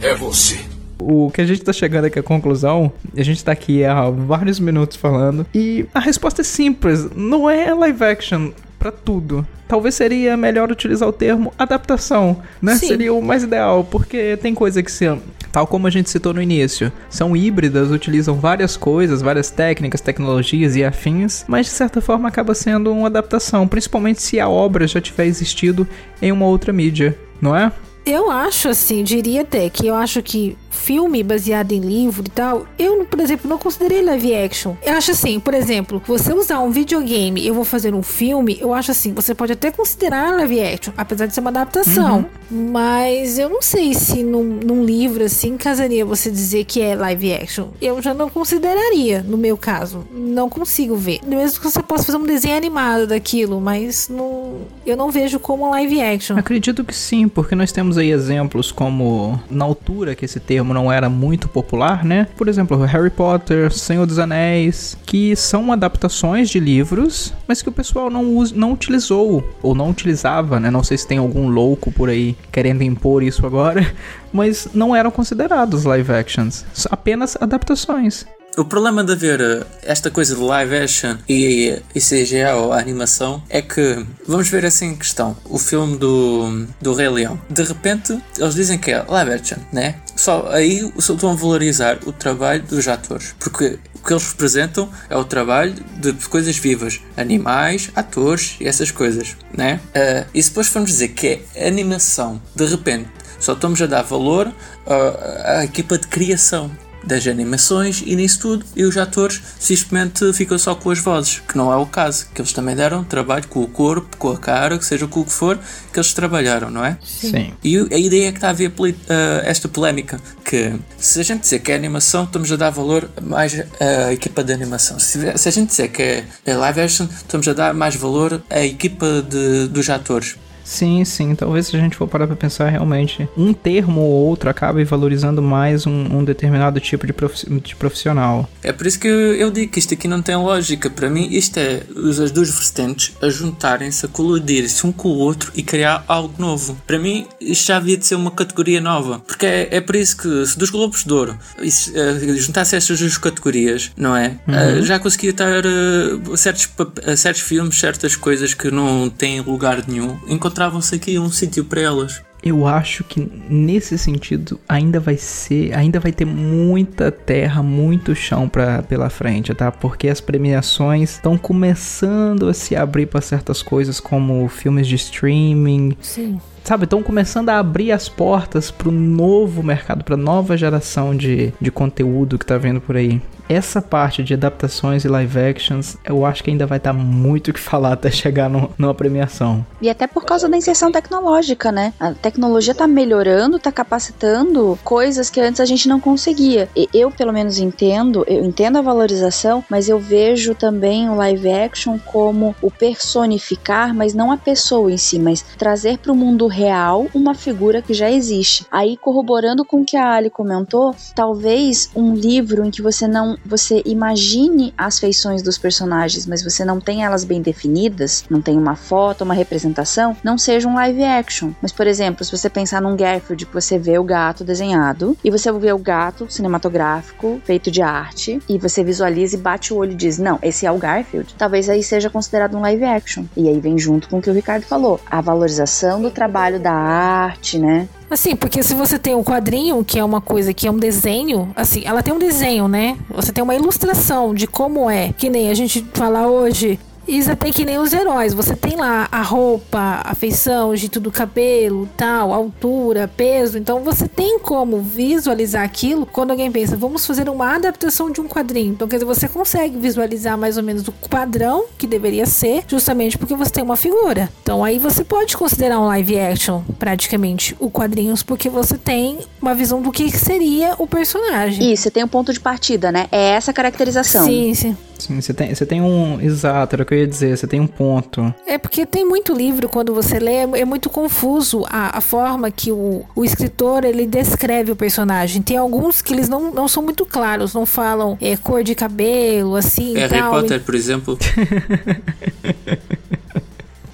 É 0.01 0.15
você. 0.15 0.59
O 1.01 1.31
que 1.31 1.41
a 1.41 1.47
gente 1.47 1.63
tá 1.63 1.73
chegando 1.73 2.07
aqui 2.07 2.19
à 2.19 2.23
conclusão, 2.23 2.93
a 3.17 3.23
gente 3.23 3.43
tá 3.45 3.53
aqui 3.53 3.85
há 3.85 4.11
vários 4.11 4.59
minutos 4.59 4.97
falando, 4.97 5.47
e 5.55 5.87
a 5.95 6.01
resposta 6.01 6.41
é 6.43 6.45
simples, 6.45 7.09
não 7.15 7.49
é 7.49 7.73
live 7.73 8.05
action 8.05 8.51
pra 8.79 8.93
tudo. 8.93 9.47
Talvez 9.67 9.95
seria 9.95 10.37
melhor 10.37 10.71
utilizar 10.71 11.09
o 11.09 11.13
termo 11.13 11.53
adaptação, 11.59 12.41
né? 12.61 12.77
Sim. 12.77 12.89
Seria 12.89 13.13
o 13.13 13.23
mais 13.23 13.43
ideal, 13.43 13.85
porque 13.85 14.39
tem 14.39 14.55
coisa 14.55 14.83
que 14.83 14.91
se 14.91 15.07
Tal 15.51 15.67
como 15.67 15.87
a 15.87 15.91
gente 15.91 16.11
citou 16.11 16.35
no 16.35 16.43
início, 16.43 16.93
são 17.09 17.35
híbridas, 17.35 17.91
utilizam 17.91 18.35
várias 18.35 18.77
coisas, 18.77 19.23
várias 19.23 19.51
técnicas, 19.51 20.01
tecnologias 20.01 20.77
e 20.77 20.85
afins, 20.85 21.45
mas 21.49 21.67
de 21.67 21.73
certa 21.73 22.01
forma 22.01 22.29
acaba 22.29 22.55
sendo 22.55 22.93
uma 22.93 23.07
adaptação, 23.07 23.67
principalmente 23.67 24.23
se 24.23 24.39
a 24.39 24.49
obra 24.49 24.87
já 24.87 25.01
tiver 25.01 25.25
existido 25.25 25.89
em 26.21 26.31
uma 26.31 26.47
outra 26.47 26.73
mídia, 26.73 27.19
não 27.41 27.57
é? 27.57 27.73
Eu 28.05 28.31
acho 28.31 28.69
assim, 28.69 29.03
diria 29.03 29.43
até 29.43 29.69
que 29.69 29.87
eu 29.87 29.95
acho 29.95 30.23
que 30.23 30.57
filme 30.79 31.23
baseado 31.23 31.73
em 31.73 31.81
livro 31.81 32.25
e 32.27 32.31
tal, 32.31 32.67
eu, 32.79 33.05
por 33.05 33.21
exemplo, 33.21 33.49
não 33.49 33.59
considerei 33.59 34.03
live 34.03 34.35
action. 34.35 34.75
Eu 34.83 34.95
acho 34.95 35.11
assim, 35.11 35.41
por 35.41 35.55
exemplo, 35.55 36.03
você 36.07 36.33
usar 36.33 36.61
um 36.61 36.71
videogame, 36.71 37.47
eu 37.47 37.53
vou 37.53 37.65
fazer 37.65 37.95
um 37.95 38.03
filme, 38.03 38.57
eu 38.61 38.73
acho 38.73 38.91
assim, 38.91 39.13
você 39.13 39.35
pode 39.35 39.53
até 39.53 39.71
considerar 39.71 40.35
live 40.37 40.61
action, 40.63 40.93
apesar 40.97 41.27
de 41.27 41.35
ser 41.35 41.41
uma 41.41 41.51
adaptação. 41.51 42.27
Mas 42.51 43.39
eu 43.39 43.49
não 43.49 43.61
sei 43.61 43.93
se 43.95 44.23
num, 44.23 44.43
num 44.43 44.85
livro 44.85 45.25
assim 45.25 45.57
casaria 45.57 46.05
você 46.05 46.31
dizer 46.31 46.65
que 46.65 46.81
é 46.81 46.95
live 46.95 47.33
action. 47.35 47.69
Eu 47.81 48.01
já 48.01 48.15
não 48.15 48.31
consideraria, 48.31 49.23
no 49.23 49.37
meu 49.37 49.57
caso. 49.57 50.07
Não 50.13 50.49
consigo 50.49 50.97
ver. 50.97 51.21
Mesmo 51.27 51.61
que 51.61 51.71
você 51.71 51.83
possa 51.83 52.05
fazer 52.05 52.19
um 52.19 52.25
desenho 52.25 52.57
animado 52.57 53.07
daquilo, 53.07 53.61
mas 53.61 54.09
não, 54.09 54.63
eu 54.87 54.97
não 54.97 55.11
vejo 55.11 55.39
como 55.39 55.71
live 55.71 56.01
action. 56.01 56.39
Acredito 56.39 56.85
que 56.85 56.95
sim, 56.95 57.29
porque 57.29 57.55
nós 57.55 57.73
temos 57.73 57.99
aí 57.99 58.11
exemplos 58.11 58.73
como 58.73 59.41
na 59.51 59.65
altura 59.65 60.15
que 60.15 60.25
esse 60.25 60.41
termo 60.41 60.68
não 60.75 60.91
era 60.91 61.09
muito 61.09 61.49
popular, 61.49 62.05
né? 62.05 62.27
Por 62.37 62.49
exemplo, 62.49 62.77
Harry 62.85 63.11
Potter, 63.11 63.73
Senhor 63.73 64.07
dos 64.07 64.19
Anéis, 64.19 64.97
que 65.05 65.35
são 65.37 65.73
adaptações 65.73 66.51
de 66.51 66.61
livros, 66.61 67.33
mas 67.47 67.63
que 67.63 67.69
o 67.69 67.73
pessoal 67.73 68.11
não, 68.11 68.25
não 68.55 68.73
utilizou 68.73 69.45
ou 69.63 69.75
não 69.75 69.91
utilizava, 69.91 70.59
né? 70.61 70.71
Não 70.71 70.83
sei 70.83 70.99
se 70.99 71.07
tem 71.07 71.19
algum 71.19 71.49
louco 71.49 71.91
por 71.91 72.09
aí 72.09 72.37
querendo 72.53 72.83
impor 72.83 73.23
isso 73.23 73.47
agora, 73.47 73.95
mas 74.33 74.69
não 74.75 74.95
eram 74.95 75.11
considerados 75.11 75.85
live 75.85 76.13
actions, 76.13 76.65
apenas 76.91 77.37
adaptações. 77.41 78.27
O 78.59 78.65
problema 78.65 79.05
de 79.05 79.13
haver 79.13 79.41
eh, 79.41 79.65
esta 79.85 80.11
coisa 80.11 80.35
de 80.35 80.41
live 80.41 80.77
action 80.79 81.17
e, 81.29 81.81
e 81.95 82.01
CGI 82.01 82.45
ou 82.57 82.73
animação 82.73 83.41
é 83.49 83.63
que, 83.63 84.05
vamos 84.27 84.49
ver 84.49 84.67
assim 84.67 84.87
em 84.87 84.97
questão, 84.97 85.37
o 85.45 85.59
filme 85.59 85.97
do, 85.97 86.67
do 86.81 86.93
Rei 86.93 87.09
Leão. 87.09 87.41
De 87.49 87.63
repente, 87.63 88.21
eles 88.37 88.57
dizem 88.57 88.77
que 88.77 88.91
é 88.91 89.05
live 89.07 89.33
action, 89.33 89.59
né? 89.73 89.95
Só 90.19 90.49
aí 90.51 90.93
estão 90.99 91.31
a 91.31 91.35
valorizar 91.35 92.01
o 92.05 92.13
trabalho 92.13 92.61
dos 92.65 92.89
atores. 92.89 93.37
Porque 93.39 93.79
o 93.95 94.05
que 94.05 94.13
eles 94.13 94.29
representam 94.29 94.91
é 95.09 95.17
o 95.17 95.25
trabalho 95.25 95.73
de 95.97 96.13
coisas 96.27 96.57
vivas, 96.57 97.01
animais, 97.17 97.89
atores 97.95 98.57
e 98.61 98.67
essas 98.67 98.91
coisas, 98.91 99.37
né? 99.57 99.81
Eh, 99.95 100.27
e 100.35 100.43
se 100.43 100.49
depois 100.49 100.67
formos 100.67 100.91
dizer 100.91 101.11
que 101.11 101.41
é 101.55 101.69
animação, 101.69 102.43
de 102.53 102.67
repente, 102.67 103.09
só 103.39 103.53
estamos 103.53 103.81
a 103.81 103.87
dar 103.87 104.03
valor 104.03 104.53
ah, 104.85 105.59
à 105.61 105.65
equipa 105.65 105.97
de 105.97 106.09
criação 106.09 106.69
das 107.09 107.27
animações 107.27 108.03
e 108.05 108.15
nisso 108.15 108.41
tudo, 108.41 108.67
e 108.77 108.85
os 108.85 108.97
atores 108.97 109.41
simplesmente 109.59 110.33
ficam 110.33 110.59
só 110.59 110.75
com 110.75 110.91
as 110.91 110.99
vozes, 110.99 111.41
que 111.41 111.57
não 111.57 111.73
é 111.73 111.77
o 111.77 111.87
caso, 111.87 112.29
que 112.35 112.41
eles 112.41 112.53
também 112.53 112.77
deram 112.77 113.03
trabalho 113.03 113.49
com 113.49 113.63
o 113.63 113.67
corpo, 113.67 114.17
com 114.17 114.31
a 114.31 114.39
cara, 114.39 114.79
que 114.79 114.85
seja 114.85 115.07
com 115.07 115.21
o 115.21 115.25
que 115.25 115.33
for, 115.33 115.59
que 115.93 115.99
eles 115.99 116.13
trabalharam, 116.13 116.71
não 116.71 116.85
é? 116.85 116.99
Sim. 117.03 117.53
E 117.65 117.77
a 117.79 117.99
ideia 117.99 118.29
é 118.29 118.31
que 118.31 118.39
está 118.39 118.49
a 118.49 118.51
haver 118.51 118.73
ah, 119.09 119.43
esta 119.45 119.69
polémica, 119.69 120.21
que 120.45 120.75
se 120.99 121.19
a 121.21 121.23
gente 121.23 121.41
dizer 121.41 121.61
que 121.61 121.73
é 121.73 121.75
animação, 121.75 122.25
estamos 122.25 122.53
a 122.53 122.57
dar 122.57 122.71
valor 122.71 123.09
mais 123.23 123.59
à 123.81 124.13
equipa 124.13 124.45
de 124.45 124.53
animação. 124.53 124.99
Se, 124.99 125.37
se 125.37 125.49
a 125.49 125.53
gente 125.53 125.69
disser 125.69 125.91
que 125.91 126.03
é, 126.03 126.25
é 126.45 126.55
live 126.55 126.81
action, 126.81 127.07
estamos 127.07 127.49
a 127.49 127.55
dar 127.55 127.75
mais 127.75 127.97
valor 127.97 128.43
à 128.51 128.61
equipa 128.65 129.23
de, 129.23 129.69
dos 129.69 129.89
atores. 129.89 130.37
Sim, 130.69 131.03
sim. 131.03 131.35
Talvez 131.35 131.67
se 131.67 131.77
a 131.77 131.81
gente 131.81 131.97
for 131.97 132.07
parar 132.07 132.27
pra 132.27 132.37
pensar 132.37 132.69
realmente, 132.69 133.27
um 133.35 133.55
termo 133.55 134.03
ou 134.03 134.27
outro 134.27 134.51
acabe 134.51 134.85
valorizando 134.85 135.41
mais 135.41 135.87
um, 135.87 136.19
um 136.19 136.23
determinado 136.23 136.79
tipo 136.79 137.07
de, 137.07 137.15
de 137.61 137.75
profissional. 137.75 138.49
É 138.63 138.71
por 138.71 138.87
isso 138.87 139.01
que 139.01 139.09
eu, 139.09 139.51
digo 139.51 139.73
que 139.73 139.79
isto 139.79 139.95
aqui 139.95 140.07
não 140.07 140.21
tem 140.21 140.37
lógica. 140.37 140.91
Para 140.91 141.09
mim, 141.09 141.27
isto 141.31 141.57
é 141.57 141.81
os 141.97 142.21
as 142.21 142.31
duas 142.31 142.51
vertentes 142.51 143.17
a 143.23 143.31
juntarem-se, 143.31 144.05
a 144.05 144.09
colidirem-se 144.11 144.87
um 144.87 144.93
com 144.93 145.09
o 145.09 145.17
outro 145.17 145.51
e 145.55 145.63
criar 145.63 146.05
algo 146.07 146.35
novo. 146.39 146.77
Para 146.87 146.99
mim, 146.99 147.27
isto 147.41 147.69
já 147.69 147.79
havia 147.79 147.97
de 147.97 148.05
ser 148.05 148.17
uma 148.17 148.31
categoria 148.31 148.81
nova. 148.81 149.21
Porque 149.21 149.47
é, 149.47 149.69
é 149.71 149.81
por 149.81 149.97
isso 149.97 150.19
que, 150.19 150.47
se 150.47 150.59
dos 150.59 150.69
Globos 150.69 151.03
de 151.03 151.13
Ouro 151.13 151.39
isso, 151.63 151.93
eh, 151.97 152.37
juntasse 152.37 152.77
estas 152.77 152.99
duas 152.99 153.17
categorias, 153.17 153.91
não 153.97 154.15
é? 154.15 154.37
Eh, 154.47 154.83
já 154.83 154.99
conseguia 154.99 155.31
estar 155.31 155.65
eh, 155.65 156.37
certos, 156.37 156.69
certos 157.17 157.43
filmes, 157.43 157.79
certas 157.79 158.15
coisas 158.17 158.53
que 158.53 158.71
não 158.71 159.09
têm 159.09 159.41
lugar 159.41 159.83
nenhum, 159.89 160.19
encontravam-se 160.59 160.95
aqui 160.97 161.19
um 161.19 161.31
sítio 161.31 161.65
para 161.65 161.81
elas. 161.81 162.21
Eu 162.43 162.67
acho 162.67 163.03
que 163.05 163.21
nesse 163.49 163.99
sentido 163.99 164.61
ainda 164.69 165.01
vai 165.01 165.17
ser, 165.17 165.75
ainda 165.75 165.99
vai 165.99 166.13
ter 166.13 166.25
muita 166.25 167.11
terra, 167.11 167.63
muito 167.63 168.15
chão 168.15 168.49
pra, 168.49 168.83
pela 168.83 169.11
frente, 169.11 169.53
tá? 169.55 169.73
Porque 169.73 170.09
as 170.09 170.21
premiações 170.21 171.15
estão 171.15 171.37
começando 171.37 172.49
a 172.49 172.55
se 172.55 172.77
abrir 172.77 173.07
para 173.07 173.21
certas 173.21 173.61
coisas 173.61 173.99
como 173.99 174.49
filmes 174.49 174.87
de 174.87 174.95
streaming, 174.95 175.97
Sim. 176.01 176.41
Sabe? 176.69 176.85
Estão 176.85 177.03
começando 177.03 177.49
a 177.49 177.59
abrir 177.59 177.93
as 177.93 178.11
portas 178.11 178.71
pro 178.71 178.93
novo 178.93 179.63
mercado, 179.63 180.05
pra 180.05 180.19
nova 180.19 180.55
geração 180.55 181.17
de, 181.17 181.51
de 181.59 181.71
conteúdo 181.71 182.39
que 182.39 182.45
tá 182.45 182.59
vindo 182.59 182.79
por 182.79 182.95
aí. 182.95 183.23
Essa 183.49 183.81
parte 183.81 184.23
de 184.23 184.35
adaptações 184.35 185.07
e 185.07 185.09
live 185.09 185.39
actions, 185.39 185.97
eu 186.05 186.27
acho 186.27 186.45
que 186.45 186.51
ainda 186.51 186.67
vai 186.67 186.79
dar 186.79 186.93
muito 186.93 187.49
o 187.49 187.55
que 187.55 187.59
falar 187.59 187.95
até 187.95 188.11
chegar 188.11 188.51
no, 188.51 188.71
numa 188.77 188.95
premiação. 188.95 189.65
E 189.81 189.89
até 189.89 190.07
por 190.07 190.27
causa 190.27 190.47
da 190.47 190.57
inserção 190.57 190.93
tecnológica, 190.93 191.73
né? 191.73 191.95
A 191.99 192.13
tecnologia 192.13 192.75
tá 192.75 192.87
melhorando, 192.87 193.59
tá 193.59 193.73
capacitando 193.73 194.79
coisas 194.85 195.31
que 195.31 195.41
antes 195.41 195.63
a 195.63 195.65
gente 195.65 195.89
não 195.89 195.99
conseguia. 195.99 196.69
E 196.77 196.87
eu, 196.93 197.11
pelo 197.11 197.33
menos, 197.33 197.59
entendo, 197.59 198.23
eu 198.29 198.45
entendo 198.45 198.77
a 198.77 198.83
valorização, 198.83 199.65
mas 199.71 199.89
eu 199.89 199.99
vejo 199.99 200.55
também 200.55 201.09
o 201.09 201.15
live 201.15 201.51
action 201.51 201.99
como 201.99 202.55
o 202.61 202.71
personificar, 202.71 203.95
mas 203.95 204.13
não 204.13 204.31
a 204.31 204.37
pessoa 204.37 204.93
em 204.93 204.99
si, 204.99 205.19
mas 205.19 205.43
trazer 205.57 205.97
para 205.97 206.13
o 206.13 206.17
mundo 206.17 206.47
real 206.59 207.07
uma 207.15 207.35
figura 207.35 207.81
que 207.81 207.95
já 207.95 208.11
existe. 208.11 208.67
Aí, 208.71 208.97
corroborando 208.97 209.65
com 209.65 209.83
o 209.83 209.85
que 209.85 209.97
a 209.97 210.15
Ali 210.15 210.29
comentou, 210.29 210.95
talvez 211.15 211.91
um 211.95 212.15
livro 212.15 212.65
em 212.65 212.71
que 212.71 212.83
você 212.83 213.07
não 213.07 213.37
você 213.47 213.83
imagine 213.87 214.75
as 214.77 214.99
feições 214.99 215.43
dos 215.43 215.57
personagens, 215.57 216.27
mas 216.27 216.43
você 216.43 216.65
não 216.65 216.81
tem 216.81 217.05
elas 217.05 217.25
bem 217.25 217.41
definidas, 217.41 218.25
não 218.29 218.43
tem 218.43 218.59
uma 218.59 218.75
foto, 218.75 219.23
uma 219.23 219.35
representação, 219.35 220.17
não 220.25 220.37
seja 220.37 220.69
um 220.69 220.75
live 220.75 221.05
action. 221.05 221.53
Mas, 221.63 221.73
por 221.73 221.87
exemplo, 221.87 222.25
se 222.25 222.37
você 222.37 222.51
pensar 222.51 222.83
num 222.83 222.97
Garfield, 222.97 223.47
que 223.47 223.55
você 223.55 223.79
vê 223.79 223.99
o 223.99 224.05
gato 224.05 224.43
desenhado 224.43 225.17
e 225.23 225.31
você 225.31 225.53
vê 225.53 225.73
o 225.73 225.79
gato 225.79 226.27
cinematográfico 226.29 227.41
feito 227.45 227.71
de 227.71 227.83
arte 227.83 228.41
e 228.49 228.59
você 228.59 228.83
visualiza 228.83 229.37
e 229.37 229.39
bate 229.39 229.73
o 229.73 229.77
olho 229.77 229.93
e 229.93 229.97
diz: 229.97 230.19
Não, 230.19 230.39
esse 230.43 230.67
é 230.67 230.73
o 230.73 230.79
Garfield. 230.79 231.35
Talvez 231.39 231.69
aí 231.69 231.83
seja 231.83 232.11
considerado 232.11 232.57
um 232.57 232.61
live 232.61 232.85
action. 232.85 233.25
E 233.37 233.49
aí 233.49 233.61
vem 233.61 233.79
junto 233.79 234.09
com 234.09 234.19
o 234.19 234.23
que 234.23 234.31
o 234.31 234.35
Ricardo 234.35 234.65
falou: 234.65 235.01
a 235.09 235.21
valorização 235.21 236.03
do 236.03 236.11
trabalho 236.11 236.38
da 236.59 236.73
arte, 236.73 237.59
né? 237.59 237.89
Assim, 238.11 238.35
porque 238.35 238.63
se 238.63 238.75
você 238.75 238.99
tem 238.99 239.15
um 239.15 239.23
quadrinho, 239.23 239.85
que 239.85 239.99
é 239.99 240.05
uma 240.05 240.21
coisa 240.21 240.55
que 240.55 240.67
é 240.67 240.71
um 240.71 240.79
desenho, 240.79 241.53
assim, 241.55 241.83
ela 241.85 242.03
tem 242.03 242.15
um 242.15 242.19
desenho, 242.19 242.67
né? 242.67 242.97
Você 243.11 243.33
tem 243.33 243.45
uma 243.45 243.55
ilustração 243.55 244.35
de 244.35 244.47
como 244.47 244.89
é, 244.89 245.13
que 245.13 245.29
nem 245.29 245.51
a 245.51 245.55
gente 245.55 245.85
fala 245.93 246.27
hoje, 246.27 246.79
isso 247.09 247.33
até 247.33 247.51
que 247.51 247.65
nem 247.65 247.79
os 247.79 247.93
heróis. 247.93 248.35
Você 248.35 248.55
tem 248.55 248.77
lá 248.77 249.09
a 249.11 249.23
roupa, 249.23 250.03
a 250.05 250.15
feição, 250.15 250.71
o 250.71 250.77
jeito 250.77 251.01
do 251.01 251.11
cabelo, 251.11 251.89
tal, 251.97 252.33
altura, 252.33 253.09
peso. 253.09 253.59
Então 253.59 253.81
você 253.81 254.07
tem 254.07 254.39
como 254.39 254.81
visualizar 254.81 255.65
aquilo 255.65 256.05
quando 256.05 256.33
alguém 256.33 256.53
pensa, 256.53 256.77
vamos 256.77 257.07
fazer 257.07 257.29
uma 257.29 257.55
adaptação 257.55 258.11
de 258.11 258.21
um 258.21 258.29
quadrinho. 258.29 258.73
Então, 258.73 258.87
quer 258.87 258.97
dizer, 258.97 259.07
você 259.07 259.29
consegue 259.29 259.79
visualizar 259.79 260.37
mais 260.37 260.57
ou 260.57 260.63
menos 260.63 260.87
o 260.87 260.93
padrão 261.09 261.65
que 261.79 261.87
deveria 261.87 262.27
ser, 262.27 262.65
justamente 262.69 263.17
porque 263.17 263.35
você 263.35 263.51
tem 263.51 263.65
uma 263.65 263.77
figura. 263.77 264.29
Então 264.43 264.63
aí 264.63 264.79
você 264.79 265.03
pode 265.03 265.37
considerar 265.37 265.81
um 265.81 265.87
live 265.87 266.19
action, 266.19 266.63
praticamente, 266.79 267.57
o 267.59 267.71
quadrinhos, 267.71 268.23
porque 268.23 268.49
você 268.49 268.77
tem 268.77 269.21
uma 269.49 269.55
visão 269.55 269.81
do 269.81 269.91
que 269.91 270.11
seria 270.11 270.75
o 270.79 270.87
personagem. 270.87 271.73
Isso, 271.73 271.85
você 271.85 271.91
tem 271.91 272.05
um 272.05 272.09
ponto 272.09 272.33
de 272.33 272.41
partida, 272.41 272.93
né? 272.93 273.07
É 273.11 273.31
essa 273.31 273.53
caracterização. 273.53 274.25
Sim, 274.25 274.55
sim. 274.55 274.77
Sim, 274.99 275.21
você 275.21 275.33
tem, 275.33 275.55
você 275.55 275.65
tem 275.65 275.81
um. 275.81 276.21
Exato, 276.21 276.75
era 276.75 276.83
o 276.83 276.87
que 276.87 276.93
eu 276.93 276.99
ia 276.99 277.07
dizer, 277.07 277.37
você 277.37 277.47
tem 277.47 277.61
um 277.61 277.67
ponto. 277.67 278.35
É 278.47 278.59
porque 278.59 278.85
tem 278.85 279.05
muito 279.05 279.33
livro, 279.33 279.69
quando 279.69 279.95
você 279.95 280.19
lê, 280.19 280.39
é 280.39 280.65
muito 280.65 280.91
confuso 280.91 281.65
a, 281.69 281.99
a 281.99 282.01
forma 282.01 282.51
que 282.51 282.73
o, 282.73 283.05
o 283.15 283.25
escritor 283.25 283.85
ele 283.85 284.07
descreve 284.07 284.73
o 284.73 284.77
personagem. 284.77 285.41
Tem 285.41 285.57
alguns 285.57 286.03
que 286.03 286.13
eles 286.13 286.29
não, 286.29 286.51
não 286.51 286.67
são 286.67 286.83
muito 286.83 287.07
claros, 287.07 287.55
não 287.55 287.65
falam 287.65 288.19
é, 288.21 288.37
cor 288.37 288.65
de 288.65 288.75
cabelo, 288.75 289.55
assim. 289.55 289.95
Harry 289.95 290.19
tal, 290.19 290.33
Potter, 290.33 290.61
por 290.61 290.75
exemplo. 290.75 291.17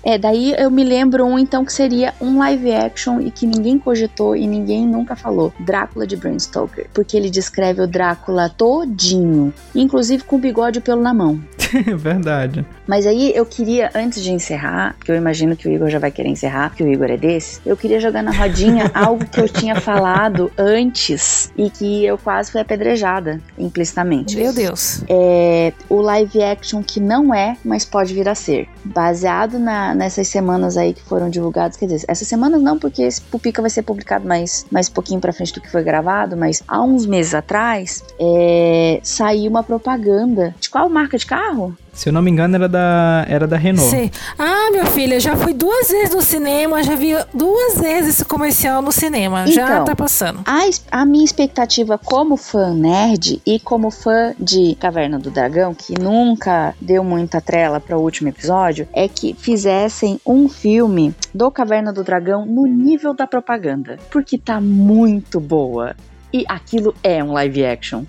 É, 0.05 0.19
daí 0.19 0.55
eu 0.59 0.71
me 0.71 0.85
lembro 0.85 1.25
um 1.25 1.39
então 1.39 1.65
que 1.65 1.73
seria 1.73 2.13
um 2.21 2.39
live 2.39 2.73
action 2.73 3.21
e 3.21 3.31
que 3.31 3.47
ninguém 3.47 3.79
cogitou 3.79 4.37
e 4.37 4.47
ninguém 4.47 4.87
nunca 4.87 5.17
falou. 5.17 5.53
Drácula 5.59 6.07
de 6.07 6.17
Bram 6.17 6.39
Stoker. 6.39 6.87
Porque 6.93 7.17
ele 7.17 7.31
descreve 7.31 7.81
o 7.81 7.87
Drácula 7.87 8.49
todinho, 8.49 9.53
inclusive 9.75 10.25
com 10.25 10.37
o 10.37 10.39
bigode 10.39 10.79
e 10.79 10.81
o 10.81 10.83
pelo 10.83 11.01
na 11.01 11.15
mão. 11.15 11.41
Verdade. 11.97 12.65
Mas 12.87 13.07
aí 13.07 13.33
eu 13.35 13.47
queria, 13.47 13.91
antes 13.95 14.23
de 14.23 14.31
encerrar, 14.31 14.95
que 15.03 15.11
eu 15.11 15.17
imagino 15.17 15.57
que 15.57 15.67
o 15.67 15.73
Igor 15.73 15.89
já 15.89 15.99
vai 15.99 16.11
querer 16.11 16.29
encerrar, 16.29 16.75
que 16.75 16.83
o 16.83 16.89
Igor 16.89 17.11
é 17.11 17.17
desse, 17.17 17.61
eu 17.65 17.77
queria 17.77 17.99
jogar 17.99 18.23
na 18.23 18.31
rodinha 18.31 18.91
algo 18.95 19.25
que 19.25 19.41
eu 19.41 19.49
tinha 19.49 19.81
falado 19.81 20.53
antes 20.59 21.51
e 21.57 21.71
que 21.71 22.05
eu 22.05 22.19
quase 22.19 22.53
fui 22.53 22.61
apedrejada 22.61 23.41
implicitamente. 23.59 24.37
Meu 24.37 24.53
Deus. 24.53 25.03
É 25.09 25.73
o 25.89 26.01
live 26.01 26.43
action 26.43 26.83
que 26.83 27.01
não 27.01 27.35
é, 27.35 27.57
mas 27.65 27.85
pode 27.85 28.13
vir 28.13 28.29
a 28.29 28.35
ser. 28.35 28.69
Baseado 28.85 29.59
na, 29.59 29.94
nessas 29.95 30.29
semanas 30.29 30.77
aí 30.77 30.93
que 30.93 31.03
foram 31.03 31.31
divulgadas, 31.31 31.77
quer 31.77 31.87
dizer, 31.87 32.05
essas 32.09 32.27
semanas 32.27 32.63
não, 32.63 32.79
porque 32.79 33.03
esse 33.03 33.21
Pupica 33.21 33.61
vai 33.61 33.71
ser 33.71 33.83
publicado 33.83 34.27
mais, 34.27 34.67
mais 34.71 34.89
pouquinho 34.89 35.21
pra 35.21 35.33
frente 35.33 35.55
do 35.55 35.61
que 35.61 35.71
foi 35.71 35.83
gravado, 35.83 36.37
mas 36.37 36.63
há 36.67 36.83
uns 36.83 37.07
meses 37.07 37.35
atrás 37.35 38.03
é, 38.19 39.01
saiu 39.03 39.51
uma 39.51 39.63
propaganda. 39.63 40.55
De 40.61 40.69
qual 40.69 40.89
marca 40.89 41.17
de 41.17 41.27
carro? 41.27 41.77
Se 41.95 42.09
eu 42.09 42.13
não 42.13 42.21
me 42.21 42.31
engano, 42.31 42.57
era 42.57 42.69
da, 42.69 43.25
era 43.29 43.47
da 43.47 43.57
Renault. 43.57 43.89
Sim. 43.89 44.11
Ah, 44.39 44.71
meu 44.73 44.85
filho, 44.87 45.15
eu 45.15 45.21
já 45.21 45.37
fui 45.37 45.55
duas 45.55 45.89
vezes 45.89 46.15
no 46.15 46.21
cinema, 46.23 46.83
já 46.83 46.97
vi 46.97 47.13
duas 47.33 47.81
vezes 47.81 48.17
esse 48.17 48.25
comercial 48.25 48.83
no 48.83 48.91
cinema. 48.91 49.47
já 49.47 49.65
Então, 49.65 49.85
tá 49.85 49.97
passando. 49.97 50.41
A, 50.45 50.63
a 50.91 51.05
minha 51.05 51.25
expectativa 51.25 51.97
como 51.97 52.37
fã 52.37 52.75
nerd 52.75 53.41
e 53.47 53.61
como 53.61 53.91
fã 53.91 54.35
de 54.39 54.75
Caverna 54.81 55.19
do 55.19 55.31
Dragão, 55.31 55.75
que 55.75 55.99
nunca 55.99 56.75
deu 56.81 57.05
muita 57.05 57.41
trela 57.41 57.79
para 57.81 57.97
o 57.97 58.03
último 58.03 58.29
episódio, 58.29 58.89
é 58.93 59.07
que 59.09 59.35
fizessem 59.39 60.21
um 60.27 60.49
filme 60.49 61.15
do 61.33 61.51
Caverna 61.51 61.93
do 61.93 62.03
Dragão 62.03 62.45
no 62.45 62.67
nível 62.67 63.15
da 63.15 63.27
propaganda. 63.27 63.99
Porque 64.11 64.37
tá 64.37 64.61
muito 64.61 65.39
boa. 65.39 65.95
E 66.33 66.45
aquilo 66.49 66.95
é 67.03 67.23
um 67.23 67.33
live 67.33 67.65
action. 67.65 68.03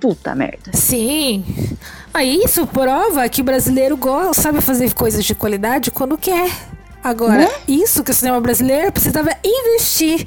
Puta 0.00 0.34
merda. 0.34 0.72
Sim. 0.72 1.44
Aí 2.12 2.40
isso 2.44 2.66
prova 2.66 3.28
que 3.28 3.40
o 3.42 3.44
brasileiro 3.44 3.96
gosta, 3.96 4.42
sabe 4.42 4.60
fazer 4.60 4.94
coisas 4.94 5.24
de 5.24 5.34
qualidade 5.34 5.90
quando 5.90 6.16
quer. 6.16 6.50
Agora, 7.02 7.38
Né? 7.38 7.48
isso 7.66 8.04
que 8.04 8.10
o 8.10 8.14
cinema 8.14 8.40
brasileiro 8.40 8.92
precisava 8.92 9.30
investir. 9.44 10.24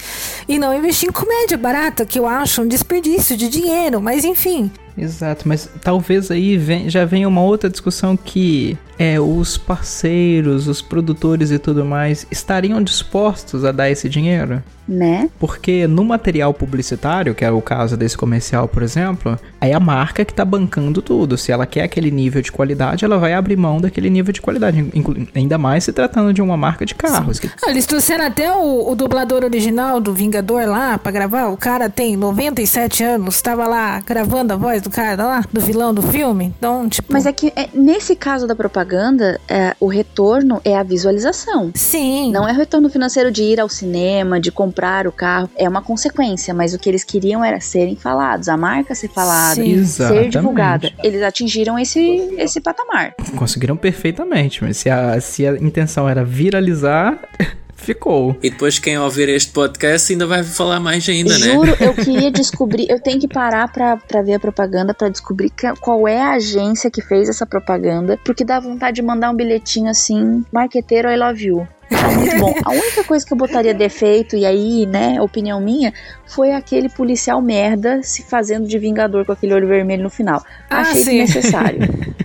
E 0.48 0.58
não 0.60 0.74
investir 0.76 1.10
em 1.10 1.12
comédia 1.12 1.58
barata, 1.58 2.06
que 2.06 2.20
eu 2.20 2.26
acho 2.28 2.62
um 2.62 2.68
desperdício 2.68 3.36
de 3.38 3.48
dinheiro, 3.50 4.02
mas 4.02 4.24
enfim. 4.24 4.70
Exato, 4.96 5.48
mas 5.48 5.68
talvez 5.82 6.30
aí 6.30 6.56
vem- 6.56 6.88
já 6.90 7.04
venha 7.04 7.28
uma 7.28 7.42
outra 7.42 7.68
discussão 7.70 8.16
que 8.16 8.78
é 9.00 9.20
os 9.20 9.58
parceiros, 9.58 10.68
os 10.68 10.82
produtores 10.84 11.50
e 11.50 11.58
tudo 11.58 11.84
mais 11.84 12.28
estariam 12.30 12.82
dispostos 12.82 13.66
a 13.66 13.72
dar 13.72 13.90
esse 13.90 14.08
dinheiro? 14.08 14.62
Né? 14.88 15.30
Porque 15.40 15.88
no 15.88 16.04
material 16.04 16.54
publicitário, 16.54 17.34
que 17.34 17.44
é 17.46 17.50
o 17.50 17.62
caso 17.62 17.96
desse 17.96 18.18
comercial, 18.18 18.68
por 18.68 18.84
exemplo, 18.84 19.40
é 19.62 19.74
a 19.74 19.80
marca 19.80 20.26
que 20.26 20.34
tá 20.34 20.44
bancando 20.44 21.02
tudo. 21.02 21.38
Se 21.38 21.54
ela 21.54 21.66
quer 21.66 21.84
aquele 21.84 22.12
nível 22.12 22.42
de 22.42 22.52
qualidade, 22.52 23.06
ela 23.06 23.18
vai 23.18 23.34
abrir 23.34 23.56
mão 23.56 23.80
daquele 23.80 24.10
nível 24.10 24.34
de 24.34 24.42
qualidade. 24.42 24.86
Ainda 25.34 25.58
mais 25.58 25.86
se 25.86 25.94
tratando 25.94 26.34
de 26.34 26.42
uma 26.42 26.58
marca 26.58 26.86
de 26.86 26.94
carros. 26.94 27.40
que- 27.40 27.50
Ah, 27.66 27.72
eles 27.72 27.86
trouxeram 27.86 28.26
até 28.26 28.52
o, 28.54 28.92
o 28.92 28.96
dublador 28.96 29.44
original 29.46 30.02
do 30.02 30.14
Vingador 30.34 30.66
lá 30.66 30.98
pra 30.98 31.12
gravar. 31.12 31.50
O 31.50 31.58
cara 31.58 31.88
tem 31.92 32.18
97 32.18 33.04
anos, 33.04 33.40
tava 33.40 33.68
lá 33.68 34.00
gravando 34.00 34.52
a 34.52 34.56
voz 34.56 34.82
do 34.82 34.90
cara 34.90 35.24
lá, 35.24 35.44
do 35.54 35.62
vilão 35.62 35.94
do 35.94 36.02
filme. 36.02 36.52
Então, 36.58 36.90
tipo. 36.90 37.14
Mas 37.14 37.28
é 37.28 37.32
que 37.32 37.54
é, 37.56 37.70
nesse 37.72 38.16
caso 38.16 38.48
da 38.48 38.56
propaganda, 38.56 39.40
é, 39.48 39.76
o 39.80 39.86
retorno 39.86 40.60
é 40.66 40.76
a 40.76 40.82
visualização. 40.82 41.70
Sim. 41.76 42.32
Não 42.32 42.48
é 42.48 42.52
o 42.52 42.56
retorno 42.56 42.90
financeiro 42.90 43.32
de 43.32 43.44
ir 43.44 43.60
ao 43.60 43.70
cinema, 43.70 44.40
de 44.40 44.52
comprar 44.52 45.06
o 45.06 45.12
carro, 45.12 45.48
é 45.56 45.70
uma 45.70 45.84
consequência, 45.84 46.52
mas 46.52 46.74
o 46.74 46.80
que 46.80 46.90
eles 46.90 47.04
queriam 47.04 47.46
era 47.46 47.60
serem 47.60 47.96
falados, 47.96 48.50
a 48.50 48.58
marca 48.58 48.96
ser 48.96 49.10
falada, 49.10 49.56
Sim. 49.62 49.86
ser 49.86 50.30
divulgada. 50.30 50.92
Eles 51.04 51.22
atingiram 51.22 51.78
esse, 51.78 52.00
esse 52.40 52.60
patamar. 52.60 53.14
Conseguiram 53.36 53.78
perfeitamente, 53.78 54.64
mas 54.64 54.78
se 54.78 54.90
a, 54.90 55.22
se 55.22 55.46
a 55.46 55.52
intenção 55.58 56.10
era 56.10 56.26
viralizar, 56.26 57.20
ficou. 57.76 58.36
E 58.42 58.50
depois 58.50 58.80
quem 58.80 58.98
ouvir 58.98 59.30
este 59.30 59.52
podcast 59.52 60.12
ainda 60.12 60.26
vai 60.26 60.44
falar 60.44 60.80
mais 60.80 61.08
ainda, 61.10 61.38
né? 61.38 61.46
Juro, 61.54 61.76
eu 61.80 61.94
queria 61.94 62.32
descobrir, 62.32 62.88
eu 62.90 63.00
tenho 63.00 63.20
que 63.20 63.28
parar 63.28 63.72
pra, 63.72 63.98
pra 63.98 64.22
ver 64.22 64.36
a 64.36 64.40
propaganda 64.40 64.94
pra 64.94 65.10
descobrir 65.10 65.50
que- 65.50 65.74
qual 65.82 66.08
é 66.08 66.22
a 66.22 66.32
agência 66.34 66.90
que 66.90 67.02
fez 67.02 67.28
essa 67.30 67.46
propaganda, 67.46 68.18
porque 68.24 68.44
dá 68.46 68.60
vontade 68.60 68.96
de 68.96 69.02
mandar 69.02 69.30
um 69.32 69.36
bilhetinho 69.36 69.90
assim, 69.90 70.44
marqueteiro 70.52 71.10
I 71.10 71.18
love 71.18 71.46
you. 71.46 71.68
Tá 71.94 72.08
muito 72.10 72.36
bom. 72.40 72.54
A 72.66 72.72
única 72.72 73.04
coisa 73.04 73.24
que 73.24 73.32
eu 73.34 73.38
botaria 73.38 73.74
defeito, 73.74 74.36
e 74.36 74.46
aí, 74.48 74.86
né, 74.88 75.22
opinião 75.22 75.62
minha, 75.62 75.94
foi 76.26 76.52
aquele 76.52 76.90
policial 76.90 77.40
merda 77.40 78.02
se 78.02 78.24
fazendo 78.24 78.68
de 78.68 78.80
vingador 78.80 79.26
com 79.26 79.32
aquele 79.32 79.54
olho 79.54 79.68
vermelho 79.68 80.02
no 80.02 80.10
final. 80.10 80.44
Ah, 80.70 80.80
Achei 80.82 81.04
sim. 81.04 81.24
desnecessário. 81.24 81.82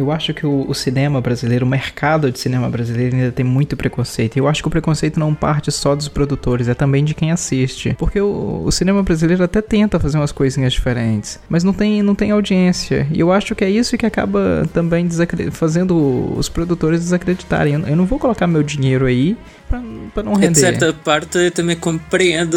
Eu 0.00 0.10
acho 0.10 0.32
que 0.32 0.46
o, 0.46 0.64
o 0.68 0.74
cinema 0.74 1.20
brasileiro, 1.20 1.66
o 1.66 1.68
mercado 1.68 2.30
de 2.32 2.38
cinema 2.38 2.68
brasileiro 2.70 3.14
ainda 3.14 3.30
tem 3.32 3.44
muito 3.44 3.76
preconceito. 3.76 4.36
E 4.36 4.38
eu 4.38 4.48
acho 4.48 4.62
que 4.62 4.68
o 4.68 4.70
preconceito 4.70 5.20
não 5.20 5.34
parte 5.34 5.70
só 5.70 5.94
dos 5.94 6.08
produtores, 6.08 6.68
é 6.68 6.74
também 6.74 7.04
de 7.04 7.14
quem 7.14 7.30
assiste. 7.30 7.94
Porque 7.98 8.20
o, 8.20 8.62
o 8.64 8.72
cinema 8.72 9.02
brasileiro 9.02 9.44
até 9.44 9.60
tenta 9.60 10.00
fazer 10.00 10.16
umas 10.18 10.32
coisinhas 10.32 10.72
diferentes, 10.72 11.38
mas 11.48 11.62
não 11.62 11.72
tem, 11.72 12.02
não 12.02 12.14
tem 12.14 12.30
audiência. 12.30 13.06
E 13.12 13.20
eu 13.20 13.30
acho 13.30 13.54
que 13.54 13.62
é 13.64 13.70
isso 13.70 13.96
que 13.98 14.06
acaba 14.06 14.66
também 14.72 15.06
fazendo 15.50 16.34
os 16.36 16.48
produtores 16.48 17.00
desacreditarem. 17.00 17.74
Eu, 17.74 17.80
eu 17.88 17.96
não 17.96 18.06
vou 18.06 18.18
colocar 18.18 18.46
meu 18.46 18.62
dinheiro 18.62 19.04
aí 19.06 19.36
pra, 19.68 19.82
pra 20.14 20.22
não 20.22 20.32
É, 20.32 20.36
render. 20.36 20.52
de 20.52 20.58
certa 20.60 20.92
parte 20.92 21.36
eu 21.38 21.50
também 21.50 21.76
compreendo. 21.76 22.56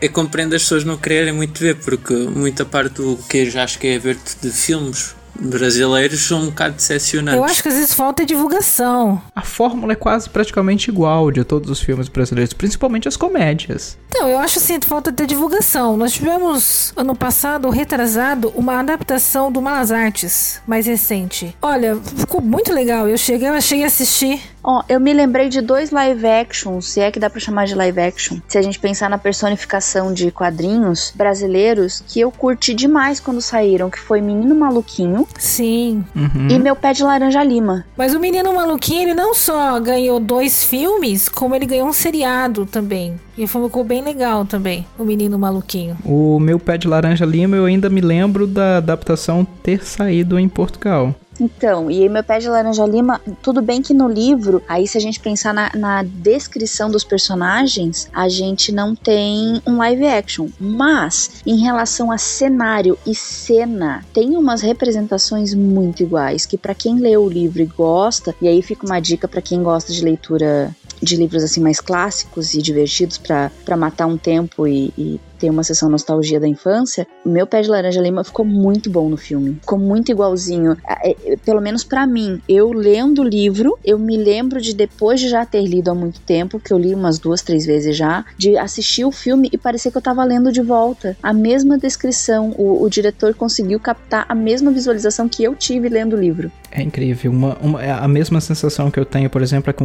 Eu 0.00 0.10
compreendo 0.10 0.54
as 0.54 0.62
pessoas 0.62 0.84
não 0.84 0.96
quererem 0.96 1.32
muito 1.32 1.58
ver, 1.58 1.76
porque 1.76 2.14
muita 2.14 2.64
parte 2.64 2.94
do 2.96 3.16
que 3.28 3.38
eu 3.38 3.50
já 3.50 3.64
acho 3.64 3.78
que 3.78 3.86
é 3.88 3.98
ver 3.98 4.16
de 4.40 4.50
filmes 4.50 5.14
brasileiros 5.38 6.20
são 6.20 6.42
um 6.42 6.46
bocado 6.46 6.76
decepcionantes. 6.76 7.38
Eu 7.38 7.44
acho 7.44 7.62
que 7.62 7.68
às 7.68 7.74
vezes 7.74 7.94
falta 7.94 8.24
divulgação. 8.24 9.20
A 9.34 9.42
fórmula 9.42 9.92
é 9.92 9.96
quase 9.96 10.28
praticamente 10.28 10.90
igual 10.90 11.30
de 11.30 11.44
todos 11.44 11.70
os 11.70 11.80
filmes 11.80 12.08
brasileiros, 12.08 12.52
principalmente 12.52 13.08
as 13.08 13.16
comédias. 13.16 13.98
Então, 14.08 14.28
eu 14.28 14.38
acho 14.38 14.58
assim, 14.58 14.78
falta 14.80 15.10
de 15.10 15.26
divulgação. 15.26 15.96
Nós 15.96 16.12
tivemos 16.12 16.92
ano 16.96 17.14
passado, 17.14 17.68
retrasado, 17.70 18.52
uma 18.54 18.78
adaptação 18.78 19.50
do 19.50 19.60
Malas 19.60 19.90
Artes, 19.90 20.60
mais 20.66 20.86
recente. 20.86 21.56
Olha, 21.60 21.96
ficou 21.96 22.40
muito 22.40 22.72
legal. 22.72 23.08
Eu 23.08 23.18
cheguei, 23.18 23.48
eu 23.48 23.60
cheguei 23.60 23.84
a 23.84 23.88
assistir. 23.88 24.40
Ó, 24.62 24.82
eu 24.88 24.98
me 24.98 25.12
lembrei 25.12 25.50
de 25.50 25.60
dois 25.60 25.90
live 25.90 26.26
actions, 26.26 26.88
se 26.88 27.00
é 27.00 27.10
que 27.10 27.20
dá 27.20 27.28
pra 27.28 27.38
chamar 27.38 27.66
de 27.66 27.74
live 27.74 28.00
action. 28.00 28.38
Se 28.48 28.56
a 28.56 28.62
gente 28.62 28.78
pensar 28.78 29.10
na 29.10 29.18
personificação 29.18 30.12
de 30.12 30.30
quadrinhos 30.30 31.12
brasileiros, 31.14 32.02
que 32.06 32.20
eu 32.20 32.30
curti 32.30 32.72
demais 32.72 33.20
quando 33.20 33.42
saíram, 33.42 33.90
que 33.90 33.98
foi 33.98 34.22
Menino 34.22 34.54
Maluquinho 34.54 35.23
Sim. 35.38 36.04
Uhum. 36.14 36.48
e 36.50 36.58
Meu 36.58 36.76
Pé 36.76 36.92
de 36.92 37.02
Laranja 37.02 37.42
Lima. 37.42 37.84
Mas 37.96 38.14
o 38.14 38.20
Menino 38.20 38.52
Maluquinho, 38.54 39.02
ele 39.02 39.14
não 39.14 39.34
só 39.34 39.78
ganhou 39.80 40.20
dois 40.20 40.64
filmes, 40.64 41.28
como 41.28 41.54
ele 41.54 41.66
ganhou 41.66 41.88
um 41.88 41.92
seriado 41.92 42.66
também. 42.66 43.18
E 43.36 43.46
ficou 43.46 43.82
bem 43.82 44.02
legal 44.02 44.44
também, 44.44 44.86
o 44.98 45.04
Menino 45.04 45.38
Maluquinho. 45.38 45.96
O 46.04 46.38
meu 46.38 46.58
pé 46.58 46.78
de 46.78 46.86
laranja 46.86 47.24
lima, 47.24 47.56
eu 47.56 47.64
ainda 47.64 47.90
me 47.90 48.00
lembro 48.00 48.46
da 48.46 48.76
adaptação 48.76 49.44
ter 49.44 49.84
saído 49.84 50.38
em 50.38 50.48
Portugal. 50.48 51.14
Então, 51.40 51.90
e 51.90 52.08
Meu 52.08 52.22
Pé 52.22 52.38
de 52.38 52.48
Laranja 52.48 52.86
Lima, 52.86 53.20
tudo 53.42 53.60
bem 53.60 53.82
que 53.82 53.92
no 53.92 54.08
livro, 54.08 54.62
aí 54.68 54.86
se 54.86 54.96
a 54.96 55.00
gente 55.00 55.20
pensar 55.20 55.52
na, 55.52 55.70
na 55.74 56.02
descrição 56.02 56.90
dos 56.90 57.04
personagens, 57.04 58.08
a 58.12 58.28
gente 58.28 58.70
não 58.70 58.94
tem 58.94 59.60
um 59.66 59.78
live 59.78 60.06
action. 60.06 60.48
Mas, 60.60 61.42
em 61.44 61.56
relação 61.56 62.12
a 62.12 62.18
cenário 62.18 62.98
e 63.06 63.14
cena, 63.14 64.04
tem 64.12 64.36
umas 64.36 64.60
representações 64.60 65.54
muito 65.54 66.02
iguais, 66.02 66.46
que 66.46 66.56
para 66.56 66.74
quem 66.74 66.98
lê 66.98 67.16
o 67.16 67.28
livro 67.28 67.62
e 67.62 67.66
gosta, 67.66 68.34
e 68.40 68.48
aí 68.48 68.62
fica 68.62 68.86
uma 68.86 69.00
dica 69.00 69.26
para 69.26 69.42
quem 69.42 69.62
gosta 69.62 69.92
de 69.92 70.04
leitura 70.04 70.74
de 71.02 71.16
livros 71.16 71.42
assim 71.42 71.60
mais 71.60 71.80
clássicos 71.80 72.54
e 72.54 72.62
divertidos 72.62 73.18
para 73.18 73.76
matar 73.76 74.06
um 74.06 74.18
tempo 74.18 74.66
e, 74.66 74.92
e 74.96 75.20
ter 75.44 75.50
uma 75.50 75.62
sessão 75.62 75.90
nostalgia 75.90 76.40
da 76.40 76.48
infância, 76.48 77.06
o 77.22 77.28
meu 77.28 77.46
pé 77.46 77.60
de 77.60 77.68
laranja 77.68 78.00
lima 78.00 78.24
ficou 78.24 78.46
muito 78.46 78.88
bom 78.88 79.10
no 79.10 79.16
filme. 79.18 79.58
Ficou 79.60 79.78
muito 79.78 80.10
igualzinho. 80.10 80.74
É, 80.88 81.10
é, 81.10 81.36
Pelo 81.44 81.60
menos 81.60 81.84
pra 81.84 82.06
mim. 82.06 82.40
Eu 82.48 82.72
lendo 82.72 83.20
o 83.20 83.24
livro, 83.24 83.78
eu 83.84 83.98
me 83.98 84.16
lembro 84.16 84.58
de 84.60 84.74
depois 84.74 85.20
de 85.20 85.28
já 85.28 85.44
ter 85.44 85.62
lido 85.66 85.90
há 85.90 85.94
muito 85.94 86.18
tempo, 86.20 86.58
que 86.58 86.72
eu 86.72 86.78
li 86.78 86.94
umas 86.94 87.18
duas, 87.18 87.42
três 87.42 87.66
vezes 87.66 87.94
já, 87.94 88.24
de 88.38 88.56
assistir 88.56 89.04
o 89.04 89.12
filme 89.12 89.50
e 89.52 89.58
parecer 89.58 89.90
que 89.90 89.98
eu 89.98 90.02
tava 90.02 90.24
lendo 90.24 90.50
de 90.50 90.62
volta. 90.62 91.14
A 91.22 91.32
mesma 91.34 91.76
descrição, 91.76 92.54
o, 92.56 92.82
o 92.82 92.88
diretor 92.88 93.34
conseguiu 93.34 93.78
captar 93.78 94.24
a 94.26 94.34
mesma 94.34 94.70
visualização 94.70 95.28
que 95.28 95.44
eu 95.44 95.54
tive 95.54 95.90
lendo 95.90 96.16
o 96.16 96.20
livro. 96.20 96.50
É 96.70 96.82
incrível. 96.82 97.30
Uma, 97.30 97.54
uma- 97.60 97.82
é 97.84 97.90
a 97.90 98.08
mesma 98.08 98.40
sensação 98.40 98.90
que 98.90 98.98
eu 98.98 99.04
tenho, 99.04 99.28
por 99.28 99.42
exemplo, 99.42 99.68
é 99.68 99.72
com 99.74 99.84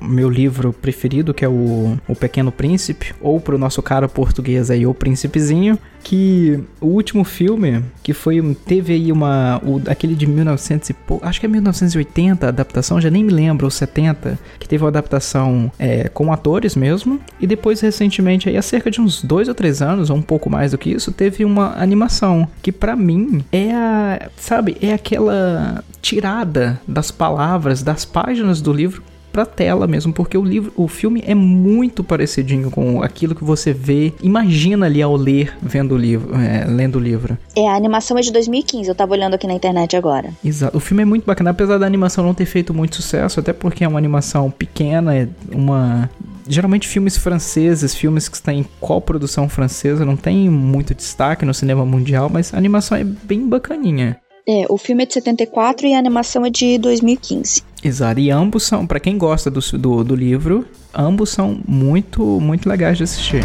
o 0.00 0.04
meu 0.04 0.28
livro 0.28 0.72
preferido, 0.72 1.32
que 1.32 1.44
é 1.44 1.48
o, 1.48 1.96
o 2.06 2.14
Pequeno 2.14 2.52
Príncipe, 2.52 3.14
ou 3.22 3.40
pro 3.40 3.56
nosso 3.56 3.82
caro 3.82 4.08
português 4.08 4.70
aí, 4.70 4.86
O 4.86 4.94
Príncipezinho, 4.98 5.78
que 6.02 6.62
o 6.80 6.86
último 6.86 7.24
filme, 7.24 7.82
que 8.02 8.12
foi 8.12 8.56
teve 8.66 8.92
aí 8.92 9.12
uma 9.12 9.60
o, 9.64 9.80
aquele 9.88 10.14
de 10.14 10.26
1900 10.26 10.90
e 10.90 10.94
pouco, 10.94 11.26
acho 11.26 11.40
que 11.40 11.46
é 11.46 11.48
1980 11.48 12.46
a 12.46 12.48
adaptação, 12.48 13.00
já 13.00 13.10
nem 13.10 13.24
me 13.24 13.32
lembro, 13.32 13.66
ou 13.66 13.70
70, 13.70 14.38
que 14.58 14.68
teve 14.68 14.82
uma 14.84 14.88
adaptação 14.88 15.70
é, 15.78 16.08
com 16.08 16.32
atores 16.32 16.74
mesmo, 16.76 17.20
e 17.40 17.46
depois 17.46 17.80
recentemente 17.80 18.48
aí 18.48 18.56
há 18.56 18.62
cerca 18.62 18.90
de 18.90 19.00
uns 19.00 19.22
dois 19.22 19.48
ou 19.48 19.54
três 19.54 19.82
anos, 19.82 20.10
ou 20.10 20.16
um 20.16 20.22
pouco 20.22 20.50
mais 20.50 20.72
do 20.72 20.78
que 20.78 20.90
isso, 20.90 21.12
teve 21.12 21.44
uma 21.44 21.74
animação 21.80 22.48
que 22.62 22.72
pra 22.72 22.96
mim 22.96 23.44
é 23.52 23.72
a, 23.72 24.30
sabe, 24.36 24.76
é 24.80 24.92
aquela 24.92 25.84
tirada 26.00 26.80
das 26.86 27.10
palavras, 27.10 27.82
das 27.82 28.04
páginas 28.04 28.60
do 28.60 28.72
livro 28.72 29.02
pra 29.32 29.46
tela 29.46 29.86
mesmo, 29.86 30.12
porque 30.12 30.36
o 30.36 30.44
livro, 30.44 30.72
o 30.76 30.88
filme 30.88 31.22
é 31.26 31.34
muito 31.34 32.02
parecidinho 32.02 32.70
com 32.70 33.02
aquilo 33.02 33.34
que 33.34 33.44
você 33.44 33.72
vê, 33.72 34.12
imagina 34.22 34.86
ali 34.86 35.02
ao 35.02 35.14
ler, 35.16 35.56
vendo 35.62 35.94
o 35.94 35.98
livro, 35.98 36.34
é, 36.36 36.64
lendo 36.64 36.96
o 36.96 37.00
livro. 37.00 37.36
É, 37.56 37.68
a 37.68 37.74
animação 37.74 38.18
é 38.18 38.20
de 38.20 38.32
2015, 38.32 38.88
eu 38.88 38.94
tava 38.94 39.12
olhando 39.12 39.34
aqui 39.34 39.46
na 39.46 39.54
internet 39.54 39.96
agora. 39.96 40.30
Exato. 40.44 40.76
O 40.76 40.80
filme 40.80 41.02
é 41.02 41.06
muito 41.06 41.24
bacana, 41.24 41.50
apesar 41.50 41.78
da 41.78 41.86
animação 41.86 42.24
não 42.24 42.34
ter 42.34 42.46
feito 42.46 42.74
muito 42.74 42.96
sucesso, 42.96 43.40
até 43.40 43.52
porque 43.52 43.84
é 43.84 43.88
uma 43.88 43.98
animação 43.98 44.50
pequena, 44.50 45.14
é 45.14 45.28
uma 45.52 46.08
Geralmente 46.48 46.88
filmes 46.88 47.18
franceses, 47.18 47.94
filmes 47.94 48.26
que 48.26 48.36
estão 48.36 48.54
em 48.54 48.64
coprodução 48.80 49.50
francesa, 49.50 50.06
não 50.06 50.16
tem 50.16 50.48
muito 50.48 50.94
destaque 50.94 51.44
no 51.44 51.52
cinema 51.52 51.84
mundial, 51.84 52.30
mas 52.32 52.54
a 52.54 52.56
animação 52.56 52.96
é 52.96 53.04
bem 53.04 53.46
bacaninha. 53.46 54.18
É, 54.48 54.64
o 54.70 54.78
filme 54.78 55.02
é 55.02 55.06
de 55.06 55.12
74 55.12 55.86
e 55.86 55.94
a 55.94 55.98
animação 55.98 56.46
é 56.46 56.48
de 56.48 56.78
2015. 56.78 57.62
Exato, 57.82 58.20
e 58.20 58.30
ambos 58.30 58.64
são, 58.64 58.86
pra 58.86 58.98
quem 58.98 59.16
gosta 59.16 59.50
do, 59.50 59.60
do, 59.78 60.04
do 60.04 60.16
livro, 60.16 60.64
ambos 60.94 61.30
são 61.30 61.60
muito, 61.66 62.22
muito 62.40 62.68
legais 62.68 62.96
de 62.96 63.04
assistir. 63.04 63.44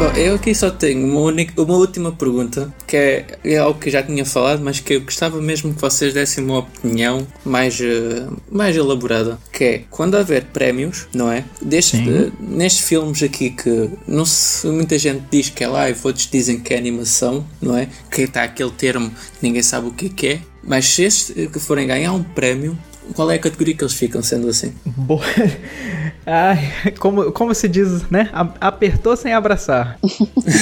Bom, 0.00 0.10
eu 0.12 0.36
aqui 0.36 0.54
só 0.54 0.70
tenho 0.70 1.06
uma, 1.06 1.20
única, 1.20 1.60
uma 1.60 1.76
última 1.76 2.10
pergunta, 2.10 2.72
que 2.86 2.96
é, 2.96 3.26
é 3.44 3.58
algo 3.58 3.78
que 3.78 3.90
eu 3.90 3.92
já 3.92 4.02
tinha 4.02 4.24
falado, 4.24 4.62
mas 4.64 4.80
que 4.80 4.94
eu 4.94 5.02
gostava 5.02 5.42
mesmo 5.42 5.74
que 5.74 5.80
vocês 5.82 6.14
dessem 6.14 6.42
uma 6.42 6.60
opinião 6.60 7.26
mais, 7.44 7.78
eh, 7.78 8.26
mais 8.50 8.74
elaborada. 8.74 9.38
Que 9.52 9.64
é, 9.64 9.84
quando 9.90 10.14
houver 10.14 10.44
prémios, 10.44 11.06
não 11.12 11.30
é? 11.30 11.44
Deste, 11.60 11.98
eh, 11.98 12.32
nestes 12.40 12.82
filmes 12.82 13.22
aqui 13.22 13.50
que 13.50 13.90
não 14.08 14.24
se, 14.24 14.66
muita 14.68 14.98
gente 14.98 15.22
diz 15.30 15.50
que 15.50 15.62
é 15.62 15.68
live, 15.68 16.00
outros 16.02 16.26
dizem 16.32 16.58
que 16.58 16.72
é 16.72 16.78
animação, 16.78 17.44
não 17.60 17.76
é? 17.76 17.86
Que 18.10 18.22
está 18.22 18.44
aquele 18.44 18.70
termo 18.70 19.10
que 19.10 19.42
ninguém 19.42 19.62
sabe 19.62 19.88
o 19.88 19.92
que 19.92 20.06
é 20.06 20.08
que 20.08 20.26
é. 20.28 20.40
Mas 20.64 20.86
se 20.86 21.02
estes 21.02 21.48
que 21.48 21.58
forem 21.58 21.86
ganhar 21.86 22.14
um 22.14 22.22
prémio, 22.22 22.74
qual 23.14 23.30
é 23.30 23.36
a 23.36 23.38
categoria 23.38 23.74
que 23.74 23.82
eles 23.82 23.94
ficam 23.94 24.22
sendo 24.22 24.48
assim? 24.48 24.74
Boa. 24.84 25.22
Ai, 26.26 26.92
como, 26.98 27.32
como 27.32 27.54
se 27.54 27.68
diz, 27.68 28.08
né? 28.10 28.30
Apertou 28.60 29.16
sem 29.16 29.32
abraçar. 29.32 29.98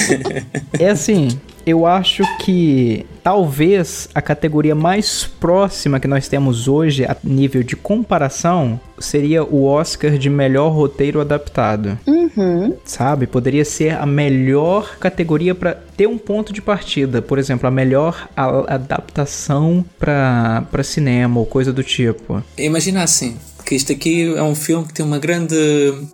é 0.79 0.89
assim, 0.89 1.39
eu 1.69 1.85
acho 1.85 2.23
que 2.39 3.05
talvez 3.23 4.09
a 4.13 4.21
categoria 4.21 4.73
mais 4.75 5.25
próxima 5.25 5.99
que 5.99 6.07
nós 6.07 6.27
temos 6.27 6.67
hoje 6.67 7.05
a 7.05 7.15
nível 7.23 7.63
de 7.63 7.75
comparação 7.75 8.79
seria 8.97 9.43
o 9.43 9.65
Oscar 9.65 10.17
de 10.17 10.29
melhor 10.29 10.69
roteiro 10.69 11.21
adaptado. 11.21 11.97
Uhum. 12.05 12.75
Sabe? 12.83 13.27
Poderia 13.27 13.63
ser 13.63 13.91
a 13.97 14.05
melhor 14.05 14.97
categoria 14.99 15.55
para 15.55 15.73
ter 15.95 16.07
um 16.07 16.17
ponto 16.17 16.51
de 16.51 16.61
partida. 16.61 17.21
Por 17.21 17.37
exemplo, 17.39 17.67
a 17.67 17.71
melhor 17.71 18.27
a- 18.35 18.75
adaptação 18.75 19.85
para 19.97 20.63
para 20.71 20.83
cinema 20.83 21.39
ou 21.39 21.45
coisa 21.45 21.71
do 21.71 21.83
tipo. 21.83 22.43
Imagina 22.57 23.03
assim, 23.03 23.37
que 23.69 23.75
isto 23.75 23.91
aqui 23.91 24.23
é 24.35 24.41
um 24.41 24.55
filme 24.55 24.87
que 24.87 24.95
tem 24.95 25.05
uma 25.05 25.19
grande, 25.19 25.55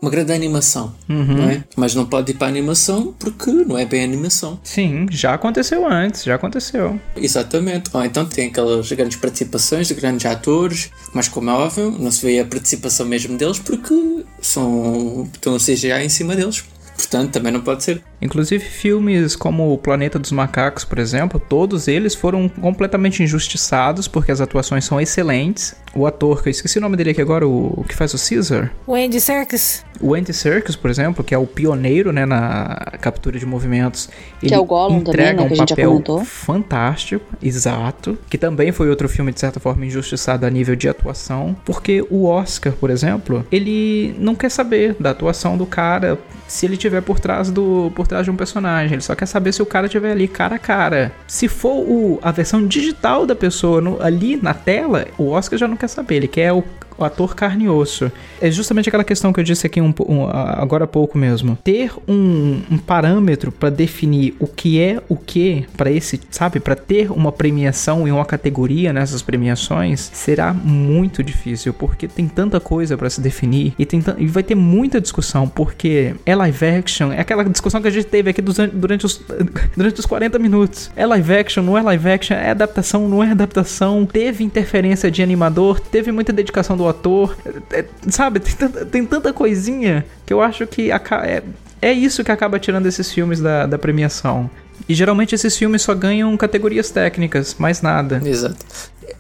uma 0.01 0.12
grande 0.12 0.34
animação, 0.34 0.93
não 1.08 1.49
é? 1.49 1.64
Mas 1.78 1.95
não 1.95 2.06
pode 2.06 2.32
ir 2.32 2.36
para 2.36 2.47
a 2.47 2.49
animação 2.49 3.16
porque 3.18 3.49
não 3.49 3.78
é 3.78 3.86
bem 3.86 4.03
animação. 4.03 4.60
Sim, 4.62 5.06
já 5.10 5.36
aconteceu 5.36 5.88
antes, 5.88 6.26
já 6.26 6.36
aconteceu. 6.36 6.99
Exatamente. 7.16 7.89
Ou 7.93 8.03
então 8.03 8.26
tem 8.26 8.49
aquelas 8.49 8.91
grandes 8.91 9.16
participações 9.16 9.88
de 9.88 9.93
grandes 9.93 10.26
atores, 10.26 10.91
mas 11.14 11.30
como 11.30 11.49
é 11.49 11.53
óbvio, 11.53 11.91
não 11.97 12.12
se 12.12 12.26
vê 12.26 12.39
a 12.39 12.45
participação 12.45 13.06
mesmo 13.06 13.38
deles 13.38 13.58
porque 13.58 14.26
são, 14.41 15.26
estão 15.34 15.56
a 15.56 15.58
CGI 15.58 16.03
em 16.03 16.10
cima 16.10 16.36
deles. 16.36 16.62
Portanto, 16.96 17.32
também 17.32 17.52
não 17.52 17.62
pode 17.62 17.84
ser. 17.84 18.02
Inclusive 18.22 18.64
filmes 18.64 19.36
como 19.36 19.74
O 19.74 19.78
Planeta 19.78 20.18
dos 20.18 20.32
Macacos, 20.32 20.84
por 20.86 20.98
exemplo, 20.98 21.39
todos 21.39 21.88
eles 21.88 22.16
foram 22.16 22.48
completamente 22.50 23.22
injustiçados 23.22 24.08
porque 24.08 24.32
as 24.32 24.41
atuações 24.41 24.86
são 24.86 25.00
excelentes. 25.00 25.76
O 25.93 26.06
ator, 26.06 26.41
que 26.41 26.50
eu 26.50 26.52
esqueci 26.52 26.78
o 26.78 26.82
nome 26.82 26.98
dele 26.98 27.12
aqui 27.12 27.22
agora, 27.22 27.48
o, 27.48 27.74
o 27.80 27.84
que 27.88 27.96
faz 27.96 28.14
o 28.14 28.18
Caesar, 28.30 28.72
O 28.86 28.96
Andy 28.96 29.20
Serkis. 29.22 29.86
o 30.02 30.14
Andy 30.14 30.34
Serkis, 30.34 30.76
por 30.76 30.89
exemplo, 30.89 31.24
que 31.24 31.34
é 31.34 31.38
o 31.38 31.46
pioneiro 31.48 32.12
né, 32.12 32.26
na 32.26 32.76
captura 33.00 33.39
de 33.39 33.46
movimentos, 33.46 34.10
ele 34.43 34.54
é 34.54 34.60
o 34.60 34.66
Gollum 34.66 35.02
também, 35.02 35.14
entrega 35.14 35.41
né, 35.43 35.48
que 35.48 35.54
a 35.54 35.56
um 35.56 35.56
gente 35.56 35.70
já 35.70 35.76
papel 35.76 35.89
comentou. 35.91 36.26
fantástico, 36.26 37.26
exato, 37.41 38.18
que 38.30 38.38
também 38.38 38.72
foi 38.74 38.89
outro 38.89 39.08
filme 39.08 39.32
de 39.32 39.39
certa 39.39 39.60
forma 39.60 39.86
injustiçado 39.86 40.46
a 40.46 40.50
nível 40.50 40.76
de 40.76 40.89
atuação, 40.89 41.56
porque 41.64 42.06
o 42.10 42.26
Oscar, 42.26 42.74
por 42.74 42.89
exemplo, 42.89 43.46
ele 43.52 44.16
não 44.20 44.36
quer 44.36 44.50
saber 44.50 44.96
da 45.00 45.12
atuação 45.12 45.58
do 45.58 45.66
cara 45.66 46.18
se 46.48 46.66
ele 46.66 46.76
tiver 46.88 47.02
por 47.02 47.20
trás 47.20 47.50
do 47.52 47.92
por 47.96 48.08
trás 48.08 48.26
de 48.26 48.32
um 48.32 48.36
personagem, 48.36 48.94
ele 48.94 49.02
só 49.02 49.16
quer 49.16 49.26
saber 49.26 49.52
se 49.54 49.62
o 49.62 49.66
cara 49.66 49.88
tiver 49.90 50.12
ali 50.12 50.28
cara 50.28 50.56
a 50.56 50.60
cara. 50.60 51.12
Se 51.28 51.48
for 51.48 51.76
o, 51.88 52.20
a 52.22 52.32
versão 52.32 52.66
digital 52.68 53.26
da 53.26 53.36
pessoa 53.36 53.82
no- 53.82 54.02
ali 54.02 54.38
na 54.42 54.54
tela, 54.54 55.06
o 55.18 55.30
Oscar 55.30 55.58
já 55.60 55.68
não 55.68 55.76
quer 55.78 55.88
saber, 55.88 56.16
ele 56.16 56.28
quer 56.28 56.52
o 56.54 56.64
o 56.98 57.04
ator 57.04 57.36
carne 57.36 57.66
e 57.66 57.70
osso. 57.70 58.12
É 58.41 58.50
justamente 58.50 58.89
aquela 58.89 59.04
questão 59.04 59.32
que 59.34 59.39
eu 59.39 59.43
disse 59.43 59.66
aqui 59.66 59.82
um, 59.82 59.93
um, 60.08 60.28
agora 60.30 60.86
há 60.86 60.88
pouco 60.88 61.18
mesmo. 61.18 61.58
Ter 61.64 61.91
um, 62.08 62.62
um 62.72 62.78
parâmetro 62.78 63.52
para 63.52 63.70
definir 63.70 64.36
o 64.39 64.48
que 64.48 64.82
é 64.82 65.02
o 65.10 65.16
que 65.16 65.66
para 65.76 65.91
esse, 65.91 66.20
sabe, 66.30 66.60
para 66.60 66.76
ter 66.76 67.12
uma 67.12 67.32
premiação 67.32 68.08
e 68.08 68.12
uma 68.12 68.26
categoria 68.26 68.93
nessas 68.93 69.22
premiações 69.22 70.10
será 70.14 70.54
muito 70.54 71.24
difícil, 71.24 71.74
porque 71.74 72.08
tem 72.08 72.28
tanta 72.28 72.60
coisa 72.60 72.98
para 72.98 73.10
se 73.10 73.22
definir 73.22 73.74
e, 73.78 73.86
tem 73.86 74.04
e 74.18 74.28
vai 74.28 74.43
ter 74.43 74.56
muita 74.56 75.02
discussão, 75.02 75.48
porque 75.48 76.16
é 76.26 76.36
live 76.36 76.66
action, 76.66 77.12
é 77.12 77.20
aquela 77.20 77.43
discussão 77.43 77.82
que 77.82 77.88
a 77.88 77.91
gente 77.91 78.06
teve 78.08 78.30
aqui 78.30 78.41
durante 78.41 79.06
os, 79.06 79.22
durante 79.76 80.00
os 80.00 80.06
40 80.06 80.39
minutos. 80.39 80.91
É 80.96 81.06
live 81.06 81.34
action, 81.34 81.64
não 81.64 81.78
é 81.78 81.82
live 81.82 82.10
action, 82.10 82.36
é 82.36 82.52
adaptação, 82.52 83.08
não 83.08 83.24
é 83.24 83.32
adaptação. 83.32 84.06
Teve 84.06 84.43
interferência 84.43 85.10
de 85.10 85.22
animador, 85.22 85.80
teve 85.80 86.12
muita 86.12 86.32
dedicação 86.32 86.78
do 86.78 86.85
ator, 86.88 87.36
é- 87.72 87.80
é- 87.80 87.86
sabe? 88.10 88.40
Tem 88.40 88.54
tanta, 88.56 88.86
tem 88.86 89.06
tanta 89.06 89.34
coisinha 89.34 90.06
que 90.26 90.34
eu 90.34 90.42
acho 90.42 90.66
que 90.68 90.92
é, 90.92 91.44
é 91.82 91.92
isso 91.92 92.24
que 92.24 92.32
acaba 92.32 92.60
tirando 92.60 92.86
esses 92.86 93.12
filmes 93.12 93.40
da, 93.40 93.66
da 93.66 93.78
premiação. 93.78 94.50
E 94.88 94.94
geralmente 94.94 95.36
esses 95.36 95.58
filmes 95.58 95.82
só 95.82 95.94
ganham 95.94 96.36
categorias 96.38 96.90
técnicas, 96.90 97.56
mais 97.58 97.82
nada. 97.82 98.22
Exato. 98.26 98.66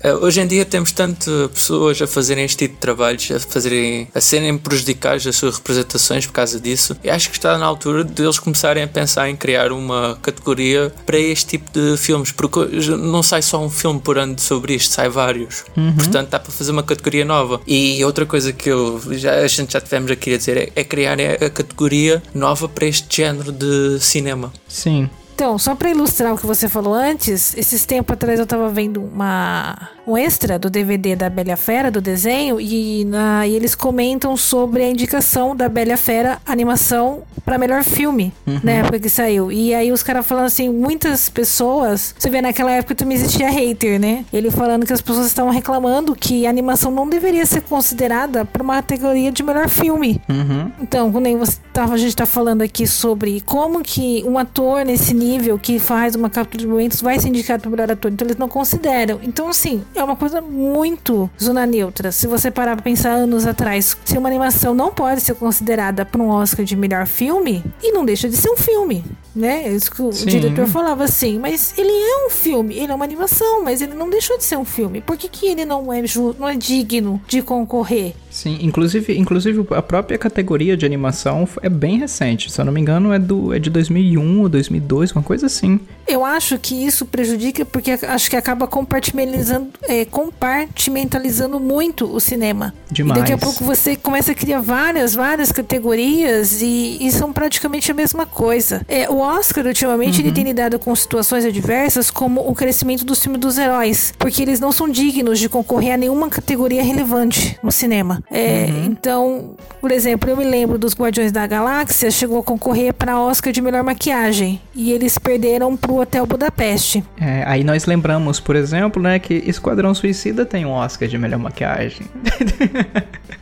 Eh, 0.01 0.13
Hoje 0.13 0.41
em 0.41 0.47
dia 0.47 0.63
temos 0.65 0.91
tanto 0.91 1.49
pessoas 1.53 1.99
a 2.01 2.07
fazerem 2.07 2.45
este 2.45 2.57
tipo 2.57 2.75
de 2.75 2.79
trabalhos, 2.79 3.29
a, 3.31 3.39
fazerem, 3.39 4.07
a 4.13 4.21
serem 4.21 4.57
prejudicadas 4.57 5.23
das 5.23 5.35
suas 5.35 5.55
representações 5.55 6.25
por 6.27 6.33
causa 6.33 6.59
disso. 6.59 6.95
E 7.03 7.09
acho 7.09 7.29
que 7.29 7.37
está 7.37 7.57
na 7.57 7.65
altura 7.65 8.03
de 8.03 8.21
eles 8.21 8.37
começarem 8.37 8.83
a 8.83 8.87
pensar 8.87 9.29
em 9.29 9.35
criar 9.35 9.71
uma 9.71 10.17
categoria 10.21 10.93
para 11.05 11.17
este 11.17 11.57
tipo 11.57 11.71
de 11.71 11.97
filmes, 11.97 12.31
porque 12.31 12.59
não 12.97 13.23
sai 13.23 13.41
só 13.41 13.63
um 13.63 13.69
filme 13.69 13.99
por 13.99 14.17
ano 14.17 14.37
sobre 14.39 14.75
isto, 14.75 14.93
sai 14.93 15.09
vários. 15.09 15.63
Portanto, 15.95 16.29
dá 16.29 16.39
para 16.39 16.51
fazer 16.51 16.71
uma 16.71 16.83
categoria 16.83 17.25
nova. 17.25 17.61
E 17.65 18.03
outra 18.05 18.25
coisa 18.25 18.53
que 18.53 18.69
eu, 18.69 19.01
já, 19.11 19.35
a 19.35 19.47
gente 19.47 19.73
já 19.73 19.81
tivemos 19.81 20.11
aqui 20.11 20.33
a 20.33 20.37
dizer 20.37 20.57
é, 20.57 20.71
é 20.75 20.83
criar 20.83 21.17
a 21.19 21.49
categoria 21.49 22.21
nova 22.33 22.67
para 22.69 22.85
este 22.85 23.23
género 23.23 23.51
de 23.51 23.99
cinema. 23.99 24.53
Sim. 24.67 25.09
Então, 25.35 25.57
só 25.59 25.75
pra 25.75 25.89
ilustrar 25.89 26.33
o 26.33 26.37
que 26.37 26.45
você 26.45 26.69
falou 26.69 26.93
antes, 26.93 27.57
esses 27.57 27.85
tempos 27.85 28.13
atrás 28.13 28.39
eu 28.39 28.47
tava 28.47 28.69
vendo 28.69 29.03
uma, 29.03 29.89
um 30.07 30.17
extra 30.17 30.59
do 30.59 30.69
DVD 30.69 31.15
da 31.15 31.29
Bela 31.29 31.55
Fera, 31.55 31.89
do 31.89 32.01
desenho, 32.01 32.59
e, 32.59 33.05
na, 33.05 33.47
e 33.47 33.55
eles 33.55 33.75
comentam 33.75 34.35
sobre 34.37 34.83
a 34.83 34.89
indicação 34.89 35.55
da 35.55 35.67
Bela 35.67 35.97
Fera 35.97 36.39
animação 36.45 37.23
pra 37.43 37.57
melhor 37.59 37.83
filme, 37.83 38.33
na 38.63 38.71
época 38.71 38.99
que 38.99 39.09
saiu. 39.09 39.51
E 39.51 39.73
aí 39.73 39.91
os 39.91 40.01
caras 40.01 40.25
falando 40.25 40.45
assim, 40.45 40.67
muitas 40.67 41.29
pessoas, 41.29 42.15
você 42.17 42.29
vê 42.29 42.41
naquela 42.41 42.71
época 42.71 42.95
também 42.95 43.15
existia 43.15 43.49
hater, 43.49 43.99
né? 43.99 44.25
Ele 44.33 44.49
falando 44.49 44.85
que 44.85 44.91
as 44.91 44.99
pessoas 44.99 45.27
estavam 45.27 45.51
reclamando 45.51 46.15
que 46.15 46.47
a 46.47 46.49
animação 46.49 46.89
não 46.89 47.07
deveria 47.07 47.45
ser 47.45 47.61
considerada 47.61 48.45
pra 48.45 48.63
uma 48.63 48.75
categoria 48.75 49.31
de 49.31 49.43
melhor 49.43 49.69
filme. 49.69 50.19
Uhum. 50.27 50.71
Então, 50.81 51.11
quando 51.11 51.37
você 51.37 51.57
tava, 51.71 51.93
a 51.93 51.97
gente 51.97 52.15
tá 52.15 52.25
falando 52.25 52.63
aqui 52.63 52.87
sobre 52.87 53.41
como 53.41 53.83
que 53.83 54.23
um 54.25 54.39
ator 54.39 54.83
nesse 54.83 55.13
nível 55.13 55.59
que 55.59 55.77
faz 55.77 56.15
uma 56.15 56.29
captura 56.29 56.61
de 56.61 56.67
momentos 56.67 57.01
vai 57.01 57.19
ser 57.19 57.29
indicado 57.29 57.61
para 57.61 57.69
melhor 57.69 57.91
ator. 57.91 58.11
Então 58.11 58.25
eles 58.25 58.37
não 58.37 58.49
consideram. 58.49 59.19
Então, 59.21 59.49
assim, 59.49 59.83
é 59.95 60.03
uma 60.03 60.15
coisa 60.15 60.41
muito 60.41 61.29
zona 61.41 61.65
neutra. 61.65 62.11
Se 62.11 62.27
você 62.27 62.51
parar 62.51 62.75
pra 62.75 62.83
pensar 62.83 63.11
anos 63.11 63.45
atrás, 63.45 63.97
se 64.03 64.17
uma 64.17 64.29
animação 64.29 64.73
não 64.73 64.91
pode 64.91 65.21
ser 65.21 65.35
considerada 65.35 66.05
para 66.05 66.21
um 66.21 66.29
Oscar 66.29 66.65
de 66.65 66.75
melhor 66.75 67.05
filme, 67.05 67.63
e 67.81 67.91
não 67.91 68.05
deixa 68.05 68.29
de 68.29 68.35
ser 68.35 68.49
um 68.49 68.57
filme. 68.57 69.03
Né? 69.35 69.69
Isso 69.69 69.91
que 69.91 70.01
o 70.01 70.13
Sim. 70.13 70.27
diretor 70.27 70.67
falava 70.67 71.03
assim, 71.03 71.37
mas 71.37 71.77
ele 71.77 71.91
é 71.91 72.25
um 72.25 72.29
filme, 72.29 72.77
ele 72.77 72.91
é 72.91 72.95
uma 72.95 73.03
animação, 73.03 73.63
mas 73.63 73.81
ele 73.81 73.93
não 73.93 74.09
deixou 74.09 74.37
de 74.37 74.43
ser 74.43 74.57
um 74.57 74.65
filme. 74.65 75.01
Por 75.01 75.17
que, 75.17 75.27
que 75.27 75.47
ele 75.47 75.65
não 75.65 75.91
é, 75.91 76.01
não 76.39 76.47
é 76.47 76.55
digno 76.55 77.21
de 77.27 77.41
concorrer? 77.41 78.15
Sim, 78.35 78.57
inclusive, 78.61 79.17
inclusive 79.17 79.65
a 79.71 79.81
própria 79.81 80.17
categoria 80.17 80.75
de 80.75 80.85
animação 80.85 81.47
é 81.61 81.69
bem 81.69 81.97
recente. 81.97 82.51
Se 82.51 82.59
eu 82.59 82.65
não 82.65 82.73
me 82.73 82.81
engano, 82.81 83.13
é, 83.13 83.17
do, 83.17 83.53
é 83.53 83.59
de 83.59 83.69
2001 83.69 84.41
ou 84.41 84.49
2002, 84.49 85.13
uma 85.13 85.23
coisa 85.23 85.45
assim. 85.45 85.79
Eu 86.05 86.25
acho 86.25 86.59
que 86.59 86.85
isso 86.85 87.05
prejudica 87.05 87.63
porque 87.63 87.91
acho 87.91 88.29
que 88.29 88.35
acaba 88.35 88.67
compartimentalizando, 88.67 89.69
é, 89.83 90.03
compartimentalizando 90.03 91.61
muito 91.61 92.13
o 92.13 92.19
cinema. 92.19 92.73
Demais. 92.91 93.17
E 93.17 93.21
daqui 93.21 93.31
a 93.31 93.37
pouco 93.37 93.63
você 93.63 93.95
começa 93.95 94.33
a 94.33 94.35
criar 94.35 94.59
várias, 94.59 95.15
várias 95.15 95.53
categorias 95.53 96.61
e, 96.61 96.97
e 96.99 97.09
são 97.13 97.31
praticamente 97.31 97.89
a 97.89 97.93
mesma 97.93 98.25
coisa. 98.25 98.81
É, 98.89 99.09
o 99.09 99.17
Oscar, 99.19 99.65
ultimamente, 99.65 100.21
ele 100.21 100.33
tem 100.33 100.43
lidado 100.43 100.77
com 100.77 100.93
situações 100.93 101.45
adversas 101.45 102.11
como 102.11 102.41
o 102.41 102.53
crescimento 102.53 103.05
do 103.05 103.15
filme 103.15 103.37
dos 103.37 103.57
heróis, 103.57 104.13
porque 104.19 104.41
eles 104.41 104.59
não 104.59 104.73
são 104.73 104.89
dignos 104.89 105.39
de 105.39 105.47
concorrer 105.47 105.93
a 105.93 105.97
nenhuma 105.97 106.29
categoria 106.29 106.83
relevante 106.83 107.57
no 107.63 107.71
cinema. 107.71 108.24
É, 108.31 108.67
Então, 108.85 109.55
por 109.79 109.91
exemplo, 109.91 110.29
eu 110.29 110.37
me 110.37 110.43
lembro 110.43 110.77
dos 110.77 110.93
Guardiões 110.95 111.31
da 111.31 111.45
Galáxia, 111.45 112.09
chegou 112.11 112.39
a 112.39 112.43
concorrer 112.43 112.93
para 112.93 113.19
Oscar 113.19 113.51
de 113.53 113.61
melhor 113.61 113.83
maquiagem 113.83 114.61
e 114.73 114.91
eles 114.91 115.17
perderam 115.17 115.75
pro 115.77 115.95
Hotel 115.99 116.25
Budapeste. 116.25 117.03
É, 117.19 117.43
aí 117.45 117.63
nós 117.63 117.85
lembramos, 117.85 118.39
por 118.39 118.55
exemplo, 118.55 119.01
né, 119.01 119.19
que 119.19 119.35
Esquadrão 119.45 119.93
Suicida 119.93 120.45
tem 120.45 120.65
um 120.65 120.71
Oscar 120.71 121.07
de 121.07 121.17
melhor 121.17 121.39
maquiagem. 121.39 122.05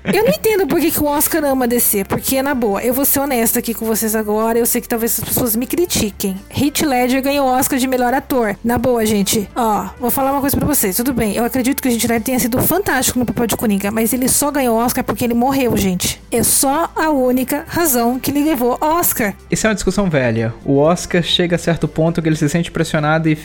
Eu 0.05 0.23
não 0.25 0.31
entendo 0.33 0.67
por 0.67 0.81
que, 0.81 0.91
que 0.91 0.99
o 1.01 1.05
Oscar 1.05 1.43
ama 1.45 1.65
DC, 1.65 2.03
porque 2.05 2.41
na 2.41 2.53
boa, 2.53 2.83
eu 2.83 2.93
vou 2.93 3.05
ser 3.05 3.21
honesta 3.21 3.59
aqui 3.59 3.73
com 3.73 3.85
vocês 3.85 4.15
agora, 4.15 4.59
eu 4.59 4.65
sei 4.65 4.81
que 4.81 4.87
talvez 4.87 5.17
as 5.17 5.23
pessoas 5.23 5.55
me 5.55 5.65
critiquem. 5.65 6.35
Heath 6.49 6.81
Ledger 6.81 7.21
ganhou 7.21 7.47
o 7.47 7.51
Oscar 7.51 7.79
de 7.79 7.87
melhor 7.87 8.13
ator. 8.13 8.57
Na 8.63 8.77
boa, 8.77 9.05
gente, 9.05 9.49
ó, 9.55 9.87
vou 9.99 10.11
falar 10.11 10.31
uma 10.33 10.41
coisa 10.41 10.57
pra 10.57 10.67
vocês, 10.67 10.97
tudo 10.97 11.13
bem, 11.13 11.35
eu 11.35 11.45
acredito 11.45 11.81
que 11.81 11.87
o 11.87 11.91
Heath 11.91 12.03
Ledger 12.03 12.21
tenha 12.21 12.39
sido 12.39 12.61
fantástico 12.61 13.17
no 13.17 13.25
papel 13.25 13.47
de 13.47 13.55
Coringa, 13.55 13.91
mas 13.91 14.11
ele 14.11 14.27
só 14.27 14.51
ganhou 14.51 14.72
o 14.73 14.77
Oscar 14.77 15.03
porque 15.03 15.23
ele 15.23 15.33
morreu, 15.33 15.75
gente. 15.77 16.21
É 16.31 16.41
só 16.43 16.91
a 16.95 17.09
única 17.09 17.63
razão 17.67 18.19
que 18.19 18.31
ele 18.31 18.43
levou 18.43 18.77
o 18.81 18.85
Oscar. 18.85 19.33
Isso 19.49 19.67
é 19.67 19.69
uma 19.69 19.75
discussão 19.75 20.09
velha. 20.09 20.53
O 20.65 20.77
Oscar 20.77 21.21
chega 21.21 21.55
a 21.55 21.59
certo 21.59 21.87
ponto 21.87 22.21
que 22.21 22.27
ele 22.29 22.35
se 22.35 22.49
sente 22.49 22.71
pressionado 22.71 23.29
e 23.29 23.37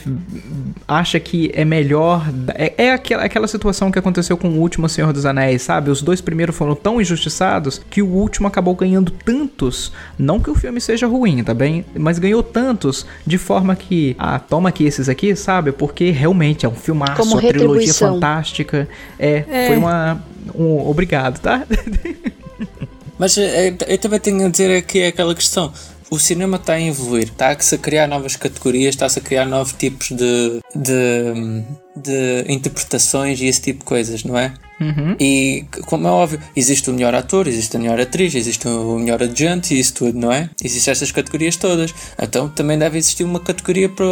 acha 0.87 1.19
que 1.19 1.51
é 1.53 1.63
melhor. 1.63 2.25
É, 2.55 2.73
é 2.77 2.91
aquela, 2.93 3.23
aquela 3.23 3.47
situação 3.47 3.91
que 3.91 3.99
aconteceu 3.99 4.37
com 4.37 4.49
o 4.49 4.59
último 4.59 4.89
Senhor 4.89 5.13
dos 5.13 5.25
Anéis, 5.25 5.61
sabe? 5.61 5.89
Os 5.89 6.01
dois 6.01 6.21
primeiros 6.21 6.55
foram 6.55 6.75
tão 6.75 6.99
injustiçados 6.99 7.79
que 7.89 8.01
o 8.01 8.07
último 8.07 8.47
acabou 8.47 8.73
ganhando 8.75 9.11
tantos. 9.11 9.91
Não 10.17 10.39
que 10.39 10.49
o 10.49 10.55
filme 10.55 10.81
seja 10.81 11.07
ruim, 11.07 11.43
tá 11.43 11.53
bem? 11.53 11.85
Mas 11.95 12.17
ganhou 12.19 12.41
tantos 12.41 13.05
de 13.25 13.37
forma 13.37 13.75
que. 13.75 14.15
Ah, 14.17 14.39
toma 14.39 14.69
aqui 14.69 14.85
esses 14.85 15.07
aqui, 15.07 15.35
sabe? 15.35 15.71
Porque 15.71 16.09
realmente 16.11 16.65
é 16.65 16.69
um 16.69 16.75
filmaço, 16.75 17.17
Como 17.17 17.33
uma 17.33 17.41
trilogia 17.41 17.93
fantástica. 17.93 18.87
É, 19.17 19.43
É. 19.49 19.67
foi 19.67 19.77
uma. 19.77 20.21
Um, 20.55 20.87
obrigado, 20.87 21.39
tá? 21.39 21.65
Mas 23.17 23.37
eh, 23.37 23.75
eu 23.87 23.97
também 23.97 24.19
tenho 24.19 24.45
a 24.45 24.49
dizer 24.49 24.85
é 24.95 25.07
aquela 25.07 25.35
questão. 25.35 25.73
O 26.09 26.17
cinema 26.17 26.57
está 26.57 26.73
a 26.73 26.81
evoluir, 26.81 27.25
está-se 27.25 27.75
a 27.75 27.77
criar 27.77 28.07
novas 28.07 28.35
categorias, 28.35 28.95
está-se 28.95 29.19
a 29.19 29.21
criar 29.21 29.45
novos 29.45 29.73
tipos 29.73 30.09
de, 30.09 30.59
de, 30.75 31.63
de 31.95 32.51
interpretações 32.51 33.39
e 33.39 33.45
esse 33.45 33.61
tipo 33.61 33.79
de 33.79 33.85
coisas, 33.85 34.23
não 34.23 34.35
é? 34.35 34.53
Uhum. 34.81 35.15
E, 35.19 35.65
como 35.85 36.07
é 36.07 36.09
óbvio, 36.09 36.39
existe 36.55 36.89
o 36.89 36.93
melhor 36.93 37.13
ator, 37.13 37.47
existe 37.47 37.75
a 37.75 37.79
melhor 37.79 37.99
atriz, 37.99 38.33
existe 38.33 38.67
o 38.67 38.97
melhor 38.97 39.21
adjunto 39.21 39.71
e 39.71 39.79
isso 39.79 39.93
tudo, 39.93 40.17
não 40.17 40.31
é? 40.31 40.49
Existem 40.63 40.91
estas 40.91 41.11
categorias 41.11 41.57
todas. 41.57 41.93
Então 42.19 42.49
também 42.49 42.79
deve 42.79 42.97
existir 42.97 43.23
uma 43.23 43.39
categoria 43.39 43.89
para 43.89 44.05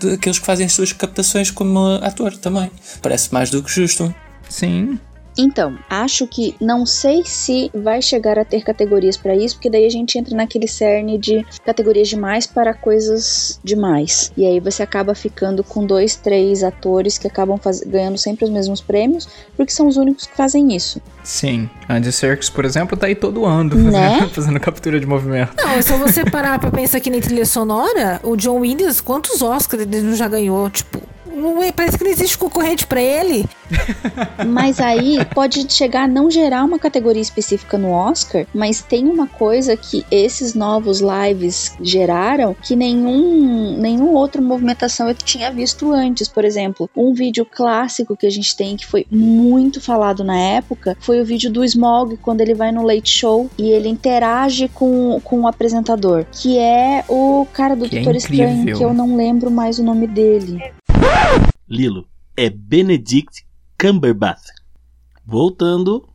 de 0.00 0.14
aqueles 0.14 0.38
que 0.38 0.44
fazem 0.44 0.66
as 0.66 0.72
suas 0.72 0.92
captações 0.92 1.50
como 1.50 1.78
ator 2.02 2.36
também. 2.36 2.70
Parece 3.00 3.32
mais 3.32 3.48
do 3.48 3.62
que 3.62 3.70
justo. 3.70 4.12
Sim. 4.48 4.98
Então, 5.40 5.78
acho 5.88 6.26
que 6.26 6.56
não 6.60 6.84
sei 6.84 7.22
se 7.24 7.70
vai 7.72 8.02
chegar 8.02 8.36
a 8.40 8.44
ter 8.44 8.64
categorias 8.64 9.16
para 9.16 9.36
isso, 9.36 9.54
porque 9.54 9.70
daí 9.70 9.86
a 9.86 9.88
gente 9.88 10.18
entra 10.18 10.34
naquele 10.34 10.66
cerne 10.66 11.16
de 11.16 11.46
categorias 11.64 12.08
demais 12.08 12.44
para 12.44 12.74
coisas 12.74 13.60
demais. 13.62 14.32
E 14.36 14.44
aí 14.44 14.58
você 14.58 14.82
acaba 14.82 15.14
ficando 15.14 15.62
com 15.62 15.86
dois, 15.86 16.16
três 16.16 16.64
atores 16.64 17.18
que 17.18 17.28
acabam 17.28 17.56
faz- 17.56 17.82
ganhando 17.82 18.18
sempre 18.18 18.46
os 18.46 18.50
mesmos 18.50 18.80
prêmios, 18.80 19.28
porque 19.56 19.70
são 19.72 19.86
os 19.86 19.96
únicos 19.96 20.26
que 20.26 20.36
fazem 20.36 20.74
isso. 20.74 21.00
Sim. 21.22 21.70
Andy 21.88 22.10
Serkis, 22.10 22.50
por 22.50 22.64
exemplo, 22.64 22.96
tá 22.96 23.06
aí 23.06 23.14
todo 23.14 23.44
ano 23.46 23.76
Né? 23.78 24.14
fazendo, 24.18 24.30
fazendo 24.34 24.58
captura 24.58 24.98
de 24.98 25.06
movimento. 25.06 25.52
Não, 25.56 25.70
é 25.70 25.82
só 25.82 25.96
você 25.98 26.24
parar 26.28 26.58
pra 26.58 26.72
pensar 26.72 26.98
que 26.98 27.10
nem 27.10 27.20
trilha 27.20 27.46
sonora, 27.46 28.20
o 28.24 28.34
John 28.34 28.58
Williams, 28.58 29.00
quantos 29.00 29.40
Oscars 29.40 29.84
ele 29.84 30.16
já 30.16 30.26
ganhou? 30.26 30.68
Tipo, 30.68 31.00
não 31.32 31.62
é- 31.62 31.70
parece 31.70 31.96
que 31.96 32.02
não 32.02 32.10
existe 32.10 32.36
concorrente 32.36 32.84
pra 32.88 33.00
ele. 33.00 33.46
Mas 34.46 34.80
aí 34.80 35.24
pode 35.34 35.70
chegar 35.72 36.04
a 36.04 36.08
não 36.08 36.30
gerar 36.30 36.64
uma 36.64 36.78
categoria 36.78 37.22
específica 37.22 37.76
no 37.76 37.90
Oscar, 37.90 38.46
mas 38.54 38.82
tem 38.82 39.06
uma 39.06 39.26
coisa 39.26 39.76
que 39.76 40.04
esses 40.10 40.54
novos 40.54 41.00
lives 41.00 41.76
geraram 41.80 42.54
que 42.54 42.74
nenhum, 42.74 43.76
nenhum 43.78 44.14
outra 44.14 44.40
movimentação 44.40 45.08
eu 45.08 45.14
tinha 45.14 45.50
visto 45.50 45.92
antes. 45.92 46.28
Por 46.28 46.44
exemplo, 46.44 46.88
um 46.96 47.12
vídeo 47.12 47.44
clássico 47.44 48.16
que 48.16 48.26
a 48.26 48.30
gente 48.30 48.56
tem 48.56 48.76
que 48.76 48.86
foi 48.86 49.06
muito 49.10 49.80
falado 49.80 50.24
na 50.24 50.36
época 50.36 50.96
foi 51.00 51.20
o 51.20 51.24
vídeo 51.24 51.50
do 51.50 51.64
Smog 51.64 52.16
quando 52.18 52.40
ele 52.40 52.54
vai 52.54 52.72
no 52.72 52.82
Late 52.82 53.10
Show 53.10 53.50
e 53.58 53.70
ele 53.70 53.88
interage 53.88 54.68
com, 54.68 55.20
com 55.22 55.40
o 55.40 55.48
apresentador, 55.48 56.26
que 56.30 56.58
é 56.58 57.04
o 57.08 57.46
cara 57.52 57.74
do 57.74 57.88
Que 57.88 57.98
é 57.98 58.02
Doutor 58.02 58.16
Estranho, 58.16 58.60
incrível. 58.60 58.78
que 58.78 58.84
eu 58.84 58.94
não 58.94 59.16
lembro 59.16 59.50
mais 59.50 59.78
o 59.78 59.82
nome 59.82 60.06
dele. 60.06 60.58
Lilo, 61.68 62.06
é 62.36 62.48
Benedict 62.48 63.47
Cumberbatch. 63.78 64.50
Voltando, 65.24 66.07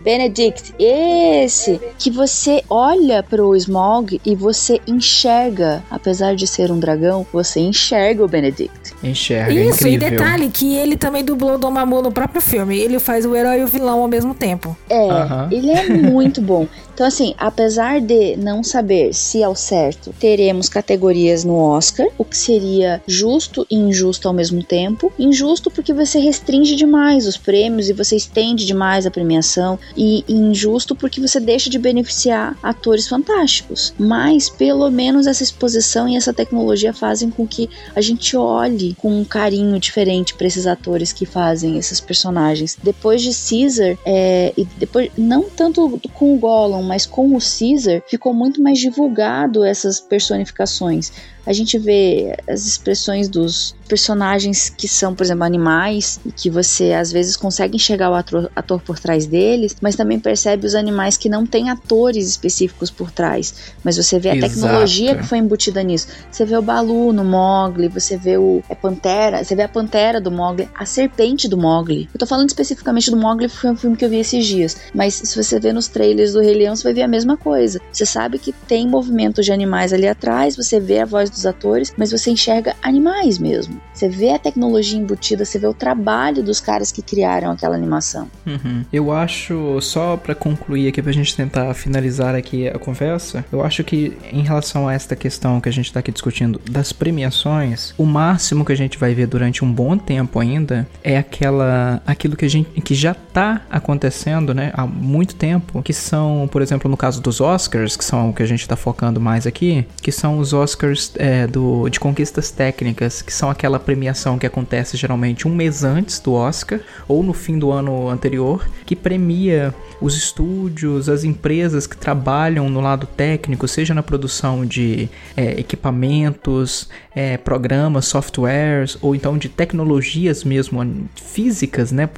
Benedict, 0.00 0.74
esse 0.78 1.80
que 1.98 2.10
você 2.10 2.62
olha 2.70 3.22
pro 3.22 3.54
Smog 3.56 4.20
e 4.24 4.34
você 4.34 4.80
enxerga, 4.86 5.82
apesar 5.90 6.34
de 6.34 6.46
ser 6.46 6.70
um 6.70 6.78
dragão, 6.78 7.26
você 7.32 7.60
enxerga 7.60 8.24
o 8.24 8.28
Benedict. 8.28 8.94
Enxerga, 9.02 9.52
é 9.52 9.66
Isso, 9.66 9.86
e 9.86 9.94
incrível. 9.96 10.18
detalhe 10.18 10.48
que 10.48 10.74
ele 10.76 10.96
também 10.96 11.24
dublou 11.24 11.54
o 11.54 11.58
Dom 11.58 11.72
Mamu 11.72 12.00
no 12.00 12.12
próprio 12.12 12.40
filme. 12.40 12.78
Ele 12.78 12.98
faz 12.98 13.26
o 13.26 13.34
herói 13.34 13.60
e 13.60 13.64
o 13.64 13.66
vilão 13.66 14.00
ao 14.00 14.08
mesmo 14.08 14.34
tempo. 14.34 14.76
É, 14.88 15.08
ele 15.50 15.70
é 15.70 15.88
muito 15.88 16.40
bom. 16.40 16.66
Então, 16.94 17.06
assim, 17.06 17.32
apesar 17.38 18.00
de 18.00 18.36
não 18.36 18.64
saber 18.64 19.14
se 19.14 19.40
ao 19.44 19.54
certo 19.54 20.12
teremos 20.18 20.68
categorias 20.68 21.44
no 21.44 21.54
Oscar, 21.54 22.08
o 22.18 22.24
que 22.24 22.36
seria 22.36 23.00
justo 23.06 23.64
e 23.70 23.76
injusto 23.76 24.26
ao 24.26 24.34
mesmo 24.34 24.64
tempo. 24.64 25.12
Injusto 25.16 25.70
porque 25.70 25.92
você 25.92 26.18
restringe 26.18 26.74
demais 26.74 27.24
os 27.26 27.36
prêmios 27.36 27.88
e 27.88 27.92
você 27.92 28.16
estende 28.16 28.66
demais 28.66 29.06
a 29.06 29.12
premiação 29.18 29.78
e 29.96 30.24
injusto 30.28 30.94
porque 30.94 31.20
você 31.20 31.40
deixa 31.40 31.68
de 31.68 31.78
beneficiar 31.78 32.56
atores 32.62 33.08
fantásticos. 33.08 33.92
Mas 33.98 34.48
pelo 34.48 34.88
menos 34.90 35.26
essa 35.26 35.42
exposição 35.42 36.08
e 36.08 36.16
essa 36.16 36.32
tecnologia 36.32 36.92
fazem 36.92 37.30
com 37.30 37.46
que 37.46 37.68
a 37.96 38.00
gente 38.00 38.36
olhe 38.36 38.94
com 38.94 39.20
um 39.20 39.24
carinho 39.24 39.78
diferente 39.80 40.34
para 40.34 40.46
esses 40.46 40.66
atores 40.66 41.12
que 41.12 41.26
fazem 41.26 41.76
esses 41.78 42.00
personagens. 42.00 42.78
Depois 42.80 43.20
de 43.20 43.30
Caesar, 43.30 43.98
é, 44.06 44.52
e 44.56 44.64
depois 44.78 45.10
não 45.18 45.50
tanto 45.50 46.00
com 46.14 46.34
o 46.34 46.38
Gollum, 46.38 46.82
mas 46.82 47.04
com 47.04 47.34
o 47.34 47.38
Caesar, 47.40 48.02
ficou 48.06 48.32
muito 48.32 48.62
mais 48.62 48.78
divulgado 48.78 49.64
essas 49.64 49.98
personificações 49.98 51.10
a 51.48 51.52
gente 51.54 51.78
vê 51.78 52.36
as 52.46 52.66
expressões 52.66 53.26
dos 53.26 53.74
personagens 53.88 54.68
que 54.68 54.86
são, 54.86 55.14
por 55.14 55.24
exemplo, 55.24 55.44
animais, 55.44 56.20
e 56.26 56.30
que 56.30 56.50
você 56.50 56.92
às 56.92 57.10
vezes 57.10 57.38
consegue 57.38 57.74
enxergar 57.74 58.10
o 58.10 58.14
ator, 58.14 58.52
ator 58.54 58.82
por 58.82 58.98
trás 58.98 59.24
deles, 59.24 59.74
mas 59.80 59.96
também 59.96 60.20
percebe 60.20 60.66
os 60.66 60.74
animais 60.74 61.16
que 61.16 61.26
não 61.26 61.46
têm 61.46 61.70
atores 61.70 62.28
específicos 62.28 62.90
por 62.90 63.10
trás. 63.10 63.72
Mas 63.82 63.96
você 63.96 64.18
vê 64.18 64.28
a 64.28 64.36
Exato. 64.36 64.52
tecnologia 64.52 65.16
que 65.16 65.24
foi 65.24 65.38
embutida 65.38 65.82
nisso. 65.82 66.08
Você 66.30 66.44
vê 66.44 66.54
o 66.54 66.60
Balu 66.60 67.14
no 67.14 67.24
Mogli, 67.24 67.88
você 67.88 68.18
vê 68.18 68.36
o 68.36 68.62
é 68.68 68.74
Pantera, 68.74 69.42
você 69.42 69.54
vê 69.54 69.62
a 69.62 69.68
Pantera 69.68 70.20
do 70.20 70.30
Mogli, 70.30 70.68
a 70.74 70.84
serpente 70.84 71.48
do 71.48 71.56
Mogli. 71.56 72.10
Eu 72.12 72.18
tô 72.18 72.26
falando 72.26 72.50
especificamente 72.50 73.10
do 73.10 73.16
Mogli, 73.16 73.48
foi 73.48 73.70
um 73.70 73.76
filme 73.76 73.96
que 73.96 74.04
eu 74.04 74.10
vi 74.10 74.18
esses 74.18 74.44
dias. 74.44 74.76
Mas 74.94 75.14
se 75.14 75.42
você 75.42 75.58
vê 75.58 75.72
nos 75.72 75.88
trailers 75.88 76.34
do 76.34 76.42
Rei 76.42 76.52
Leão, 76.52 76.76
você 76.76 76.84
vai 76.84 76.92
ver 76.92 77.02
a 77.04 77.08
mesma 77.08 77.38
coisa. 77.38 77.80
Você 77.90 78.04
sabe 78.04 78.38
que 78.38 78.52
tem 78.52 78.86
movimento 78.86 79.42
de 79.42 79.50
animais 79.50 79.94
ali 79.94 80.06
atrás, 80.06 80.54
você 80.54 80.78
vê 80.78 80.98
a 80.98 81.06
voz 81.06 81.37
dos 81.38 81.46
atores, 81.46 81.92
mas 81.96 82.10
você 82.10 82.30
enxerga 82.30 82.74
animais 82.82 83.38
mesmo. 83.38 83.80
Você 83.92 84.08
vê 84.08 84.30
a 84.30 84.38
tecnologia 84.38 84.98
embutida, 84.98 85.44
você 85.44 85.58
vê 85.58 85.66
o 85.66 85.74
trabalho 85.74 86.42
dos 86.42 86.60
caras 86.60 86.92
que 86.92 87.02
criaram 87.02 87.50
aquela 87.50 87.74
animação. 87.74 88.28
Uhum. 88.46 88.84
Eu 88.92 89.12
acho, 89.12 89.80
só 89.80 90.16
pra 90.16 90.34
concluir 90.34 90.88
aqui, 90.88 91.02
pra 91.02 91.12
gente 91.12 91.34
tentar 91.34 91.72
finalizar 91.74 92.34
aqui 92.34 92.68
a 92.68 92.78
conversa, 92.78 93.44
eu 93.50 93.62
acho 93.62 93.82
que 93.84 94.16
em 94.32 94.42
relação 94.42 94.88
a 94.88 94.94
esta 94.94 95.16
questão 95.16 95.60
que 95.60 95.68
a 95.68 95.72
gente 95.72 95.92
tá 95.92 96.00
aqui 96.00 96.12
discutindo 96.12 96.60
das 96.70 96.92
premiações, 96.92 97.94
o 97.96 98.04
máximo 98.04 98.64
que 98.64 98.72
a 98.72 98.76
gente 98.76 98.98
vai 98.98 99.14
ver 99.14 99.26
durante 99.26 99.64
um 99.64 99.72
bom 99.72 99.96
tempo 99.96 100.40
ainda 100.40 100.86
é 101.02 101.18
aquela, 101.18 102.02
aquilo 102.06 102.36
que 102.36 102.44
a 102.44 102.50
gente, 102.50 102.80
que 102.80 102.94
já 102.94 103.14
tá 103.14 103.62
acontecendo, 103.70 104.54
né, 104.54 104.70
há 104.74 104.86
muito 104.86 105.34
tempo, 105.34 105.82
que 105.82 105.92
são, 105.92 106.48
por 106.50 106.62
exemplo, 106.62 106.90
no 106.90 106.96
caso 106.96 107.20
dos 107.20 107.40
Oscars, 107.40 107.96
que 107.96 108.04
são 108.04 108.30
o 108.30 108.32
que 108.32 108.42
a 108.42 108.46
gente 108.46 108.66
tá 108.66 108.76
focando 108.76 109.20
mais 109.20 109.46
aqui, 109.46 109.86
que 110.02 110.10
são 110.12 110.38
os 110.38 110.52
Oscars 110.52 111.12
é, 111.16 111.27
do, 111.46 111.88
de 111.88 111.98
conquistas 111.98 112.50
técnicas, 112.50 113.22
que 113.22 113.32
são 113.32 113.50
aquela 113.50 113.78
premiação 113.78 114.38
que 114.38 114.46
acontece 114.46 114.96
geralmente 114.96 115.46
um 115.46 115.54
mês 115.54 115.84
antes 115.84 116.18
do 116.20 116.32
Oscar 116.32 116.80
ou 117.06 117.22
no 117.22 117.32
fim 117.32 117.58
do 117.58 117.70
ano 117.70 118.08
anterior, 118.08 118.68
que 118.86 118.94
premia 118.94 119.74
os 120.00 120.16
estúdios, 120.16 121.08
as 121.08 121.24
empresas 121.24 121.86
que 121.86 121.96
trabalham 121.96 122.68
no 122.70 122.80
lado 122.80 123.06
técnico, 123.06 123.66
seja 123.66 123.92
na 123.94 124.02
produção 124.02 124.64
de 124.64 125.08
é, 125.36 125.58
equipamentos, 125.58 126.88
é, 127.14 127.36
programas, 127.36 128.06
softwares, 128.06 128.96
ou 129.02 129.14
então 129.14 129.36
de 129.36 129.48
tecnologias 129.48 130.44
mesmo 130.44 131.08
físicas, 131.16 131.90
né? 131.90 132.08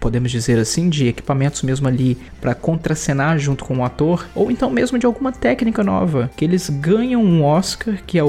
Podemos 0.00 0.30
dizer 0.30 0.58
assim, 0.58 0.88
de 0.88 1.06
equipamentos 1.06 1.62
mesmo 1.62 1.86
ali 1.86 2.18
para 2.40 2.54
contracenar 2.54 3.38
junto 3.38 3.64
com 3.64 3.78
o 3.78 3.84
ator, 3.84 4.26
ou 4.34 4.50
então 4.50 4.70
mesmo 4.70 4.98
de 4.98 5.06
alguma 5.06 5.32
técnica 5.32 5.84
nova, 5.84 6.30
que 6.36 6.44
eles 6.44 6.68
ganham 6.68 7.22
um 7.22 7.44
Oscar, 7.44 7.98
que 8.06 8.18
é 8.18 8.24
o, 8.24 8.28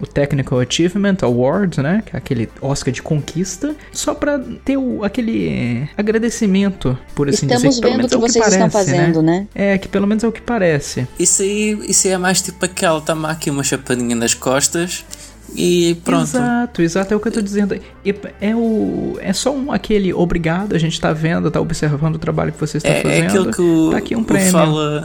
o 0.00 0.06
Technical 0.06 0.60
Achievement 0.60 1.16
Award, 1.22 1.80
né? 1.80 2.02
Que 2.04 2.16
é 2.16 2.18
aquele 2.18 2.48
Oscar 2.60 2.92
de 2.92 3.00
conquista, 3.02 3.74
só 3.92 4.14
para 4.14 4.38
ter 4.64 4.76
o, 4.76 5.04
aquele 5.04 5.88
agradecimento, 5.96 6.98
por 7.14 7.28
assim 7.28 7.46
Estamos 7.46 7.62
dizer. 7.62 7.74
que 7.76 7.80
pelo 7.82 7.96
vendo 7.98 8.08
que 8.08 8.14
é 8.14 8.18
o 8.18 8.20
vocês 8.20 8.46
estão 8.46 8.68
parece, 8.70 8.90
fazendo, 8.90 9.22
né? 9.22 9.46
É, 9.54 9.78
que 9.78 9.88
pelo 9.88 10.06
menos 10.06 10.24
é 10.24 10.28
o 10.28 10.32
que 10.32 10.40
parece. 10.40 11.06
Isso 11.18 11.42
aí, 11.42 11.78
isso 11.88 12.06
aí 12.06 12.12
é 12.14 12.18
mais 12.18 12.40
tipo 12.42 12.64
aquela, 12.64 13.00
toma 13.00 13.30
aqui 13.30 13.50
uma 13.50 13.62
chapadinha 13.62 14.16
nas 14.16 14.34
costas 14.34 15.04
e 15.54 15.96
pronto. 16.04 16.22
Exato, 16.24 16.82
exato, 16.82 17.14
é 17.14 17.16
o 17.16 17.20
que 17.20 17.28
eu 17.28 17.32
tô 17.32 17.42
dizendo. 17.42 17.74
E 18.04 18.14
É, 18.40 18.54
o, 18.56 19.16
é 19.20 19.32
só 19.32 19.54
um, 19.54 19.70
aquele 19.70 20.12
obrigado, 20.12 20.74
a 20.74 20.78
gente 20.78 21.00
tá 21.00 21.12
vendo, 21.12 21.50
tá 21.50 21.60
observando 21.60 22.16
o 22.16 22.18
trabalho 22.18 22.52
que 22.52 22.58
você 22.60 22.78
está 22.78 22.88
É, 22.88 23.02
fazendo. 23.02 23.22
é 23.22 23.26
aquilo 23.26 23.50
que 23.52 23.60
o, 23.60 23.90
tá 23.90 23.98
aqui 23.98 24.16
um 24.16 24.20
o 24.20 24.24
prêmio. 24.24 24.44
pessoal, 24.46 25.04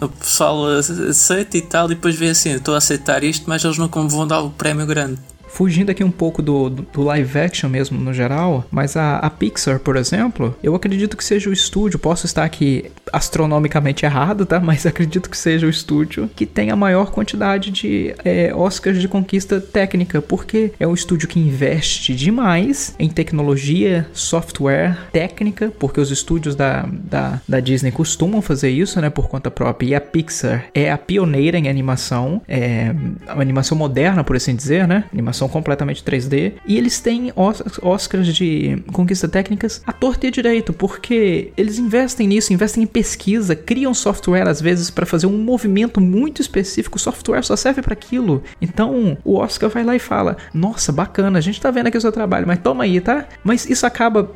o 0.00 0.08
pessoal 0.08 0.66
aceita 0.66 1.56
e 1.56 1.62
tal, 1.62 1.86
e 1.86 1.90
depois 1.90 2.14
vê 2.14 2.30
assim, 2.30 2.50
estou 2.50 2.74
a 2.74 2.78
aceitar 2.78 3.24
isto, 3.24 3.44
mas 3.48 3.64
eles 3.64 3.78
nunca 3.78 4.02
me 4.02 4.08
vão 4.08 4.26
dar 4.26 4.40
o 4.40 4.50
prémio 4.50 4.86
grande. 4.86 5.18
Fugindo 5.56 5.88
aqui 5.88 6.04
um 6.04 6.10
pouco 6.10 6.42
do, 6.42 6.68
do, 6.68 7.02
live 7.02 7.38
action 7.38 7.70
mesmo 7.70 7.98
no 7.98 8.12
geral, 8.12 8.66
mas 8.70 8.94
a, 8.94 9.16
a 9.16 9.30
Pixar, 9.30 9.80
por 9.80 9.96
exemplo, 9.96 10.54
eu 10.62 10.74
acredito 10.74 11.16
que 11.16 11.24
seja 11.24 11.48
o 11.48 11.52
estúdio, 11.52 11.98
posso 11.98 12.26
estar 12.26 12.44
aqui 12.44 12.84
astronomicamente 13.10 14.04
errado, 14.04 14.44
tá? 14.44 14.60
Mas 14.60 14.84
acredito 14.84 15.30
que 15.30 15.38
seja 15.38 15.66
o 15.66 15.70
estúdio 15.70 16.28
que 16.36 16.44
tem 16.44 16.70
a 16.70 16.76
maior 16.76 17.10
quantidade 17.10 17.70
de 17.70 18.14
é, 18.22 18.54
Oscars 18.54 19.00
de 19.00 19.08
conquista 19.08 19.58
técnica, 19.58 20.20
porque 20.20 20.72
é 20.78 20.86
um 20.86 20.92
estúdio 20.92 21.26
que 21.26 21.40
investe 21.40 22.14
demais 22.14 22.94
em 22.98 23.08
tecnologia, 23.08 24.06
software, 24.12 25.08
técnica, 25.10 25.72
porque 25.78 25.98
os 25.98 26.10
estúdios 26.10 26.54
da, 26.54 26.86
da, 26.92 27.40
da 27.48 27.60
Disney 27.60 27.92
costumam 27.92 28.42
fazer 28.42 28.68
isso, 28.68 29.00
né, 29.00 29.08
por 29.08 29.26
conta 29.26 29.50
própria, 29.50 29.88
e 29.88 29.94
a 29.94 30.02
Pixar 30.02 30.66
é 30.74 30.92
a 30.92 30.98
pioneira 30.98 31.58
em 31.58 31.66
animação, 31.66 32.42
é 32.46 32.94
animação 33.28 33.78
moderna, 33.78 34.22
por 34.22 34.36
assim 34.36 34.54
dizer, 34.54 34.86
né? 34.86 35.04
Animação 35.10 35.45
completamente 35.48 36.02
3D. 36.02 36.54
E 36.66 36.76
eles 36.76 37.00
têm 37.00 37.32
Os- 37.36 37.62
Oscars 37.82 38.34
de 38.34 38.82
conquista 38.92 39.28
técnicas 39.28 39.82
à 39.86 39.92
torta 39.92 40.26
e 40.26 40.30
direito, 40.30 40.72
porque 40.72 41.52
eles 41.56 41.78
investem 41.78 42.26
nisso, 42.26 42.52
investem 42.52 42.82
em 42.84 42.86
pesquisa, 42.86 43.54
criam 43.56 43.92
software 43.94 44.48
às 44.48 44.60
vezes 44.60 44.90
para 44.90 45.06
fazer 45.06 45.26
um 45.26 45.38
movimento 45.38 46.00
muito 46.00 46.40
específico. 46.40 46.96
O 46.96 47.00
software 47.00 47.42
só 47.42 47.56
serve 47.56 47.82
para 47.82 47.92
aquilo. 47.92 48.42
Então 48.60 49.16
o 49.24 49.36
Oscar 49.36 49.68
vai 49.70 49.84
lá 49.84 49.94
e 49.96 49.98
fala: 49.98 50.36
Nossa, 50.52 50.92
bacana, 50.92 51.38
a 51.38 51.42
gente 51.42 51.60
tá 51.60 51.70
vendo 51.70 51.86
aqui 51.88 51.96
o 51.98 52.00
seu 52.00 52.12
trabalho, 52.12 52.46
mas 52.46 52.58
toma 52.58 52.84
aí, 52.84 53.00
tá? 53.00 53.26
Mas 53.44 53.68
isso 53.68 53.86
acaba 53.86 54.30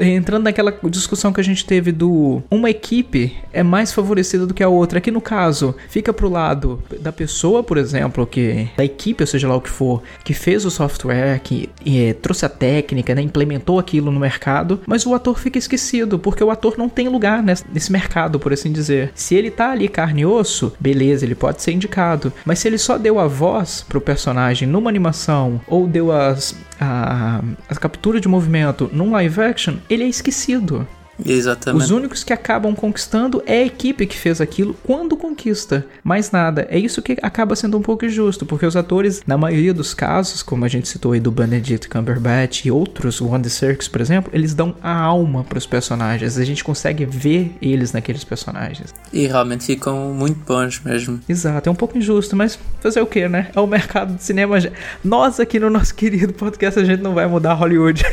entrando 0.00 0.44
naquela 0.44 0.76
discussão 0.90 1.32
que 1.32 1.40
a 1.40 1.44
gente 1.44 1.64
teve 1.64 1.92
do 1.92 2.42
uma 2.50 2.68
equipe 2.70 3.36
é 3.52 3.62
mais 3.62 3.92
favorecida 3.92 4.46
do 4.46 4.52
que 4.54 4.62
a 4.62 4.68
outra. 4.68 4.98
Aqui 4.98 5.10
no 5.10 5.20
caso, 5.20 5.74
fica 5.88 6.12
pro 6.12 6.28
lado 6.28 6.82
da 7.00 7.12
pessoa, 7.12 7.62
por 7.62 7.78
exemplo, 7.78 8.26
que 8.26 8.68
da 8.76 8.84
equipe, 8.84 9.22
ou 9.22 9.26
seja 9.26 9.48
lá 9.48 9.54
o 9.56 9.60
que 9.60 9.70
for, 9.70 10.02
que 10.26 10.34
fez 10.34 10.64
o 10.64 10.72
software, 10.72 11.38
que 11.38 11.70
eh, 11.86 12.12
trouxe 12.14 12.44
a 12.44 12.48
técnica, 12.48 13.14
né, 13.14 13.22
implementou 13.22 13.78
aquilo 13.78 14.10
no 14.10 14.18
mercado, 14.18 14.80
mas 14.84 15.06
o 15.06 15.14
ator 15.14 15.38
fica 15.38 15.56
esquecido, 15.56 16.18
porque 16.18 16.42
o 16.42 16.50
ator 16.50 16.76
não 16.76 16.88
tem 16.88 17.08
lugar 17.08 17.40
nesse, 17.44 17.64
nesse 17.72 17.92
mercado, 17.92 18.40
por 18.40 18.52
assim 18.52 18.72
dizer. 18.72 19.12
Se 19.14 19.36
ele 19.36 19.52
tá 19.52 19.70
ali 19.70 19.88
carne 19.88 20.22
e 20.22 20.26
osso, 20.26 20.72
beleza, 20.80 21.24
ele 21.24 21.36
pode 21.36 21.62
ser 21.62 21.70
indicado, 21.70 22.32
mas 22.44 22.58
se 22.58 22.66
ele 22.66 22.76
só 22.76 22.98
deu 22.98 23.20
a 23.20 23.28
voz 23.28 23.86
pro 23.88 24.00
personagem 24.00 24.66
numa 24.66 24.90
animação 24.90 25.60
ou 25.68 25.86
deu 25.86 26.10
as 26.10 26.56
a, 26.80 27.40
a 27.68 27.74
captura 27.76 28.20
de 28.20 28.26
movimento 28.26 28.90
num 28.92 29.12
live 29.12 29.40
action, 29.40 29.76
ele 29.88 30.02
é 30.02 30.08
esquecido. 30.08 30.88
Exatamente. 31.24 31.82
Os 31.82 31.90
únicos 31.90 32.22
que 32.22 32.32
acabam 32.32 32.74
conquistando 32.74 33.42
é 33.46 33.58
a 33.58 33.66
equipe 33.66 34.06
que 34.06 34.16
fez 34.16 34.40
aquilo 34.40 34.74
quando 34.84 35.16
conquista. 35.16 35.86
Mais 36.02 36.30
nada. 36.30 36.66
É 36.70 36.78
isso 36.78 37.02
que 37.02 37.16
acaba 37.22 37.56
sendo 37.56 37.78
um 37.78 37.82
pouco 37.82 38.04
injusto, 38.04 38.44
porque 38.44 38.66
os 38.66 38.76
atores, 38.76 39.22
na 39.26 39.36
maioria 39.36 39.72
dos 39.72 39.94
casos, 39.94 40.42
como 40.42 40.64
a 40.64 40.68
gente 40.68 40.88
citou 40.88 41.12
aí 41.12 41.20
do 41.20 41.30
Benedict 41.30 41.88
Cumberbatch 41.88 42.64
e 42.64 42.70
outros, 42.70 43.20
o 43.20 43.34
Andy 43.34 43.50
Serkis, 43.50 43.88
por 43.88 44.00
exemplo, 44.00 44.30
eles 44.34 44.54
dão 44.54 44.74
a 44.82 44.94
alma 44.94 45.44
para 45.44 45.58
os 45.58 45.66
personagens. 45.66 46.38
A 46.38 46.44
gente 46.44 46.62
consegue 46.62 47.04
ver 47.04 47.56
eles 47.60 47.92
naqueles 47.92 48.24
personagens. 48.24 48.94
E 49.12 49.26
realmente 49.26 49.64
ficam 49.64 50.12
muito 50.12 50.38
bons 50.46 50.80
mesmo. 50.80 51.20
Exato, 51.28 51.68
é 51.68 51.72
um 51.72 51.76
pouco 51.76 51.96
injusto, 51.96 52.36
mas 52.36 52.58
fazer 52.80 53.00
o 53.00 53.06
que, 53.06 53.28
né? 53.28 53.50
É 53.54 53.60
o 53.60 53.66
mercado 53.66 54.14
de 54.14 54.22
cinema. 54.22 54.56
Nós 55.02 55.40
aqui 55.40 55.58
no 55.58 55.70
nosso 55.70 55.94
querido 55.94 56.32
podcast, 56.32 56.78
a 56.78 56.84
gente 56.84 57.02
não 57.02 57.14
vai 57.14 57.26
mudar 57.26 57.54
Hollywood. 57.54 58.04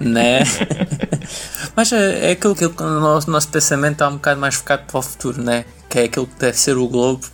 Né? 0.00 0.40
Mas 1.74 1.92
é, 1.92 2.31
é 2.32 2.34
aquilo 2.34 2.54
que 2.54 2.64
o 2.64 2.70
nosso, 3.00 3.30
nosso 3.30 3.48
pensamento 3.48 3.92
está 3.92 4.08
um 4.08 4.14
bocado 4.14 4.40
mais 4.40 4.54
focado 4.54 4.84
para 4.86 4.98
o 4.98 5.02
futuro, 5.02 5.42
né? 5.42 5.64
Que 5.88 6.00
é 6.00 6.04
aquilo 6.04 6.26
que 6.26 6.38
deve 6.38 6.58
ser 6.58 6.76
o 6.76 6.88
Globo. 6.88 7.24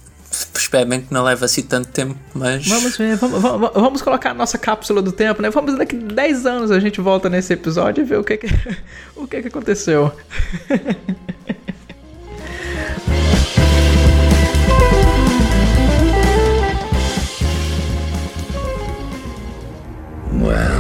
Espero 0.55 0.87
bem 0.87 1.01
que 1.01 1.13
não 1.13 1.25
leve 1.25 1.45
assim 1.45 1.63
tanto 1.63 1.89
tempo, 1.89 2.15
mas. 2.35 2.67
Vamos 2.67 2.97
ver, 2.97 3.17
vamos, 3.17 3.41
vamos, 3.41 3.71
vamos 3.73 4.03
colocar 4.03 4.33
a 4.33 4.35
nossa 4.35 4.59
cápsula 4.59 5.01
do 5.01 5.11
tempo, 5.11 5.41
né? 5.41 5.51
Vamos 5.51 5.79
daqui 5.79 5.97
10 5.97 6.47
anos 6.47 6.71
a 6.71 6.79
gente 6.79 7.01
volta 7.01 7.31
nesse 7.31 7.53
episódio 7.53 8.03
e 8.03 8.05
ver 8.05 8.19
o 8.19 8.25
que 8.25 8.37
que, 8.37 8.49
o 9.17 9.27
que, 9.27 9.41
que 9.43 9.49
aconteceu. 9.49 10.13
I 20.51 20.78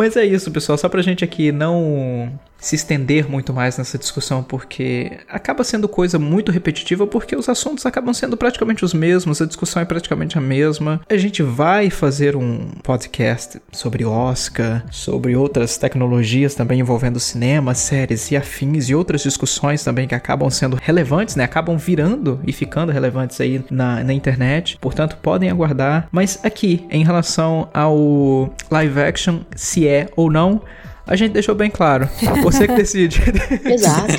Mas 0.00 0.16
é 0.16 0.24
isso, 0.24 0.50
pessoal. 0.50 0.78
Só 0.78 0.88
pra 0.88 1.02
gente 1.02 1.22
aqui 1.22 1.52
não 1.52 2.32
se 2.60 2.76
estender 2.76 3.28
muito 3.28 3.52
mais 3.52 3.78
nessa 3.78 3.98
discussão, 3.98 4.42
porque 4.42 5.18
acaba 5.28 5.64
sendo 5.64 5.88
coisa 5.88 6.18
muito 6.18 6.52
repetitiva, 6.52 7.06
porque 7.06 7.34
os 7.34 7.48
assuntos 7.48 7.86
acabam 7.86 8.12
sendo 8.12 8.36
praticamente 8.36 8.84
os 8.84 8.92
mesmos, 8.92 9.40
a 9.40 9.46
discussão 9.46 9.82
é 9.82 9.84
praticamente 9.84 10.36
a 10.36 10.40
mesma. 10.40 11.00
A 11.08 11.16
gente 11.16 11.42
vai 11.42 11.90
fazer 11.90 12.36
um 12.36 12.70
podcast 12.82 13.60
sobre 13.72 14.04
Oscar, 14.04 14.84
sobre 14.90 15.34
outras 15.34 15.78
tecnologias 15.78 16.54
também 16.54 16.80
envolvendo 16.80 17.18
cinema, 17.18 17.74
séries 17.74 18.30
e 18.30 18.36
afins, 18.36 18.88
e 18.88 18.94
outras 18.94 19.22
discussões 19.22 19.82
também 19.82 20.06
que 20.06 20.14
acabam 20.14 20.50
sendo 20.50 20.76
relevantes, 20.80 21.36
né? 21.36 21.44
Acabam 21.44 21.76
virando 21.76 22.40
e 22.46 22.52
ficando 22.52 22.92
relevantes 22.92 23.40
aí 23.40 23.64
na, 23.70 24.02
na 24.04 24.12
internet. 24.12 24.78
Portanto, 24.80 25.16
podem 25.22 25.50
aguardar. 25.50 26.08
Mas 26.12 26.38
aqui, 26.42 26.86
em 26.90 27.04
relação 27.04 27.68
ao 27.72 28.54
live 28.70 29.00
action, 29.00 29.40
se 29.54 29.86
é 29.86 30.08
ou 30.16 30.30
não, 30.30 30.62
a 31.10 31.16
gente 31.16 31.32
deixou 31.32 31.56
bem 31.56 31.68
claro. 31.68 32.08
Você 32.42 32.68
que 32.68 32.74
decide. 32.74 33.20
Exato. 33.66 34.14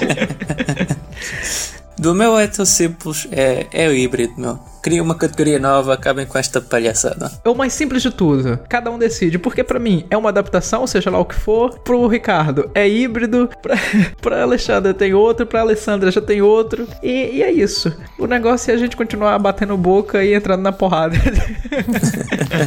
Do 1.97 2.13
meu 2.13 2.37
é 2.37 2.47
tão 2.47 2.65
simples, 2.65 3.27
é, 3.31 3.67
é 3.71 3.87
o 3.87 3.93
híbrido, 3.93 4.33
meu. 4.35 4.59
Cria 4.81 5.03
uma 5.03 5.15
categoria 5.15 5.59
nova, 5.59 5.93
acabem 5.93 6.25
com 6.25 6.37
esta 6.37 6.59
palhaçada. 6.59 7.31
É 7.45 7.49
o 7.49 7.55
mais 7.55 7.73
simples 7.73 8.01
de 8.01 8.09
tudo. 8.09 8.59
Cada 8.67 8.89
um 8.89 8.97
decide. 8.97 9.37
Porque 9.37 9.63
para 9.63 9.79
mim 9.79 10.05
é 10.09 10.17
uma 10.17 10.29
adaptação, 10.29 10.87
seja 10.87 11.09
lá 11.09 11.19
o 11.19 11.25
que 11.25 11.35
for. 11.35 11.77
Pro 11.79 12.07
Ricardo 12.07 12.69
é 12.73 12.87
híbrido. 12.87 13.49
Pra, 13.61 13.75
pra 14.21 14.41
Alexandra 14.41 14.91
tem 14.93 15.13
outro. 15.13 15.45
Pra 15.45 15.61
Alessandra 15.61 16.09
já 16.09 16.19
tem 16.19 16.41
outro. 16.41 16.87
E, 17.03 17.37
e 17.37 17.43
é 17.43 17.51
isso. 17.51 17.95
O 18.17 18.25
negócio 18.25 18.71
é 18.71 18.73
a 18.73 18.77
gente 18.77 18.97
continuar 18.97 19.37
batendo 19.37 19.77
boca 19.77 20.23
e 20.23 20.33
entrando 20.33 20.61
na 20.61 20.71
porrada. 20.71 21.15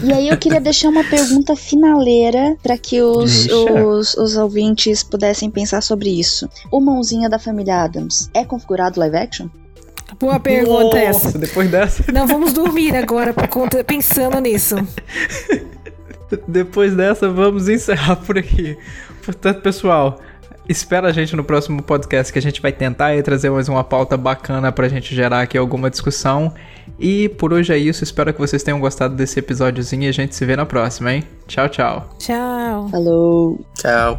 E 0.04 0.12
aí 0.12 0.28
eu 0.28 0.36
queria 0.36 0.60
deixar 0.60 0.88
uma 0.88 1.04
pergunta 1.04 1.56
finaleira 1.56 2.56
para 2.62 2.78
que 2.78 3.02
os, 3.02 3.46
os, 3.46 4.14
os 4.14 4.36
ouvintes 4.36 5.02
pudessem 5.02 5.50
pensar 5.50 5.82
sobre 5.82 6.10
isso. 6.10 6.48
O 6.70 6.80
mãozinha 6.80 7.28
da 7.28 7.38
família 7.38 7.82
Adams 7.82 8.30
é 8.32 8.44
configurado 8.44 9.00
live 9.00 9.16
action? 9.16 9.48
Boa 10.18 10.38
pergunta 10.38 10.98
essa. 10.98 11.24
Nossa, 11.26 11.38
depois 11.38 11.70
dessa. 11.70 12.12
Não 12.12 12.26
vamos 12.26 12.52
dormir 12.52 12.94
agora 12.96 13.32
por 13.32 13.48
conta, 13.48 13.82
pensando 13.82 14.38
nisso. 14.40 14.76
Depois 16.48 16.94
dessa, 16.94 17.28
vamos 17.28 17.68
encerrar 17.68 18.16
por 18.16 18.36
aqui. 18.36 18.76
Portanto, 19.24 19.60
pessoal, 19.60 20.20
espera 20.68 21.08
a 21.08 21.12
gente 21.12 21.36
no 21.36 21.44
próximo 21.44 21.82
podcast 21.82 22.32
que 22.32 22.38
a 22.38 22.42
gente 22.42 22.60
vai 22.60 22.72
tentar 22.72 23.06
aí 23.06 23.22
trazer 23.22 23.50
mais 23.50 23.68
uma 23.68 23.84
pauta 23.84 24.16
bacana 24.16 24.72
pra 24.72 24.88
gente 24.88 25.14
gerar 25.14 25.42
aqui 25.42 25.56
alguma 25.56 25.90
discussão. 25.90 26.52
E 26.98 27.28
por 27.28 27.52
hoje 27.52 27.72
é 27.72 27.78
isso, 27.78 28.04
espero 28.04 28.32
que 28.32 28.40
vocês 28.40 28.62
tenham 28.62 28.80
gostado 28.80 29.14
desse 29.14 29.38
episódiozinho 29.38 30.04
e 30.04 30.08
a 30.08 30.12
gente 30.12 30.34
se 30.34 30.44
vê 30.44 30.56
na 30.56 30.66
próxima, 30.66 31.12
hein? 31.12 31.24
Tchau, 31.46 31.68
tchau. 31.68 32.08
Tchau. 32.18 32.88
Falou! 32.88 33.60
Tchau. 33.74 34.18